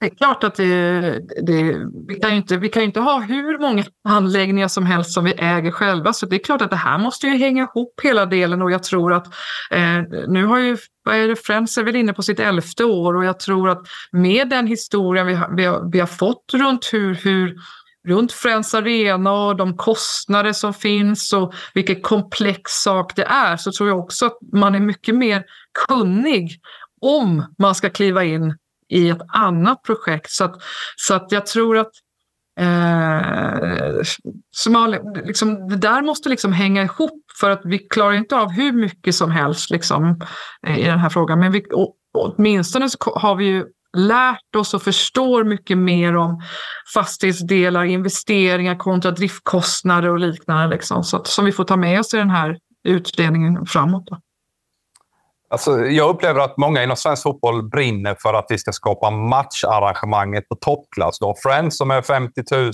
Det 0.00 0.06
är 0.06 0.16
klart 0.16 0.44
att 0.44 0.54
det, 0.54 1.00
det, 1.46 1.76
vi, 2.08 2.14
kan 2.14 2.30
ju 2.30 2.36
inte, 2.36 2.56
vi 2.56 2.68
kan 2.68 2.82
inte 2.82 3.00
ha 3.00 3.20
hur 3.20 3.58
många 3.58 3.84
anläggningar 4.08 4.68
som 4.68 4.86
helst 4.86 5.12
som 5.12 5.24
vi 5.24 5.32
äger 5.32 5.70
själva. 5.70 6.12
Så 6.12 6.26
det 6.26 6.36
är 6.36 6.44
klart 6.44 6.62
att 6.62 6.70
det 6.70 6.76
här 6.76 6.98
måste 6.98 7.26
ju 7.26 7.36
hänga 7.36 7.62
ihop 7.62 8.00
hela 8.02 8.26
delen 8.26 8.62
och 8.62 8.70
jag 8.70 8.82
tror 8.82 9.12
att 9.12 9.26
eh, 9.70 10.02
nu 10.28 10.44
har 10.44 10.58
ju 10.58 10.76
vad 11.04 11.16
är 11.16 11.28
det, 11.28 11.36
Friends 11.36 11.78
är 11.78 11.82
väl 11.82 11.96
inne 11.96 12.12
på 12.12 12.22
sitt 12.22 12.40
elfte 12.40 12.84
år 12.84 13.16
och 13.16 13.24
jag 13.24 13.40
tror 13.40 13.68
att 13.68 13.86
med 14.12 14.48
den 14.48 14.66
historien 14.66 15.26
vi 15.26 15.34
har, 15.34 15.56
vi 15.56 15.64
har, 15.64 15.90
vi 15.92 16.00
har 16.00 16.06
fått 16.06 16.44
runt 16.54 16.90
hur, 16.92 17.14
hur 17.14 17.56
runt 18.08 18.32
Friends 18.32 18.74
Arena 18.74 19.32
och 19.32 19.56
de 19.56 19.76
kostnader 19.76 20.52
som 20.52 20.74
finns 20.74 21.32
och 21.32 21.54
vilken 21.74 22.00
komplex 22.00 22.72
sak 22.72 23.16
det 23.16 23.24
är 23.24 23.56
så 23.56 23.72
tror 23.72 23.88
jag 23.88 23.98
också 23.98 24.26
att 24.26 24.38
man 24.52 24.74
är 24.74 24.80
mycket 24.80 25.14
mer 25.14 25.44
kunnig 25.88 26.60
om 27.00 27.54
man 27.58 27.74
ska 27.74 27.90
kliva 27.90 28.24
in 28.24 28.56
i 28.94 29.08
ett 29.08 29.22
annat 29.28 29.82
projekt. 29.82 30.30
Så 30.30 30.44
att, 30.44 30.62
så 30.96 31.14
att 31.14 31.32
jag 31.32 31.46
tror 31.46 31.78
att 31.78 31.90
eh, 32.60 34.02
Somalia, 34.56 35.00
liksom, 35.24 35.68
det 35.68 35.76
där 35.76 36.02
måste 36.02 36.28
liksom 36.28 36.52
hänga 36.52 36.82
ihop 36.82 37.24
för 37.40 37.50
att 37.50 37.60
vi 37.64 37.78
klarar 37.78 38.12
inte 38.12 38.36
av 38.36 38.50
hur 38.50 38.72
mycket 38.72 39.14
som 39.14 39.30
helst 39.30 39.70
liksom, 39.70 40.20
eh, 40.66 40.78
i 40.78 40.84
den 40.84 40.98
här 40.98 41.08
frågan. 41.08 41.38
Men 41.40 41.52
vi, 41.52 41.64
åtminstone 42.14 42.90
så 42.90 42.98
har 43.16 43.36
vi 43.36 43.44
ju 43.44 43.64
lärt 43.96 44.56
oss 44.56 44.74
och 44.74 44.82
förstår 44.82 45.44
mycket 45.44 45.78
mer 45.78 46.16
om 46.16 46.42
fastighetsdelar, 46.94 47.84
investeringar 47.84 48.76
kontra 48.76 49.10
driftkostnader 49.10 50.08
och 50.08 50.18
liknande. 50.18 50.76
Liksom, 50.76 51.04
så 51.04 51.16
att, 51.16 51.26
som 51.26 51.44
vi 51.44 51.52
får 51.52 51.64
ta 51.64 51.76
med 51.76 52.00
oss 52.00 52.14
i 52.14 52.16
den 52.16 52.30
här 52.30 52.58
utredningen 52.88 53.66
framåt. 53.66 54.06
Då. 54.06 54.18
Alltså, 55.54 55.86
jag 55.86 56.10
upplever 56.10 56.40
att 56.40 56.56
många 56.56 56.82
inom 56.82 56.96
svensk 56.96 57.22
fotboll 57.22 57.68
brinner 57.68 58.16
för 58.22 58.34
att 58.34 58.46
vi 58.48 58.58
ska 58.58 58.72
skapa 58.72 59.10
matcharrangemanget 59.10 60.48
på 60.48 60.54
toppklass. 60.54 61.18
Då. 61.18 61.34
Friends 61.42 61.76
som 61.76 61.90
är 61.90 62.02
50 62.02 62.42
000, 62.50 62.72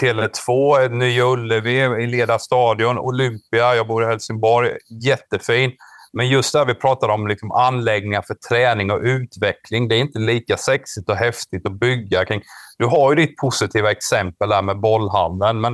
Tele2, 0.00 0.88
Nya 0.88 1.24
Ullevi 1.24 2.02
i 2.02 2.06
Leda 2.06 2.38
stadion, 2.38 2.98
Olympia, 2.98 3.74
jag 3.74 3.86
bor 3.86 4.02
i 4.02 4.06
Helsingborg, 4.06 4.70
jättefin. 5.04 5.72
Men 6.12 6.28
just 6.28 6.52
där 6.52 6.64
vi 6.64 6.74
pratar 6.74 7.08
om 7.08 7.26
liksom 7.26 7.52
anläggningar 7.52 8.22
för 8.22 8.34
träning 8.34 8.90
och 8.90 9.00
utveckling, 9.02 9.88
det 9.88 9.96
är 9.96 10.00
inte 10.00 10.18
lika 10.18 10.56
sexigt 10.56 11.10
och 11.10 11.16
häftigt 11.16 11.66
att 11.66 11.80
bygga 11.80 12.24
kring. 12.24 12.42
Du 12.78 12.86
har 12.86 13.10
ju 13.10 13.26
ditt 13.26 13.36
positiva 13.36 13.90
exempel 13.90 14.48
där 14.48 14.62
med 14.62 14.80
bollhandeln, 14.80 15.60
men 15.60 15.72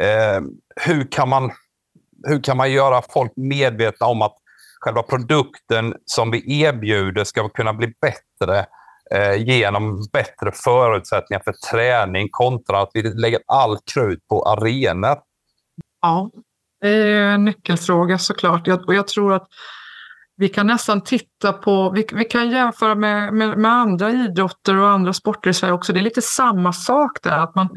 eh, 0.00 0.40
hur, 0.80 1.12
kan 1.12 1.28
man, 1.28 1.50
hur 2.26 2.42
kan 2.42 2.56
man 2.56 2.72
göra 2.72 3.02
folk 3.12 3.32
medvetna 3.36 4.06
om 4.06 4.22
att 4.22 4.36
själva 4.84 5.02
produkten 5.02 5.94
som 6.04 6.30
vi 6.30 6.62
erbjuder 6.62 7.24
ska 7.24 7.48
kunna 7.48 7.74
bli 7.74 7.92
bättre 8.00 8.66
eh, 9.10 9.42
genom 9.42 10.06
bättre 10.12 10.52
förutsättningar 10.64 11.42
för 11.44 11.54
träning 11.70 12.28
kontra 12.30 12.80
att 12.80 12.90
vi 12.94 13.02
lägger 13.02 13.40
all 13.46 13.78
krut 13.94 14.28
på 14.28 14.42
arenor? 14.42 15.16
Ja, 16.00 16.30
det 16.80 16.88
är 16.88 17.34
en 17.34 17.44
nyckelfråga 17.44 18.18
såklart. 18.18 18.66
Jag, 18.66 18.88
och 18.88 18.94
jag 18.94 19.08
tror 19.08 19.32
att 19.32 19.46
vi 20.36 20.48
kan 20.48 20.66
nästan 20.66 21.00
titta 21.00 21.52
på, 21.52 21.90
vi, 21.90 22.06
vi 22.12 22.24
kan 22.24 22.50
jämföra 22.50 22.94
med, 22.94 23.34
med, 23.34 23.58
med, 23.58 23.72
andra 23.72 24.10
idrotter 24.10 24.76
och 24.76 24.88
andra 24.88 25.12
sporter 25.12 25.50
i 25.50 25.54
Sverige 25.54 25.74
också. 25.74 25.92
Det 25.92 26.00
är 26.00 26.04
lite 26.04 26.22
samma 26.22 26.72
sak 26.72 27.18
där, 27.22 27.38
att 27.38 27.54
man, 27.54 27.68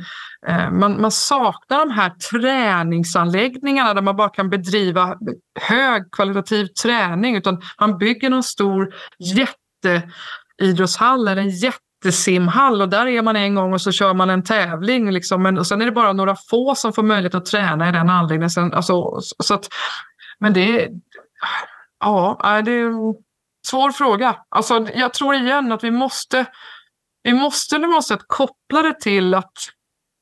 eh, 0.48 0.72
man, 0.72 1.02
man 1.02 1.12
saknar 1.12 1.86
de 1.86 1.92
här 1.92 2.10
träningsanläggningarna 2.10 3.94
där 3.94 4.02
man 4.02 4.16
bara 4.16 4.30
kan 4.30 4.50
bedriva 4.50 5.18
högkvalitativ 5.60 6.66
träning, 6.66 7.36
utan 7.36 7.62
man 7.80 7.98
bygger 7.98 8.30
någon 8.30 8.44
stor 8.44 8.94
jätteidrottshall 9.20 11.28
eller 11.28 11.42
en 11.42 11.50
jättesimhall 11.50 12.82
och 12.82 12.90
där 12.90 13.08
är 13.08 13.22
man 13.22 13.36
en 13.36 13.56
gång 13.56 13.74
och 13.74 13.82
så 13.82 13.92
kör 13.92 14.14
man 14.14 14.30
en 14.30 14.44
tävling. 14.44 15.12
Liksom. 15.12 15.44
Men, 15.44 15.58
och 15.58 15.68
sen 15.68 15.82
är 15.82 15.86
det 15.86 15.92
bara 15.92 16.14
några 16.14 16.36
få 16.50 16.76
som 16.76 16.94
får 16.94 17.04
möjlighet 17.04 17.36
att 17.36 17.46
träna 17.46 17.90
i 17.90 17.92
den 17.92 18.10
anläggningen. 18.10 18.50
Sen, 18.50 18.74
alltså, 18.74 19.20
så 19.44 19.54
att, 19.54 19.68
men 20.40 20.54
det 20.54 20.82
är 20.82 20.90
Ja, 22.00 22.62
det 22.66 22.72
är 22.72 22.86
en 22.86 23.16
svår 23.68 23.92
fråga. 23.92 24.36
Alltså, 24.50 24.88
jag 24.96 25.14
tror 25.14 25.36
igen 25.36 25.72
att 25.72 25.84
vi 25.84 25.92
måste, 25.92 26.46
vi 27.24 27.34
måste 27.34 27.78
på 27.78 27.88
måste 27.88 28.18
koppla 28.28 28.82
det 28.82 29.00
till 29.00 29.34
att 29.34 29.54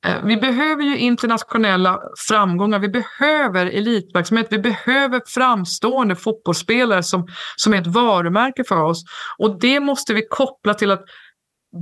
Eh, 0.06 0.24
vi 0.24 0.38
behöver 0.38 0.84
ju 0.84 0.98
internationella 0.98 2.00
framgångar, 2.28 2.80
vi 2.80 2.90
behöver 2.90 3.66
elitverksamhet, 3.66 4.48
vi 4.50 4.60
behöver 4.60 5.22
framstående 5.26 6.16
fotbollsspelare 6.16 7.04
som, 7.04 7.28
som 7.56 7.74
är 7.74 7.82
ett 7.82 7.88
varumärke 7.88 8.64
för 8.64 8.84
oss. 8.84 9.04
Och 9.38 9.60
det 9.60 9.80
måste 9.80 10.14
vi 10.14 10.28
koppla 10.30 10.74
till 10.74 10.92
att 10.92 11.04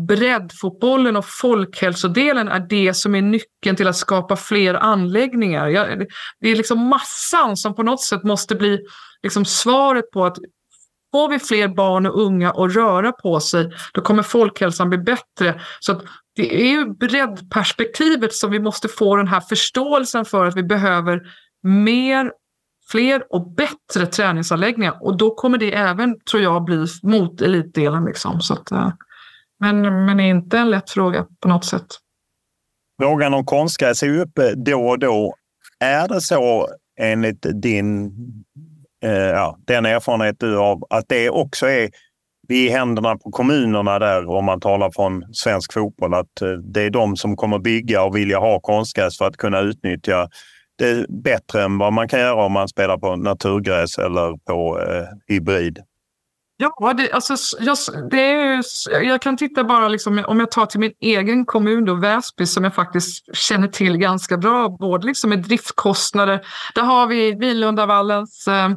breddfotbollen 0.08 1.16
och 1.16 1.26
folkhälsodelen 1.26 2.48
är 2.48 2.60
det 2.70 2.94
som 2.94 3.16
är 3.16 3.22
nyckeln 3.22 3.76
till 3.76 3.88
att 3.88 3.96
skapa 3.96 4.36
fler 4.36 4.74
anläggningar. 4.74 5.70
Det 6.40 6.50
är 6.50 6.56
liksom 6.56 6.90
massan 6.90 7.58
som 7.58 7.76
på 7.76 7.84
något 7.84 8.02
sätt 8.02 8.24
måste 8.24 8.56
bli 8.56 8.80
liksom 9.24 9.46
svaret 9.46 10.12
på 10.12 10.26
att 10.26 10.38
får 11.14 11.30
vi 11.30 11.40
fler 11.40 11.68
barn 11.68 12.06
och 12.06 12.22
unga 12.22 12.52
att 12.52 12.76
röra 12.76 13.12
på 13.12 13.40
sig, 13.40 13.72
då 13.94 14.02
kommer 14.02 14.24
folkhälsan 14.24 14.90
bli 14.90 14.98
bättre. 14.98 15.62
Så 15.80 16.02
det 16.36 16.62
är 16.62 16.68
ju 16.68 16.86
breddperspektivet 16.86 18.34
som 18.34 18.52
vi 18.52 18.60
måste 18.60 18.88
få 18.88 19.16
den 19.16 19.28
här 19.28 19.42
förståelsen 19.42 20.26
för 20.26 20.46
att 20.46 20.56
vi 20.56 20.64
behöver 20.64 21.22
mer, 21.64 22.32
fler 22.92 23.34
och 23.34 23.52
bättre 23.52 24.06
träningsanläggningar. 24.06 24.98
Och 25.02 25.18
då 25.18 25.36
kommer 25.36 25.58
det 25.58 25.74
även, 25.74 26.20
tror 26.20 26.44
jag, 26.44 26.64
bli 26.64 26.86
mot 27.04 27.42
elitdelen. 27.42 28.06
Liksom. 28.06 28.42
Så 28.42 28.54
att, 28.54 28.72
eh, 28.72 28.92
men, 29.60 29.82
men, 29.82 30.06
men 30.06 30.20
inte 30.20 30.58
en 30.58 30.70
lätt 30.70 30.90
fråga 30.90 31.26
på 31.40 31.48
något 31.48 31.66
sätt. 31.66 31.88
Frågan 33.02 33.34
om 33.34 33.46
konstgräs 33.46 34.04
är 34.04 34.08
ju 34.08 34.22
uppe 34.22 34.54
då 34.56 34.88
och 34.88 35.00
då. 35.00 35.36
Är 35.80 36.08
det 36.08 36.22
så 36.22 36.68
enligt 37.00 37.46
din, 37.62 38.12
eh, 39.04 39.12
ja, 39.12 39.58
den 39.68 39.86
erfarenhet 39.86 40.36
du 40.40 40.56
har 40.58 40.80
att 40.90 41.06
det 41.08 41.30
också 41.30 41.68
är 41.68 41.90
i 42.50 42.70
händerna 42.70 43.18
på 43.18 43.32
kommunerna 43.32 44.00
där 44.00 44.30
om 44.30 44.46
man 44.46 44.60
talar 44.60 44.92
från 44.92 45.34
svensk 45.34 45.74
fotboll 45.74 46.14
att 46.14 46.42
eh, 46.42 46.50
det 46.52 46.82
är 46.82 46.90
de 46.90 47.18
som 47.18 47.36
kommer 47.36 47.60
bygga 47.60 48.04
och 48.04 48.16
vilja 48.16 48.40
ha 48.40 48.60
konstgräs 48.60 49.18
för 49.18 49.26
att 49.26 49.38
kunna 49.38 49.60
utnyttja 49.60 50.30
det 50.76 51.06
bättre 51.10 51.64
än 51.64 51.78
vad 51.78 51.94
man 51.94 52.08
kan 52.08 52.20
göra 52.20 52.46
om 52.46 52.52
man 52.52 52.68
spelar 52.68 52.98
på 52.98 53.16
naturgräs 53.16 53.98
eller 53.98 54.38
på 54.46 54.82
eh, 54.82 55.06
hybrid. 55.28 55.80
Ja, 56.58 56.94
det, 56.94 57.12
alltså, 57.12 57.36
jag, 57.60 57.78
det 58.12 58.22
är, 58.22 58.64
jag 59.04 59.22
kan 59.22 59.38
titta 59.38 59.64
bara 59.64 59.88
liksom, 59.88 60.26
om 60.28 60.40
jag 60.40 60.52
tar 60.52 60.66
till 60.66 60.80
min 60.80 60.94
egen 61.00 61.46
kommun, 61.46 61.86
då, 61.86 61.94
Väsby, 61.96 62.46
som 62.46 62.64
jag 62.64 62.76
faktiskt 62.76 63.36
känner 63.36 63.68
till 63.68 63.98
ganska 63.98 64.38
bra, 64.38 64.70
både 64.70 65.08
liksom 65.08 65.30
med 65.30 65.40
driftkostnader. 65.40 66.46
Där 66.76 66.82
har 66.82 67.08
vi 67.08 67.32
Vilundavallens 67.32 68.48
eh, 68.48 68.70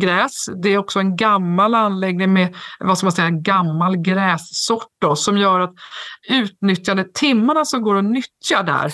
gräs. 0.00 0.48
Det 0.62 0.68
är 0.68 0.78
också 0.78 0.98
en 0.98 1.16
gammal 1.16 1.74
anläggning 1.74 2.32
med 2.32 2.54
vad 2.80 2.98
ska 2.98 3.04
man 3.04 3.12
säga, 3.12 3.30
gammal 3.30 3.96
grässort 3.96 4.88
då, 5.00 5.16
som 5.16 5.38
gör 5.38 5.60
att 5.60 5.74
utnyttjande 6.28 7.04
timmarna 7.14 7.64
som 7.64 7.82
går 7.82 7.96
att 7.96 8.04
nyttja 8.04 8.62
där 8.62 8.92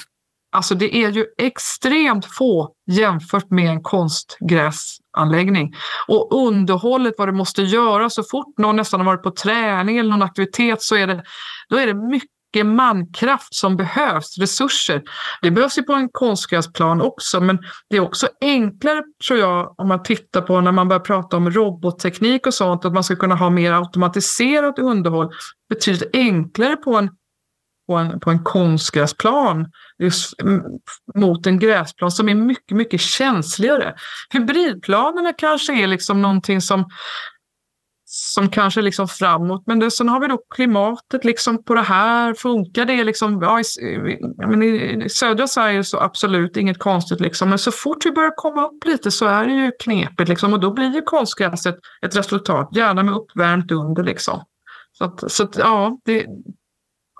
Alltså 0.54 0.74
det 0.74 0.96
är 0.96 1.10
ju 1.10 1.26
extremt 1.38 2.26
få 2.26 2.72
jämfört 2.86 3.50
med 3.50 3.70
en 3.70 3.82
konstgräsanläggning. 3.82 5.74
Och 6.08 6.46
underhållet, 6.46 7.14
vad 7.18 7.28
det 7.28 7.32
måste 7.32 7.62
göra 7.62 8.10
så 8.10 8.22
fort 8.22 8.58
någon 8.58 8.76
nästan 8.76 9.00
har 9.00 9.06
varit 9.06 9.22
på 9.22 9.30
träning 9.30 9.98
eller 9.98 10.10
någon 10.10 10.22
aktivitet 10.22 10.82
så 10.82 10.96
är 10.96 11.06
det, 11.06 11.22
då 11.68 11.76
är 11.76 11.86
det 11.86 11.94
mycket 11.94 12.30
mankraft 12.62 13.54
som 13.54 13.76
behövs, 13.76 14.38
resurser. 14.38 15.02
Det 15.42 15.50
behövs 15.50 15.78
ju 15.78 15.82
på 15.82 15.92
en 15.92 16.08
konstgräsplan 16.12 17.00
också, 17.00 17.40
men 17.40 17.58
det 17.90 17.96
är 17.96 18.00
också 18.00 18.28
enklare 18.40 19.02
tror 19.28 19.38
jag 19.38 19.74
om 19.78 19.88
man 19.88 20.02
tittar 20.02 20.40
på 20.40 20.60
när 20.60 20.72
man 20.72 20.88
börjar 20.88 21.00
prata 21.00 21.36
om 21.36 21.50
robotteknik 21.50 22.46
och 22.46 22.54
sånt, 22.54 22.84
att 22.84 22.92
man 22.92 23.04
ska 23.04 23.16
kunna 23.16 23.34
ha 23.34 23.50
mer 23.50 23.72
automatiserat 23.72 24.78
underhåll 24.78 25.32
betydligt 25.68 26.10
enklare 26.12 26.76
på 26.76 26.96
en 26.96 27.10
på 27.86 27.94
en, 27.94 28.20
på 28.20 28.30
en 28.30 28.44
konstgräsplan 28.44 29.66
just 29.98 30.42
mm, 30.42 30.62
mot 31.14 31.46
en 31.46 31.58
gräsplan 31.58 32.10
som 32.10 32.28
är 32.28 32.34
mycket, 32.34 32.76
mycket 32.76 33.00
känsligare. 33.00 33.94
Hybridplanerna 34.32 35.32
kanske 35.32 35.82
är 35.82 35.86
liksom 35.86 36.22
någonting 36.22 36.60
som, 36.60 36.84
som 38.16 38.50
kanske 38.50 38.80
är 38.80 38.82
liksom 38.82 39.08
framåt, 39.08 39.62
men 39.66 39.78
det, 39.78 39.90
sen 39.90 40.08
har 40.08 40.20
vi 40.20 40.26
då 40.26 40.38
klimatet 40.54 41.24
liksom 41.24 41.64
på 41.64 41.74
det 41.74 41.82
här. 41.82 42.34
Funkar 42.34 42.84
det 42.84 43.04
liksom? 43.04 43.42
Ja, 43.42 43.60
i, 43.60 44.18
men 44.36 44.62
i, 44.62 45.04
i 45.04 45.08
södra 45.08 45.46
Sverige 45.46 45.84
så 45.84 46.00
absolut 46.00 46.56
inget 46.56 46.78
konstigt, 46.78 47.20
liksom. 47.20 47.48
men 47.48 47.58
så 47.58 47.72
fort 47.72 48.06
vi 48.06 48.12
börjar 48.12 48.36
komma 48.36 48.66
upp 48.66 48.84
lite 48.84 49.10
så 49.10 49.26
är 49.26 49.46
det 49.46 49.52
ju 49.52 49.72
knepigt 49.82 50.28
liksom, 50.28 50.52
och 50.52 50.60
då 50.60 50.72
blir 50.72 50.94
ju 50.94 51.02
konstgräset 51.02 51.76
ett 52.06 52.16
resultat, 52.16 52.68
gärna 52.72 53.02
med 53.02 53.14
uppvärmt 53.14 53.72
under. 53.72 54.02
Liksom. 54.02 54.44
Så, 54.92 55.04
att, 55.04 55.32
så 55.32 55.42
att, 55.44 55.56
ja, 55.56 55.98
det, 56.04 56.26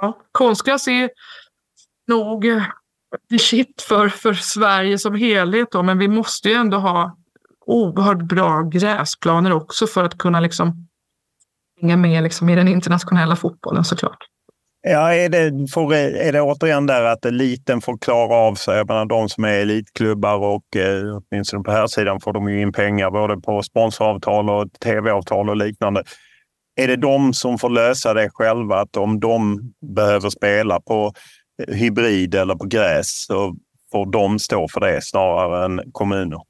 Ja, 0.00 0.18
konstgräs 0.32 0.88
är 0.88 1.10
nog 2.06 2.44
the 3.30 3.38
shit 3.38 3.82
för, 3.82 4.08
för 4.08 4.34
Sverige 4.34 4.98
som 4.98 5.14
helhet, 5.14 5.68
då, 5.70 5.82
men 5.82 5.98
vi 5.98 6.08
måste 6.08 6.48
ju 6.48 6.54
ändå 6.54 6.76
ha 6.76 7.16
oerhört 7.66 8.22
bra 8.22 8.62
gräsplaner 8.62 9.52
också 9.52 9.86
för 9.86 10.04
att 10.04 10.18
kunna 10.18 10.40
liksom 10.40 10.83
hänga 11.80 11.96
med 11.96 12.22
liksom 12.22 12.48
i 12.48 12.54
den 12.54 12.68
internationella 12.68 13.36
fotbollen 13.36 13.84
såklart. 13.84 14.18
Ja, 14.86 15.14
är 15.14 15.28
det, 15.28 15.72
får, 15.72 15.94
är 15.94 16.32
det 16.32 16.40
återigen 16.40 16.86
där 16.86 17.02
att 17.02 17.24
eliten 17.24 17.80
får 17.80 17.98
klara 17.98 18.34
av 18.34 18.54
sig? 18.54 18.76
Jag 18.76 18.88
menar, 18.88 19.06
de 19.06 19.28
som 19.28 19.44
är 19.44 19.60
elitklubbar 19.60 20.36
och 20.36 20.76
eh, 20.76 21.20
åtminstone 21.30 21.64
på 21.64 21.70
här 21.70 21.86
sidan 21.86 22.20
får 22.20 22.32
de 22.32 22.48
ju 22.48 22.60
in 22.60 22.72
pengar 22.72 23.10
både 23.10 23.36
på 23.36 23.62
sponsoravtal 23.62 24.50
och 24.50 24.72
tv-avtal 24.80 25.50
och 25.50 25.56
liknande 25.56 26.02
är 26.76 26.88
det 26.88 26.96
de 26.96 27.34
som 27.34 27.58
får 27.58 27.70
lösa 27.70 28.14
det 28.14 28.30
själva? 28.30 28.80
Att 28.80 28.96
om 28.96 29.20
de 29.20 29.60
behöver 29.94 30.30
spela 30.30 30.80
på 30.80 31.12
eh, 31.62 31.74
hybrid 31.74 32.34
eller 32.34 32.54
på 32.54 32.64
gräs 32.64 33.24
så 33.26 33.56
får 33.92 34.12
de 34.12 34.38
stå 34.38 34.68
för 34.68 34.80
det 34.80 35.04
snarare 35.04 35.64
än 35.64 35.80
kommuner? 35.92 36.40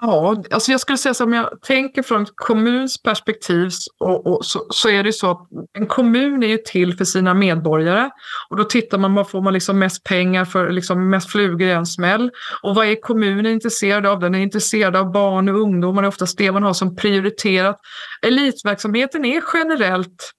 Ja, 0.00 0.42
alltså 0.50 0.70
jag 0.70 0.80
skulle 0.80 0.98
säga 0.98 1.14
så 1.14 1.24
om 1.24 1.32
jag 1.32 1.62
tänker 1.62 2.02
från 2.02 2.26
kommuns 2.34 3.02
perspektiv 3.02 3.70
och, 3.98 4.26
och 4.26 4.44
så, 4.44 4.66
så, 4.70 4.88
är 4.88 5.04
det 5.04 5.12
så 5.12 5.30
att 5.30 5.48
en 5.72 5.86
kommun 5.86 6.42
är 6.42 6.46
ju 6.46 6.58
till 6.58 6.96
för 6.96 7.04
sina 7.04 7.34
medborgare 7.34 8.10
och 8.50 8.56
då 8.56 8.64
tittar 8.64 8.98
man 8.98 9.14
vad 9.14 9.30
får 9.30 9.40
man 9.40 9.52
liksom 9.52 9.78
mest 9.78 10.04
pengar 10.04 10.44
för, 10.44 10.70
liksom 10.70 11.10
mest 11.10 11.30
flugor 11.30 11.68
i 11.68 11.70
en 11.70 11.86
smäll. 11.86 12.30
Och 12.62 12.74
vad 12.74 12.86
är 12.86 13.00
kommunen 13.00 13.46
intresserad 13.46 14.06
av? 14.06 14.20
Den 14.20 14.34
är 14.34 14.38
intresserad 14.38 14.96
av 14.96 15.12
barn 15.12 15.48
och 15.48 15.60
ungdomar, 15.60 16.02
det 16.02 16.06
är 16.06 16.08
oftast 16.08 16.38
det 16.38 16.52
man 16.52 16.62
har 16.62 16.74
som 16.74 16.96
prioriterat. 16.96 17.80
Elitverksamheten 18.26 19.24
är 19.24 19.42
generellt 19.54 20.32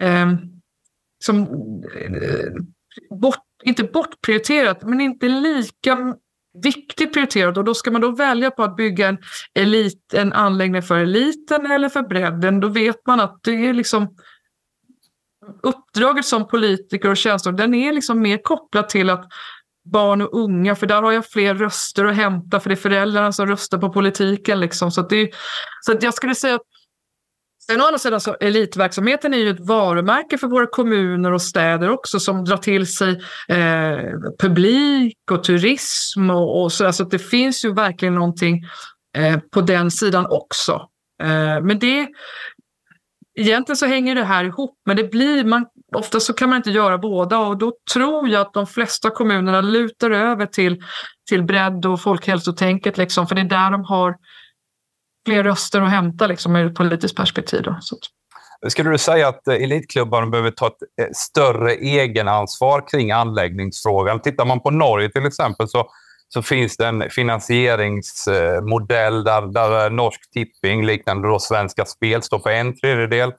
eh, 0.00 0.32
som, 1.24 1.42
eh, 1.94 2.52
bort, 3.20 3.38
inte 3.64 3.84
bortprioriterat, 3.84 4.82
men 4.82 5.00
inte 5.00 5.28
lika 5.28 6.14
viktigt 6.62 7.12
prioriterat 7.12 7.56
och 7.56 7.64
då 7.64 7.74
ska 7.74 7.90
man 7.90 8.00
då 8.00 8.10
välja 8.10 8.50
på 8.50 8.62
att 8.62 8.76
bygga 8.76 9.08
en, 9.08 9.18
elit, 9.54 10.14
en 10.14 10.32
anläggning 10.32 10.82
för 10.82 10.98
eliten 10.98 11.70
eller 11.70 11.88
för 11.88 12.02
bredden, 12.02 12.60
då 12.60 12.68
vet 12.68 13.06
man 13.06 13.20
att 13.20 13.38
det 13.42 13.66
är 13.66 13.72
liksom 13.72 14.16
uppdraget 15.62 16.24
som 16.24 16.48
politiker 16.48 17.08
och 17.08 17.16
tjänsteman, 17.16 17.56
den 17.56 17.74
är 17.74 17.92
liksom 17.92 18.20
mer 18.20 18.38
kopplad 18.42 18.88
till 18.88 19.10
att 19.10 19.28
barn 19.84 20.22
och 20.22 20.38
unga, 20.40 20.74
för 20.74 20.86
där 20.86 21.02
har 21.02 21.12
jag 21.12 21.26
fler 21.26 21.54
röster 21.54 22.04
att 22.04 22.16
hämta, 22.16 22.60
för 22.60 22.68
det 22.68 22.74
är 22.74 22.76
föräldrarna 22.76 23.32
som 23.32 23.46
röstar 23.46 23.78
på 23.78 23.92
politiken. 23.92 24.60
Liksom. 24.60 24.90
Så, 24.90 25.02
det, 25.02 25.30
så 25.80 25.96
jag 26.00 26.14
skulle 26.14 26.34
säga 26.34 26.54
att 26.54 26.71
Sen 27.66 27.80
å 27.80 27.84
andra 27.84 27.98
sidan 27.98 28.20
så 28.20 28.34
elitverksamheten 28.40 29.34
är 29.34 29.38
ju 29.38 29.50
ett 29.50 29.60
varumärke 29.60 30.38
för 30.38 30.46
våra 30.46 30.66
kommuner 30.66 31.32
och 31.32 31.42
städer 31.42 31.90
också 31.90 32.20
som 32.20 32.44
drar 32.44 32.56
till 32.56 32.86
sig 32.86 33.10
eh, 33.48 34.18
publik 34.38 35.30
och 35.30 35.44
turism 35.44 36.30
och, 36.30 36.62
och 36.62 36.72
så. 36.72 36.86
Alltså 36.86 37.04
det 37.04 37.18
finns 37.18 37.64
ju 37.64 37.74
verkligen 37.74 38.14
någonting 38.14 38.64
eh, 39.16 39.38
på 39.38 39.60
den 39.60 39.90
sidan 39.90 40.26
också. 40.30 40.88
Eh, 41.22 41.60
men 41.62 41.78
det, 41.78 42.08
egentligen 43.34 43.76
så 43.76 43.86
hänger 43.86 44.14
det 44.14 44.24
här 44.24 44.44
ihop, 44.44 44.78
men 44.86 44.96
det 44.96 45.04
blir 45.04 45.44
man, 45.44 45.66
ofta 45.94 46.20
så 46.20 46.32
kan 46.32 46.48
man 46.48 46.56
inte 46.56 46.70
göra 46.70 46.98
båda 46.98 47.38
och 47.38 47.58
då 47.58 47.72
tror 47.92 48.28
jag 48.28 48.40
att 48.40 48.52
de 48.52 48.66
flesta 48.66 49.10
kommunerna 49.10 49.60
lutar 49.60 50.10
över 50.10 50.46
till, 50.46 50.82
till 51.28 51.42
bredd 51.42 51.86
och 51.86 52.00
folkhälsotänket, 52.00 52.98
liksom, 52.98 53.26
för 53.26 53.34
det 53.34 53.40
är 53.40 53.44
där 53.44 53.70
de 53.70 53.84
har 53.84 54.14
fler 55.26 55.44
röster 55.44 55.80
att 55.80 55.90
hämta 55.90 56.26
liksom, 56.26 56.56
ur 56.56 56.66
ett 56.66 56.74
politiskt 56.74 57.16
perspektiv. 57.16 57.62
Då. 57.62 57.78
Så. 57.80 57.96
Skulle 58.68 58.90
du 58.90 58.98
säga 58.98 59.28
att 59.28 59.48
eh, 59.48 59.54
elitklubbarna 59.54 60.26
behöver 60.26 60.50
ta 60.50 60.66
ett 60.66 60.82
eh, 61.02 61.08
större 61.14 61.72
egenansvar 61.72 62.88
kring 62.88 63.10
anläggningsfrågan? 63.10 64.20
Tittar 64.20 64.44
man 64.44 64.60
på 64.60 64.70
Norge 64.70 65.10
till 65.10 65.26
exempel 65.26 65.68
så, 65.68 65.88
så 66.28 66.42
finns 66.42 66.76
det 66.76 66.86
en 66.86 67.10
finansieringsmodell 67.10 69.24
där, 69.24 69.52
där 69.52 69.84
eh, 69.84 69.90
Norsk 69.92 70.20
Tipping, 70.32 70.86
liknande 70.86 71.28
då 71.28 71.38
Svenska 71.38 71.84
Spel, 71.84 72.22
står 72.22 72.38
för 72.38 72.50
en 72.50 72.76
tredjedel. 72.76 73.32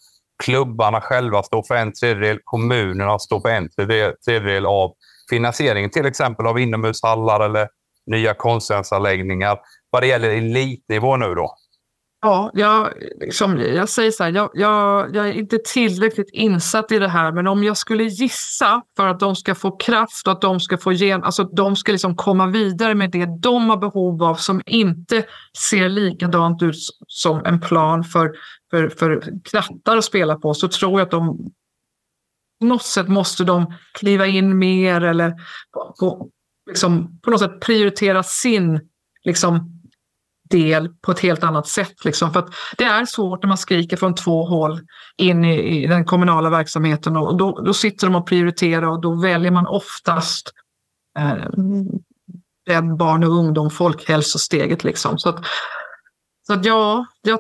Klubbarna 0.44 1.02
själva 1.02 1.44
står 1.44 1.64
för 1.64 1.76
en 1.76 1.94
tredjedel. 1.94 2.40
Kommunerna 2.44 3.20
står 3.20 3.42
för 3.42 3.50
en 3.50 3.70
tredjedel 4.26 4.66
av 4.66 4.94
finansieringen, 5.30 5.90
till 5.90 6.06
exempel 6.06 6.48
av 6.48 6.60
inomhushallar 6.60 7.40
eller 7.40 7.68
nya 8.12 8.34
konstgränsanläggningar. 8.34 9.60
Vad 9.90 10.04
det 10.04 10.08
gäller 10.08 10.30
elitnivå 10.30 11.18
nu 11.18 11.36
då? 11.36 11.56
Ja, 12.26 12.52
jag, 12.54 12.94
som 13.32 13.58
jag 13.58 13.90
säger 13.90 14.12
så 14.12 14.24
här, 14.24 14.32
jag, 14.32 14.50
jag, 14.54 15.16
jag, 15.16 15.28
är 15.28 15.34
inte 15.34 15.58
tillräckligt 15.66 16.30
insatt 16.34 16.92
i 16.92 17.00
det 17.00 17.08
här, 17.08 17.32
men 17.32 17.48
om 17.48 17.64
jag 17.64 17.78
skulle 17.78 18.04
gissa 18.04 18.82
för 18.96 19.08
att 19.08 19.20
de 19.20 19.36
ska 19.36 19.56
få 19.56 19.72
kraft 19.72 20.28
och 20.28 20.34
att 20.34 20.42
de 20.42 20.60
ska 20.60 20.78
få 20.78 20.92
gen, 20.92 21.24
alltså 21.24 21.44
de 21.44 21.76
ska 21.76 21.92
liksom 21.92 22.16
komma 22.16 22.48
vidare 22.48 22.96
med 22.96 23.12
det 23.12 23.26
de 23.40 23.70
har 23.70 23.78
behov 23.78 24.24
av 24.24 24.36
som 24.36 24.62
inte 24.66 25.26
ser 25.70 25.90
likadant 25.90 26.62
ut 26.62 26.76
som 27.08 27.46
en 27.46 27.62
plan 27.62 28.04
för, 28.04 28.32
för, 28.72 28.90
för 28.90 29.24
krattar 29.44 29.98
att 29.98 30.06
spela 30.06 30.36
på, 30.36 30.54
så 30.54 30.68
tror 30.68 31.00
jag 31.00 31.06
att 31.06 31.12
de 31.12 31.52
på 32.60 32.66
något 32.66 32.84
sätt 32.84 33.08
måste 33.08 33.44
de 33.44 33.74
kliva 33.94 34.28
in 34.28 34.58
mer 34.58 35.02
eller 35.02 35.34
på, 36.00 36.30
liksom, 36.70 37.20
på 37.20 37.32
något 37.32 37.40
sätt 37.40 37.60
prioritera 37.60 38.24
sin 38.24 38.80
liksom, 39.24 39.83
del 40.54 40.90
på 41.02 41.12
ett 41.12 41.20
helt 41.20 41.44
annat 41.44 41.68
sätt. 41.68 42.06
Liksom. 42.06 42.34
För 42.34 42.40
att 42.40 42.50
det 42.78 42.84
är 42.84 43.06
svårt 43.06 43.44
när 43.44 43.48
man 43.48 43.58
skriker 43.58 43.98
från 43.98 44.16
två 44.16 44.46
håll 44.46 44.82
in 45.18 45.46
i, 45.46 45.84
i 45.84 45.88
den 45.88 46.06
kommunala 46.06 46.50
verksamheten 46.50 47.18
och 47.18 47.38
då, 47.38 47.62
då, 47.62 47.74
sitter 47.74 48.08
de 48.08 48.16
och 48.16 48.28
prioriterar 48.28 48.88
och 48.88 49.02
då 49.02 49.22
väljer 49.22 49.52
man 49.52 49.68
oftast 49.68 50.52
eh, 51.20 52.96
barn 52.98 53.24
och 53.24 53.30
ungdom, 53.30 53.70
folkhälsosteget. 53.70 54.84
Liksom. 54.84 55.18
Så, 55.18 55.30
att, 55.30 55.46
så 56.48 56.54
att 56.54 56.66
ja, 56.66 57.06
jag, 57.22 57.40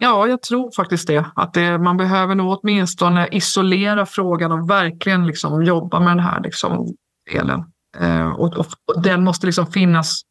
ja, 0.00 0.26
jag 0.26 0.42
tror 0.42 0.70
faktiskt 0.76 1.06
det. 1.06 1.26
Att 1.34 1.54
det, 1.54 1.78
man 1.78 1.96
behöver 1.96 2.34
nog 2.34 2.58
åtminstone 2.58 3.28
isolera 3.28 4.06
frågan 4.06 4.52
och 4.52 4.70
verkligen 4.70 5.26
liksom 5.26 5.64
jobba 5.64 6.00
med 6.00 6.08
den 6.08 6.24
här 6.24 6.40
liksom, 6.40 6.94
delen. 7.32 7.64
Eh, 7.98 8.28
och, 8.28 8.56
och, 8.58 8.66
och 8.94 9.02
den 9.02 9.24
måste 9.24 9.46
liksom 9.46 9.66
finnas 9.66 10.22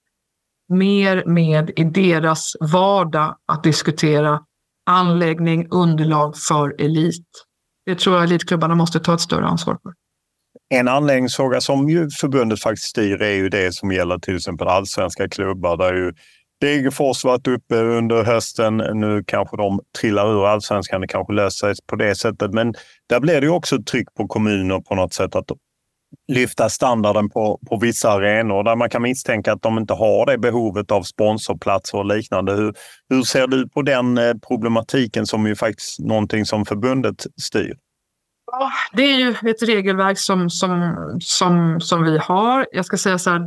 mer 0.69 1.23
med 1.25 1.71
i 1.75 1.83
deras 1.83 2.53
vardag 2.59 3.35
att 3.45 3.63
diskutera 3.63 4.39
anläggning, 4.89 5.67
underlag 5.71 6.37
för 6.37 6.81
elit. 6.81 7.27
Det 7.85 7.95
tror 7.95 8.15
jag 8.15 8.23
elitklubbarna 8.23 8.75
måste 8.75 8.99
ta 8.99 9.13
ett 9.13 9.21
större 9.21 9.45
ansvar 9.45 9.77
för. 9.83 9.93
En 10.69 10.87
anläggningsfråga 10.87 11.61
som 11.61 11.89
ju 11.89 12.09
förbundet 12.09 12.61
faktiskt 12.61 12.89
styr 12.89 13.21
är 13.21 13.33
ju 13.33 13.49
det 13.49 13.75
som 13.75 13.91
gäller 13.91 14.17
till 14.17 14.35
exempel 14.35 14.67
allsvenska 14.67 15.29
klubbar 15.29 15.77
där 15.77 15.93
ju 15.93 16.13
Degerfors 16.61 17.23
varit 17.23 17.47
uppe 17.47 17.75
under 17.75 18.23
hösten. 18.23 18.77
Nu 18.77 19.23
kanske 19.27 19.57
de 19.57 19.79
trillar 19.99 20.33
ur 20.33 20.47
allsvenskan. 20.47 21.01
Det 21.01 21.07
kanske 21.07 21.33
löser 21.33 21.73
sig 21.73 21.85
på 21.87 21.95
det 21.95 22.15
sättet. 22.15 22.53
Men 22.53 22.73
där 23.09 23.19
blir 23.19 23.41
det 23.41 23.47
ju 23.47 23.53
också 23.53 23.83
tryck 23.83 24.13
på 24.17 24.27
kommuner 24.27 24.79
på 24.79 24.95
något 24.95 25.13
sätt 25.13 25.35
att 25.35 25.51
lyfta 26.29 26.69
standarden 26.69 27.29
på, 27.29 27.59
på 27.69 27.77
vissa 27.77 28.11
arenor 28.11 28.63
där 28.63 28.75
man 28.75 28.89
kan 28.89 29.01
misstänka 29.01 29.53
att 29.53 29.61
de 29.61 29.77
inte 29.77 29.93
har 29.93 30.25
det 30.25 30.37
behovet 30.37 30.91
av 30.91 31.03
sponsorplatser 31.03 31.97
och 31.97 32.05
liknande. 32.05 32.53
Hur, 32.53 32.73
hur 33.09 33.21
ser 33.21 33.47
du 33.47 33.69
på 33.69 33.81
den 33.81 34.17
eh, 34.17 34.33
problematiken 34.47 35.25
som 35.25 35.47
ju 35.47 35.55
faktiskt 35.55 35.99
någonting 35.99 36.45
som 36.45 36.65
förbundet 36.65 37.27
styr? 37.41 37.77
Ja, 38.51 38.71
det 38.93 39.03
är 39.03 39.17
ju 39.17 39.49
ett 39.49 39.63
regelverk 39.63 40.17
som, 40.17 40.49
som, 40.49 40.95
som, 41.21 41.81
som 41.81 42.03
vi 42.03 42.17
har. 42.17 42.67
Jag 42.71 42.85
ska 42.85 42.97
säga 42.97 43.19
så 43.19 43.29
här, 43.29 43.41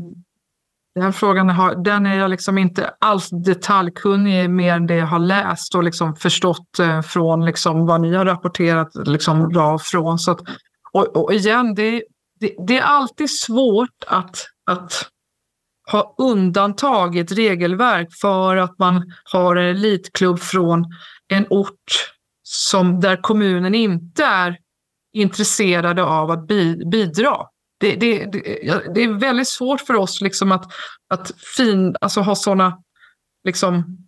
den 0.94 1.12
frågan 1.12 1.48
har, 1.50 1.74
den 1.74 2.06
är 2.06 2.18
jag 2.18 2.30
liksom 2.30 2.58
inte 2.58 2.94
alls 2.98 3.28
detaljkunnig 3.30 4.44
i 4.44 4.48
mer 4.48 4.74
än 4.74 4.86
det 4.86 4.96
jag 4.96 5.06
har 5.06 5.18
läst 5.18 5.74
och 5.74 5.84
liksom 5.84 6.16
förstått 6.16 6.78
eh, 6.78 7.02
från 7.02 7.44
liksom 7.44 7.86
vad 7.86 8.00
ni 8.00 8.14
har 8.14 8.24
rapporterat 8.24 8.90
liksom 8.94 9.48
bra 9.48 9.78
från. 9.78 10.18
Så 10.18 10.30
att, 10.30 10.40
och, 10.92 11.16
och 11.16 11.32
igen, 11.32 11.74
det, 11.74 12.02
det, 12.42 12.54
det, 12.66 12.78
är 12.78 12.82
alltid 12.82 13.30
svårt 13.30 14.04
att, 14.06 14.36
att 14.70 15.08
ha 15.90 16.14
undantag 16.18 17.16
i 17.16 17.20
ett 17.20 17.32
regelverk 17.32 18.08
för 18.20 18.56
att 18.56 18.78
man 18.78 19.12
har 19.32 19.56
en 19.56 19.76
elitklubb 19.76 20.38
från 20.38 20.84
en 21.28 21.46
ort 21.50 22.12
som, 22.42 23.00
där 23.00 23.22
kommunen 23.22 23.74
inte 23.74 24.24
är 24.24 24.58
intresserade 25.12 26.04
av 26.04 26.30
att 26.30 26.46
bi, 26.46 26.84
bidra. 26.86 27.36
Det, 27.80 27.96
det, 27.96 28.24
det, 28.24 28.40
det, 28.94 29.02
är 29.02 29.18
väldigt 29.18 29.48
svårt 29.48 29.80
för 29.80 29.94
oss 29.94 30.20
liksom 30.20 30.52
att, 30.52 30.72
att 31.08 31.32
fin, 31.56 31.96
alltså 32.00 32.20
ha 32.20 32.34
sådana, 32.34 32.82
liksom, 33.44 33.98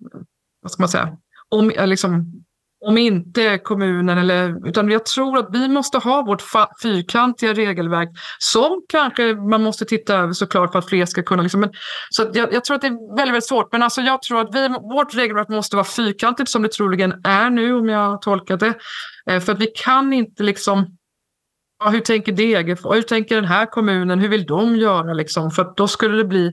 vad 0.63 0.73
ska 0.73 0.83
man 0.83 0.89
säga, 0.89 1.17
om, 1.49 1.73
liksom, 1.85 2.44
om 2.87 2.99
inte 2.99 3.59
kommunen 3.59 4.19
eller, 4.19 4.69
utan 4.69 4.91
jag 4.91 5.07
tror 5.07 5.39
att 5.39 5.49
vi 5.53 5.69
måste 5.69 5.99
ha 5.99 6.23
vårt 6.23 6.43
fyrkantiga 6.83 7.53
regelverk 7.53 8.09
som 8.39 8.83
kanske 8.89 9.35
man 9.35 9.63
måste 9.63 9.85
titta 9.85 10.15
över 10.15 10.33
såklart 10.33 10.73
för 10.73 10.79
att 10.79 10.89
fler 10.89 11.07
ska 11.07 11.23
kunna. 11.23 11.43
Liksom, 11.43 11.61
men, 11.61 11.71
så 12.11 12.31
jag, 12.35 12.53
jag, 12.53 12.65
tror 12.65 12.75
att 12.75 12.81
det 12.81 12.87
är 12.87 13.17
väldigt, 13.17 13.35
väldigt 13.35 13.49
svårt, 13.49 13.73
men 13.73 13.83
alltså 13.83 14.01
jag 14.01 14.23
tror 14.23 14.41
att 14.41 14.55
vi, 14.55 14.69
vårt 14.69 15.15
regelverk 15.15 15.49
måste 15.49 15.77
vara 15.77 15.85
fyrkantigt 15.85 16.51
som 16.51 16.63
det 16.63 16.73
troligen 16.73 17.21
är 17.25 17.51
nu 17.51 17.75
om 17.75 17.89
jag 17.89 18.11
har 18.11 18.19
tolkat 18.19 18.61
det. 18.61 18.75
Eh, 19.31 19.41
för 19.41 19.53
att 19.53 19.59
vi 19.59 19.67
kan 19.67 20.13
inte 20.13 20.43
liksom 20.43 20.97
Ja, 21.85 21.91
hur 21.91 22.01
tänker 22.01 22.33
Degerfors? 22.33 22.97
Hur 22.97 23.03
tänker 23.03 23.35
den 23.35 23.45
här 23.45 23.67
kommunen? 23.67 24.21
Hur 24.21 24.29
vill 24.29 24.47
de 24.47 24.77
göra? 24.77 25.13
Liksom? 25.13 25.51
För 25.51 25.73
då 25.77 25.89
skulle 25.89 26.17
det 26.17 26.25
bli, 26.25 26.53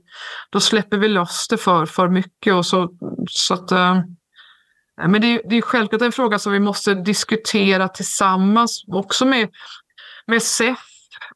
då 0.49 0.59
släpper 0.59 0.97
vi 0.97 1.07
loss 1.07 1.47
det 1.49 1.57
för, 1.57 1.85
för 1.85 2.07
mycket. 2.07 2.53
Och 2.53 2.65
så, 2.65 2.89
så 3.29 3.53
att, 3.53 3.71
eh, 3.71 3.95
men 4.97 5.21
det 5.21 5.27
är, 5.27 5.41
det 5.49 5.57
är 5.57 5.61
självklart 5.61 6.01
en 6.01 6.11
fråga 6.11 6.39
som 6.39 6.53
vi 6.53 6.59
måste 6.59 6.93
diskutera 6.93 7.87
tillsammans 7.87 8.83
också 8.87 9.25
med, 9.25 9.49
med 10.27 10.43
SEF. 10.43 10.79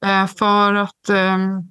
Eh, 0.06 0.28
för 0.28 0.74
att 0.74 1.10
ehm, 1.10 1.62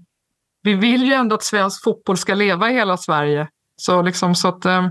vi 0.63 0.75
vill 0.75 1.05
ju 1.05 1.13
ändå 1.13 1.35
att 1.35 1.43
svensk 1.43 1.85
fotboll 1.85 2.17
ska 2.17 2.35
leva 2.35 2.71
i 2.71 2.75
hela 2.75 2.97
Sverige. 2.97 3.49
Så, 3.77 4.03
liksom, 4.03 4.35
så 4.35 4.49
att, 4.49 4.65
ehm, 4.65 4.89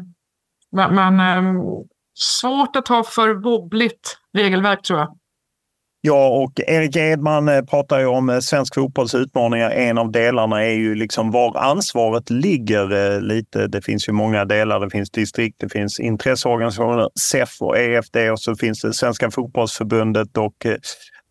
men, 0.71 0.95
men 0.95 1.19
ehm, 1.19 1.55
svårt 2.13 2.75
att 2.75 2.87
ha 2.87 3.03
för 3.03 3.33
wobbligt 3.33 4.17
regelverk 4.33 4.83
tror 4.83 4.99
jag. 4.99 5.17
Ja, 6.05 6.27
och 6.27 6.59
Erik 6.67 6.95
Edman 6.95 7.49
eh, 7.49 7.61
pratar 7.61 7.99
ju 7.99 8.05
om 8.05 8.29
eh, 8.29 8.39
svensk 8.39 8.75
fotbolls 8.75 9.15
utmaningar. 9.15 9.69
En 9.69 9.97
av 9.97 10.11
delarna 10.11 10.63
är 10.63 10.73
ju 10.73 10.95
liksom 10.95 11.31
var 11.31 11.57
ansvaret 11.57 12.29
ligger 12.29 13.13
eh, 13.15 13.21
lite. 13.21 13.67
Det 13.67 13.81
finns 13.81 14.07
ju 14.07 14.11
många 14.11 14.45
delar. 14.45 14.79
Det 14.79 14.89
finns 14.89 15.11
distrikt, 15.11 15.55
det 15.59 15.69
finns 15.69 15.99
intresseorganisationer, 15.99 17.09
SEF 17.19 17.61
och 17.61 17.77
EFD 17.77 18.17
och 18.31 18.39
så 18.39 18.55
finns 18.55 18.81
det 18.81 18.93
Svenska 18.93 19.31
fotbollsförbundet 19.31 20.37
och 20.37 20.53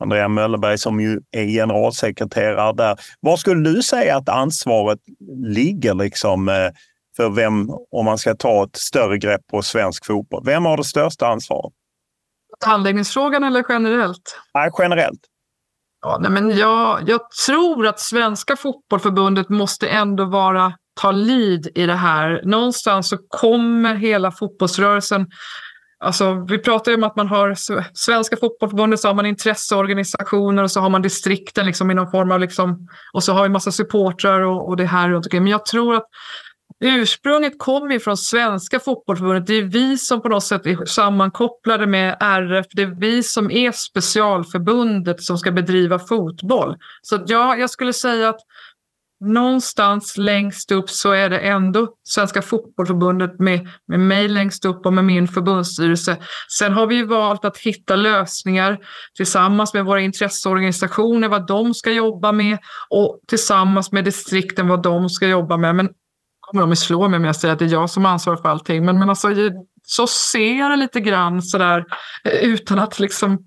Andrea 0.00 0.28
Möllerberg 0.28 0.78
som 0.78 1.00
ju 1.00 1.20
är 1.30 1.46
generalsekreterare 1.46 2.72
där. 2.72 2.98
Var 3.20 3.36
skulle 3.36 3.70
du 3.70 3.82
säga 3.82 4.16
att 4.16 4.28
ansvaret 4.28 4.98
ligger 5.44 5.94
liksom 5.94 6.70
för 7.16 7.30
vem, 7.30 7.70
om 7.90 8.04
man 8.04 8.18
ska 8.18 8.34
ta 8.34 8.64
ett 8.64 8.76
större 8.76 9.18
grepp 9.18 9.46
på 9.50 9.62
svensk 9.62 10.06
fotboll? 10.06 10.42
Vem 10.44 10.64
har 10.64 10.76
det 10.76 10.84
största 10.84 11.26
ansvaret? 11.26 11.72
Handläggningsfrågan 12.64 13.44
eller 13.44 13.64
generellt? 13.68 14.40
Nej, 14.54 14.70
generellt. 14.78 15.20
Ja, 16.02 16.18
nej, 16.20 16.30
men 16.30 16.56
jag, 16.56 17.08
jag 17.08 17.20
tror 17.46 17.86
att 17.86 18.00
Svenska 18.00 18.56
fotbollförbundet 18.56 19.48
måste 19.48 19.88
ändå 19.88 20.24
vara 20.24 20.72
ta 21.00 21.10
lead 21.10 21.66
i 21.74 21.86
det 21.86 21.94
här. 21.94 22.40
Någonstans 22.44 23.08
så 23.08 23.18
kommer 23.28 23.94
hela 23.94 24.30
fotbollsrörelsen 24.30 25.26
Alltså, 26.02 26.46
vi 26.48 26.58
pratar 26.58 26.92
ju 26.92 26.96
om 26.96 27.04
att 27.04 27.16
man 27.16 27.28
har 27.28 27.54
Svenska 27.94 28.36
fotbollförbundet, 28.36 29.00
så 29.00 29.08
har 29.08 29.14
man 29.14 29.26
intresseorganisationer 29.26 30.62
och 30.62 30.70
så 30.70 30.80
har 30.80 30.90
man 30.90 31.02
distrikten 31.02 31.66
liksom 31.66 31.90
i 31.90 31.94
någon 31.94 32.10
form 32.10 32.32
av... 32.32 32.40
Liksom, 32.40 32.88
och 33.12 33.24
så 33.24 33.32
har 33.32 33.42
vi 33.42 33.48
massa 33.48 33.72
supportrar 33.72 34.40
och, 34.40 34.68
och 34.68 34.76
det 34.76 34.84
här 34.84 35.08
runt 35.08 35.26
omkring. 35.26 35.42
Men 35.42 35.50
jag 35.50 35.66
tror 35.66 35.94
att 35.94 36.06
Ursprunget 36.80 37.58
kommer 37.58 37.92
ju 37.92 38.00
från 38.00 38.16
Svenska 38.16 38.80
fotbollförbundet. 38.80 39.46
Det 39.46 39.54
är 39.54 39.62
vi 39.62 39.98
som 39.98 40.22
på 40.22 40.28
något 40.28 40.44
sätt 40.44 40.66
är 40.66 40.84
sammankopplade 40.84 41.86
med 41.86 42.16
RF. 42.20 42.66
Det 42.70 42.82
är 42.82 43.00
vi 43.00 43.22
som 43.22 43.50
är 43.50 43.72
specialförbundet 43.72 45.22
som 45.22 45.38
ska 45.38 45.50
bedriva 45.50 45.98
fotboll. 45.98 46.76
Så 47.02 47.24
ja, 47.26 47.56
jag 47.56 47.70
skulle 47.70 47.92
säga 47.92 48.28
att 48.28 48.40
någonstans 49.24 50.16
längst 50.16 50.72
upp 50.72 50.90
så 50.90 51.12
är 51.12 51.30
det 51.30 51.38
ändå 51.38 51.94
Svenska 52.04 52.42
fotbollförbundet 52.42 53.38
med, 53.38 53.68
med 53.88 54.00
mig 54.00 54.28
längst 54.28 54.64
upp 54.64 54.86
och 54.86 54.92
med 54.92 55.04
min 55.04 55.28
förbundsstyrelse. 55.28 56.16
Sen 56.58 56.72
har 56.72 56.86
vi 56.86 57.02
valt 57.02 57.44
att 57.44 57.58
hitta 57.58 57.96
lösningar 57.96 58.78
tillsammans 59.16 59.74
med 59.74 59.84
våra 59.84 60.00
intresseorganisationer, 60.00 61.28
vad 61.28 61.46
de 61.46 61.74
ska 61.74 61.92
jobba 61.92 62.32
med 62.32 62.58
och 62.90 63.20
tillsammans 63.28 63.92
med 63.92 64.04
distrikten 64.04 64.68
vad 64.68 64.82
de 64.82 65.08
ska 65.08 65.26
jobba 65.26 65.56
med. 65.56 65.76
Men 65.76 65.88
kommer 66.52 66.62
de 66.62 66.72
att 66.72 66.78
slå 66.78 67.08
mig 67.08 67.16
om 67.16 67.24
jag 67.24 67.36
säger 67.36 67.52
att 67.52 67.58
det 67.58 67.64
är 67.64 67.72
jag 67.72 67.90
som 67.90 68.06
ansvarar 68.06 68.36
för 68.36 68.48
allting. 68.48 68.84
Men, 68.84 68.98
men 68.98 69.08
alltså, 69.08 69.28
så 69.86 70.06
ser 70.06 70.58
jag 70.58 70.70
det 70.70 70.76
lite 70.76 71.00
grann 71.00 71.42
sådär 71.42 71.84
eh, 72.24 72.32
utan 72.32 72.78
att 72.78 72.98
liksom 72.98 73.38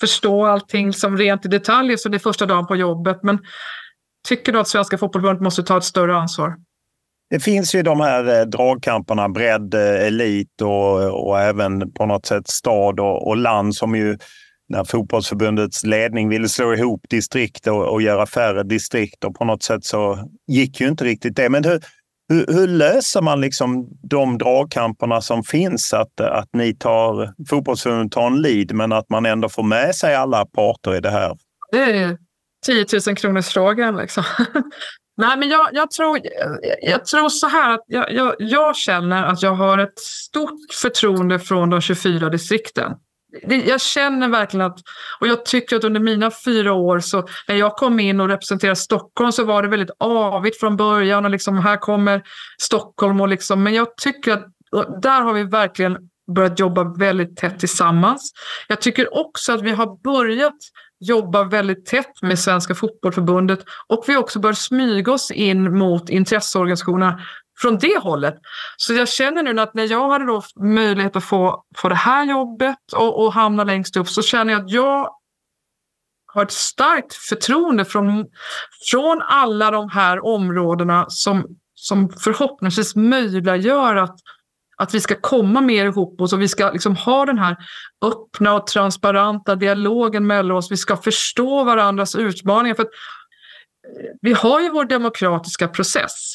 förstå 0.00 0.46
allting 0.46 0.92
som 0.92 1.16
rent 1.16 1.44
i 1.44 1.48
detalj. 1.48 1.98
Så 1.98 2.08
det 2.08 2.16
är 2.16 2.18
första 2.18 2.46
dagen 2.46 2.66
på 2.66 2.76
jobbet. 2.76 3.18
Men 3.22 3.38
tycker 4.28 4.52
du 4.52 4.58
att 4.58 4.68
Svenska 4.68 4.98
Fotbollförbundet 4.98 5.42
måste 5.42 5.62
ta 5.62 5.78
ett 5.78 5.84
större 5.84 6.16
ansvar? 6.16 6.54
Det 7.30 7.40
finns 7.40 7.74
ju 7.74 7.82
de 7.82 8.00
här 8.00 8.40
eh, 8.40 8.46
dragkamperna, 8.46 9.28
bredd, 9.28 9.74
eh, 9.74 10.06
elit 10.06 10.62
och, 10.62 11.26
och 11.26 11.40
även 11.40 11.92
på 11.92 12.06
något 12.06 12.26
sätt 12.26 12.48
stad 12.48 13.00
och, 13.00 13.28
och 13.28 13.36
land 13.36 13.74
som 13.74 13.94
ju 13.94 14.18
när 14.68 14.84
fotbollsförbundets 14.84 15.84
ledning 15.84 16.28
ville 16.28 16.48
slå 16.48 16.74
ihop 16.74 17.00
distrikt 17.08 17.66
och, 17.66 17.92
och 17.92 18.02
göra 18.02 18.26
färre 18.26 18.62
distrikt 18.62 19.24
och 19.24 19.34
på 19.34 19.44
något 19.44 19.62
sätt 19.62 19.84
så 19.84 20.18
gick 20.46 20.80
ju 20.80 20.88
inte 20.88 21.04
riktigt 21.04 21.36
det. 21.36 21.48
Men 21.48 21.64
hur, 21.64 21.80
hur, 22.28 22.46
hur, 22.48 22.66
löser 22.66 23.22
man 23.22 23.40
liksom 23.40 23.88
de 24.02 24.38
dragkamperna 24.38 25.20
som 25.20 25.42
finns? 25.42 25.94
Att, 25.94 26.20
att 26.20 26.48
ni 26.52 26.74
tar, 26.74 27.34
fotbollsförbundet 27.48 28.12
tar 28.12 28.26
en 28.26 28.42
lead, 28.42 28.72
men 28.72 28.92
att 28.92 29.10
man 29.10 29.26
ändå 29.26 29.48
får 29.48 29.62
med 29.62 29.94
sig 29.94 30.14
alla 30.14 30.46
parter 30.46 30.94
i 30.94 31.00
det 31.00 31.10
här? 31.10 31.36
Det 31.72 31.78
är 31.78 32.18
10 32.66 32.86
000 33.06 33.16
kronors 33.16 33.48
frågan 33.48 33.96
liksom. 33.96 34.24
Nej, 35.16 35.36
men 35.36 35.48
jag, 35.48 35.68
jag, 35.72 35.90
tror, 35.90 36.20
jag 36.82 37.04
tror 37.04 37.28
så 37.28 37.46
här 37.48 37.74
att 37.74 37.84
jag, 37.86 38.12
jag, 38.12 38.34
jag, 38.38 38.76
känner 38.76 39.24
att 39.24 39.42
jag 39.42 39.54
har 39.54 39.78
ett 39.78 39.98
stort 39.98 40.74
förtroende 40.82 41.38
från 41.38 41.70
de 41.70 41.80
24 41.80 42.28
distrikten. 42.28 42.92
Jag 43.42 43.80
känner 43.80 44.28
verkligen 44.28 44.66
att, 44.66 44.78
och 45.20 45.28
jag 45.28 45.44
tycker 45.44 45.76
att 45.76 45.84
under 45.84 46.00
mina 46.00 46.30
fyra 46.44 46.72
år, 46.72 47.00
så 47.00 47.26
när 47.48 47.54
jag 47.54 47.76
kom 47.76 48.00
in 48.00 48.20
och 48.20 48.28
representerade 48.28 48.76
Stockholm 48.76 49.32
så 49.32 49.44
var 49.44 49.62
det 49.62 49.68
väldigt 49.68 49.96
avigt 49.98 50.60
från 50.60 50.76
början 50.76 51.24
och 51.24 51.30
liksom 51.30 51.58
här 51.58 51.76
kommer 51.76 52.22
Stockholm 52.60 53.20
och 53.20 53.28
liksom, 53.28 53.62
men 53.62 53.74
jag 53.74 53.96
tycker 53.96 54.32
att 54.32 54.46
där 55.02 55.20
har 55.20 55.32
vi 55.32 55.42
verkligen 55.44 55.96
börjat 56.34 56.58
jobba 56.58 56.84
väldigt 56.84 57.36
tätt 57.36 57.58
tillsammans. 57.58 58.32
Jag 58.68 58.80
tycker 58.80 59.18
också 59.18 59.52
att 59.52 59.62
vi 59.62 59.70
har 59.70 60.02
börjat 60.02 60.56
jobba 61.00 61.44
väldigt 61.44 61.86
tätt 61.86 62.22
med 62.22 62.38
Svenska 62.38 62.74
Fotbollförbundet 62.74 63.60
och 63.86 64.04
vi 64.06 64.12
har 64.12 64.20
också 64.20 64.38
börjat 64.38 64.58
smyga 64.58 65.12
oss 65.12 65.30
in 65.30 65.78
mot 65.78 66.08
intresseorganisationerna 66.08 67.20
från 67.60 67.78
det 67.78 67.98
hållet. 67.98 68.34
Så 68.76 68.94
jag 68.94 69.08
känner 69.08 69.42
nu 69.42 69.60
att 69.60 69.74
när 69.74 69.90
jag 69.90 70.10
hade 70.10 70.24
då 70.24 70.42
möjlighet 70.60 71.16
att 71.16 71.24
få, 71.24 71.64
få 71.76 71.88
det 71.88 71.94
här 71.94 72.24
jobbet 72.24 72.92
och, 72.96 73.24
och 73.24 73.32
hamna 73.32 73.64
längst 73.64 73.96
upp 73.96 74.08
så 74.08 74.22
känner 74.22 74.52
jag 74.52 74.64
att 74.64 74.70
jag 74.70 75.10
har 76.26 76.42
ett 76.42 76.52
starkt 76.52 77.14
förtroende 77.14 77.84
från, 77.84 78.26
från 78.90 79.22
alla 79.22 79.70
de 79.70 79.90
här 79.90 80.24
områdena 80.24 81.06
som, 81.08 81.46
som 81.74 82.08
förhoppningsvis 82.08 82.96
möjliggör 82.96 83.96
att 83.96 84.16
att 84.76 84.94
vi 84.94 85.00
ska 85.00 85.14
komma 85.20 85.60
mer 85.60 85.86
ihop 85.86 86.20
oss 86.20 86.32
och 86.32 86.40
vi 86.40 86.48
ska 86.48 86.70
liksom 86.70 86.96
ha 86.96 87.26
den 87.26 87.38
här 87.38 87.56
öppna 88.04 88.54
och 88.54 88.66
transparenta 88.66 89.54
dialogen 89.54 90.26
mellan 90.26 90.56
oss. 90.56 90.72
Vi 90.72 90.76
ska 90.76 90.96
förstå 90.96 91.64
varandras 91.64 92.16
utmaningar. 92.16 92.74
För 92.74 92.82
eh, 92.82 92.88
vi 94.22 94.32
har 94.32 94.60
ju 94.60 94.70
vår 94.70 94.84
demokratiska 94.84 95.68
process. 95.68 96.34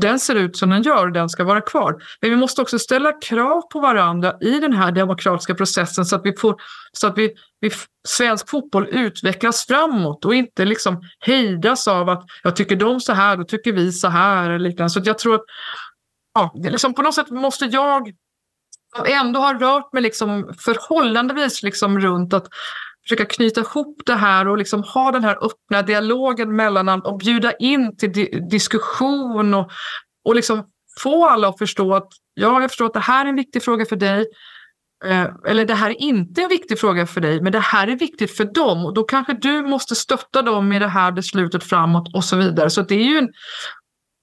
Den 0.00 0.20
ser 0.20 0.34
ut 0.34 0.56
som 0.56 0.70
den 0.70 0.82
gör 0.82 1.06
och 1.06 1.12
den 1.12 1.28
ska 1.28 1.44
vara 1.44 1.60
kvar. 1.60 1.96
Men 2.20 2.30
vi 2.30 2.36
måste 2.36 2.62
också 2.62 2.78
ställa 2.78 3.12
krav 3.12 3.62
på 3.62 3.80
varandra 3.80 4.34
i 4.40 4.60
den 4.60 4.72
här 4.72 4.92
demokratiska 4.92 5.54
processen 5.54 6.04
så 6.04 6.16
att, 6.16 6.22
vi 6.24 6.36
får, 6.36 6.56
så 6.92 7.06
att 7.06 7.18
vi, 7.18 7.34
vi, 7.60 7.70
svensk 8.08 8.50
fotboll 8.50 8.88
utvecklas 8.88 9.66
framåt 9.66 10.24
och 10.24 10.34
inte 10.34 10.64
liksom 10.64 11.02
hejdas 11.20 11.88
av 11.88 12.08
att 12.08 12.24
jag 12.42 12.56
tycker 12.56 12.76
de 12.76 13.00
så 13.00 13.12
här, 13.12 13.36
då 13.36 13.44
tycker 13.44 13.72
vi 13.72 13.92
så 13.92 14.08
här. 14.08 14.50
Eller 14.50 14.58
liknande. 14.58 14.90
Så 14.90 15.00
jag 15.04 15.18
tror 15.18 15.34
att 15.34 15.44
ja, 16.34 16.52
liksom 16.54 16.94
på 16.94 17.02
något 17.02 17.14
sätt 17.14 17.30
måste 17.30 17.64
jag 17.64 18.12
ändå 19.06 19.40
ha 19.40 19.54
rört 19.54 19.92
mig 19.92 20.02
liksom 20.02 20.54
förhållandevis 20.58 21.62
liksom 21.62 22.00
runt 22.00 22.34
att 22.34 22.48
försöka 23.08 23.24
knyta 23.24 23.60
ihop 23.60 24.02
det 24.06 24.14
här 24.14 24.48
och 24.48 24.58
liksom 24.58 24.82
ha 24.82 25.12
den 25.12 25.24
här 25.24 25.44
öppna 25.44 25.82
dialogen 25.82 26.56
mellan 26.56 26.88
och 26.88 27.18
bjuda 27.18 27.52
in 27.52 27.96
till 27.96 28.12
di 28.12 28.40
diskussion 28.50 29.54
och, 29.54 29.70
och 30.24 30.34
liksom 30.34 30.64
få 31.00 31.28
alla 31.28 31.48
att 31.48 31.58
förstå 31.58 31.94
att 31.94 32.08
ja, 32.34 32.60
jag 32.60 32.70
förstår 32.70 32.86
att 32.86 32.94
det 32.94 33.00
här 33.00 33.24
är 33.24 33.28
en 33.28 33.36
viktig 33.36 33.62
fråga 33.62 33.86
för 33.86 33.96
dig. 33.96 34.26
Eh, 35.04 35.26
eller 35.46 35.64
det 35.64 35.74
här 35.74 35.90
är 35.90 36.02
inte 36.02 36.42
en 36.42 36.48
viktig 36.48 36.78
fråga 36.78 37.06
för 37.06 37.20
dig, 37.20 37.40
men 37.40 37.52
det 37.52 37.58
här 37.58 37.88
är 37.88 37.96
viktigt 37.96 38.36
för 38.36 38.44
dem 38.44 38.86
och 38.86 38.94
då 38.94 39.04
kanske 39.04 39.32
du 39.32 39.62
måste 39.62 39.94
stötta 39.94 40.42
dem 40.42 40.72
i 40.72 40.78
det 40.78 40.88
här 40.88 41.12
beslutet 41.12 41.64
framåt 41.64 42.14
och 42.14 42.24
så 42.24 42.36
vidare. 42.36 42.70
Så 42.70 42.82
det 42.82 42.94
är 42.94 43.04
ju 43.04 43.18
en, 43.18 43.28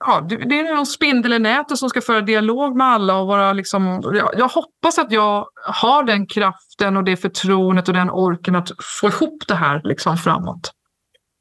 ja, 0.08 0.28
det 0.30 0.60
är 0.60 0.76
någon 0.76 0.86
spindel 0.86 1.34
i 1.34 1.39
nätet 1.39 1.78
som 1.78 1.89
ska 1.89 2.01
föra 2.01 2.22
dialog 2.22 2.78
med 2.78 2.88
alla 2.88 3.18
och 3.18 3.28
vara 3.28 3.53
liksom, 3.53 4.01
jag, 4.14 4.30
jag, 4.38 4.47
hoppas 4.47 4.99
att 4.99 5.12
jag 5.12 5.45
har 5.66 6.03
den 6.03 6.28
kraften 6.28 6.97
och 6.97 7.03
det 7.03 7.18
förtroendet 7.18 7.88
och 7.88 7.93
den 7.93 8.10
orken 8.10 8.56
att 8.56 8.72
få 9.01 9.08
ihop 9.08 9.43
det 9.47 9.56
här 9.56 9.82
liksom 9.84 10.18
framåt. 10.18 10.72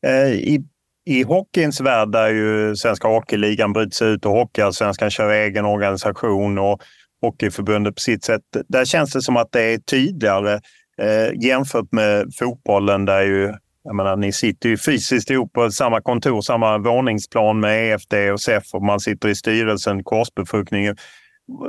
Eh, 0.07 0.33
I, 0.33 0.65
i 1.07 1.23
hockeyns 1.23 1.81
värld 1.81 2.12
där 2.12 2.29
ju 2.29 2.77
Svenska 2.77 3.09
Hockeyligan 3.09 3.73
bryts 3.73 4.03
ut 4.03 4.27
och 4.27 4.33
Hockeyallsvenskan 4.33 5.11
kör 5.11 5.31
egen 5.31 5.65
organisation 5.65 6.59
och 6.59 6.81
Hockeyförbundet 7.21 7.95
på 7.95 8.01
sitt 8.01 8.25
sätt. 8.25 8.43
Där 8.69 8.85
känns 8.85 9.12
det 9.12 9.23
som 9.23 9.37
att 9.37 9.53
det 9.53 9.62
är 9.75 9.79
tydligare 9.79 10.61
eh, 11.03 11.43
jämfört 11.43 11.93
med 11.93 12.27
fotbollen 12.39 13.05
där 13.05 13.23
ju 13.23 13.53
jag 13.85 13.97
menar, 13.97 14.16
ni 14.16 14.32
sitter 14.32 14.68
ju 14.68 14.76
fysiskt 14.76 15.30
ihop 15.30 15.53
på 15.53 15.70
samma 15.70 16.01
kontor, 16.01 16.41
samma 16.41 16.78
våningsplan 16.78 17.61
med 17.61 17.93
EFD 17.93 18.14
och 18.32 18.41
SEF 18.41 18.74
och 18.74 18.82
man 18.82 19.01
sitter 19.01 19.28
i 19.28 19.35
styrelsen, 19.35 20.05
korsbefruktningen. 20.05 20.97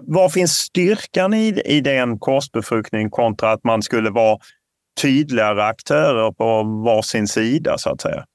Var 0.02 0.30
finns 0.30 0.52
styrkan 0.52 1.34
i, 1.34 1.62
i 1.66 1.82
den 1.82 2.20
korsbefruktningen 2.20 3.10
kontra 3.10 3.52
att 3.52 3.64
man 3.64 3.82
skulle 3.82 4.10
vara 4.10 4.38
tydligare 5.02 5.64
aktörer 5.64 6.32
på 6.32 6.64
varsin 6.64 7.28
sida 7.28 7.78
så 7.78 7.90
att 7.90 8.02
säga? 8.02 8.26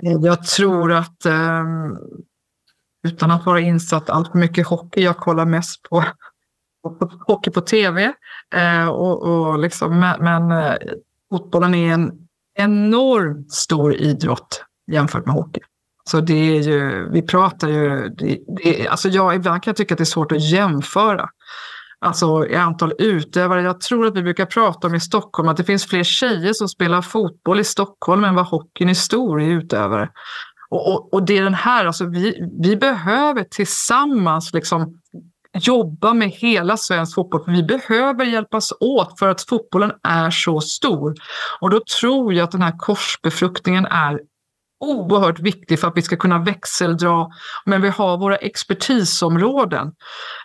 Jag 0.00 0.46
tror 0.46 0.92
att 0.92 1.24
ehm, 1.24 1.96
utan 3.08 3.30
att 3.30 3.46
vara 3.46 3.60
insatt 3.60 4.10
allt 4.10 4.32
för 4.32 4.38
mycket 4.38 4.66
hockey, 4.66 5.02
jag 5.02 5.16
kollar 5.16 5.44
mest 5.44 5.82
på, 5.82 6.04
på 6.82 7.10
hockey 7.26 7.50
på 7.50 7.60
tv. 7.60 8.12
Eh, 8.54 8.88
och, 8.88 9.22
och 9.22 9.58
liksom, 9.58 10.00
men, 10.00 10.24
men 10.24 10.64
eh, 10.64 10.76
fotbollen 11.30 11.74
är 11.74 11.92
en 11.94 12.27
enormt 12.58 13.52
stor 13.52 13.94
idrott 13.94 14.64
jämfört 14.92 15.26
med 15.26 15.34
hockey. 15.34 15.60
Så 16.10 16.20
det 16.20 16.56
är 16.56 16.60
ju, 16.60 17.08
vi 17.10 17.22
pratar 17.22 17.68
ju, 17.68 18.08
det, 18.08 18.38
det, 18.62 18.88
alltså 18.88 19.08
jag 19.08 19.34
ibland 19.34 19.62
kan 19.62 19.70
jag 19.70 19.76
tycka 19.76 19.94
att 19.94 19.98
det 19.98 20.02
är 20.02 20.06
svårt 20.06 20.32
att 20.32 20.50
jämföra. 20.50 21.28
Alltså 22.00 22.46
i 22.46 22.56
antal 22.56 22.92
utövare. 22.98 23.62
Jag 23.62 23.80
tror 23.80 24.06
att 24.06 24.16
vi 24.16 24.22
brukar 24.22 24.46
prata 24.46 24.86
om 24.86 24.94
i 24.94 25.00
Stockholm 25.00 25.48
att 25.48 25.56
det 25.56 25.64
finns 25.64 25.86
fler 25.86 26.02
tjejer 26.04 26.52
som 26.52 26.68
spelar 26.68 27.02
fotboll 27.02 27.60
i 27.60 27.64
Stockholm 27.64 28.24
än 28.24 28.34
vad 28.34 28.46
hockeyn 28.46 28.88
är 28.88 28.94
stor 28.94 29.42
i 29.42 29.46
utövare. 29.46 30.10
Och, 30.70 30.92
och, 30.92 31.14
och 31.14 31.22
det 31.22 31.38
är 31.38 31.42
den 31.42 31.54
här, 31.54 31.84
alltså 31.84 32.06
vi, 32.06 32.48
vi 32.62 32.76
behöver 32.76 33.44
tillsammans 33.44 34.52
liksom 34.52 35.00
jobba 35.60 36.14
med 36.14 36.28
hela 36.28 36.76
svensk 36.76 37.14
fotboll. 37.14 37.44
För 37.44 37.52
vi 37.52 37.62
behöver 37.62 38.24
hjälpas 38.24 38.72
åt 38.80 39.18
för 39.18 39.28
att 39.28 39.42
fotbollen 39.42 39.92
är 40.02 40.30
så 40.30 40.60
stor. 40.60 41.14
Och 41.60 41.70
då 41.70 41.80
tror 42.00 42.34
jag 42.34 42.44
att 42.44 42.50
den 42.52 42.62
här 42.62 42.78
korsbefruktningen 42.78 43.86
är 43.86 44.18
oerhört 44.80 45.40
viktig 45.40 45.80
för 45.80 45.88
att 45.88 45.96
vi 45.96 46.02
ska 46.02 46.16
kunna 46.16 46.38
växeldra. 46.38 47.26
Men 47.64 47.82
vi 47.82 47.88
har 47.88 48.18
våra 48.18 48.36
expertisområden. 48.36 49.92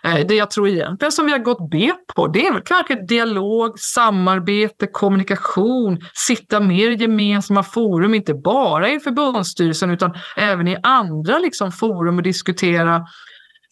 Eh, 0.04 0.26
det 0.26 0.34
jag 0.34 0.50
tror 0.50 0.68
egentligen 0.68 1.12
som 1.12 1.26
vi 1.26 1.32
har 1.32 1.38
gått 1.38 1.70
bet 1.70 2.06
på, 2.16 2.26
det 2.26 2.46
är 2.46 2.52
väl 2.52 2.62
kanske 2.62 3.06
dialog, 3.06 3.78
samarbete, 3.78 4.86
kommunikation, 4.86 6.00
sitta 6.14 6.60
mer 6.60 6.90
i 6.90 6.94
gemensamma 6.94 7.62
forum, 7.62 8.14
inte 8.14 8.34
bara 8.34 8.88
i 8.90 9.00
förbundsstyrelsen 9.00 9.90
utan 9.90 10.14
även 10.36 10.68
i 10.68 10.76
andra 10.82 11.38
liksom, 11.38 11.72
forum 11.72 12.16
och 12.16 12.22
diskutera 12.22 13.06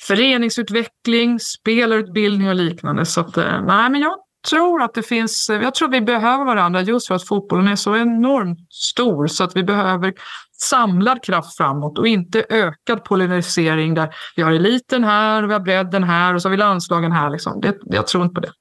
föreningsutveckling, 0.07 1.41
spelarutbildning 1.41 2.49
och 2.49 2.55
liknande. 2.55 3.07
Så 3.07 3.21
att, 3.21 3.37
eh, 3.37 3.63
nej, 3.65 3.91
men 3.91 4.01
jag 4.01 4.15
tror 4.51 4.83
att 4.83 4.95
det 4.95 5.03
finns, 5.03 5.51
eh, 5.51 5.63
jag 5.63 5.75
tror 5.75 5.89
vi 5.89 6.01
behöver 6.01 6.45
varandra 6.45 6.83
just 6.83 7.07
för 7.07 7.15
att 7.15 7.27
fotbollen 7.27 7.69
är 7.69 7.77
så 7.77 7.97
enormt 7.97 8.73
stor 8.73 9.27
så 9.27 9.45
att 9.45 9.57
vi 9.57 9.65
behöver 9.65 10.13
samlad 10.61 11.23
kraft 11.23 11.57
framåt 11.57 11.99
och 11.99 12.07
inte 12.07 12.45
ökad 12.49 13.05
polarisering 13.05 13.95
där 13.95 14.15
vi 14.37 14.43
har 14.43 14.53
eliten 14.53 15.05
här 15.05 15.43
och 15.43 15.49
vi 15.49 15.53
har 15.53 15.61
bredden 15.61 16.05
här 16.05 16.35
och 16.35 16.43
så 16.43 16.49
har 16.49 16.51
vi 16.51 16.57
landslagen 16.57 17.13
här. 17.13 17.31
Liksom. 17.31 17.61
Det, 17.61 17.77
jag 17.85 18.07
tror 18.07 18.25
inte 18.25 18.35
på 18.35 18.41
det. 18.41 18.53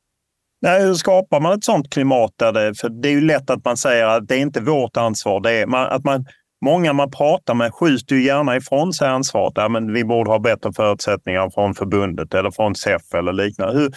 Nej, 0.62 0.86
hur 0.86 0.94
skapar 0.94 1.40
man 1.40 1.54
ett 1.54 1.64
sånt 1.64 1.94
klimat? 1.94 2.32
Där 2.36 2.54
det, 2.54 2.76
för 2.76 2.90
det 2.90 3.08
är 3.08 3.12
ju 3.14 3.22
lätt 3.22 3.50
att 3.50 3.66
man 3.66 3.78
säger 3.78 4.06
att 4.06 4.28
det 4.28 4.36
är 4.36 4.40
inte 4.40 4.62
vårt 4.62 4.98
ansvar. 4.98 5.42
Det 5.42 5.52
är, 5.52 5.68
man, 5.68 5.88
att 5.88 6.04
man 6.04 6.26
Många 6.66 6.94
man 6.94 7.12
pratar 7.12 7.54
med 7.54 7.74
skjuter 7.74 8.16
ju 8.16 8.24
gärna 8.24 8.56
ifrån 8.56 8.94
sig 8.94 9.10
ansvaret. 9.10 9.54
Ja, 9.56 9.70
men 9.70 9.94
vi 9.94 10.04
borde 10.04 10.30
ha 10.30 10.40
bättre 10.40 10.74
förutsättningar 10.74 11.50
från 11.50 11.76
förbundet 11.76 12.34
eller 12.34 12.52
från 12.52 12.76
SEF 12.76 13.14
eller 13.14 13.34
liknande. 13.34 13.80
Hur, 13.80 13.92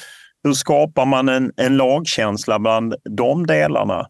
hur 0.44 0.52
skapar 0.52 1.06
man 1.06 1.28
en, 1.28 1.52
en 1.56 1.76
lagkänsla 1.76 2.58
bland 2.58 2.94
de 3.10 3.46
delarna? 3.46 4.06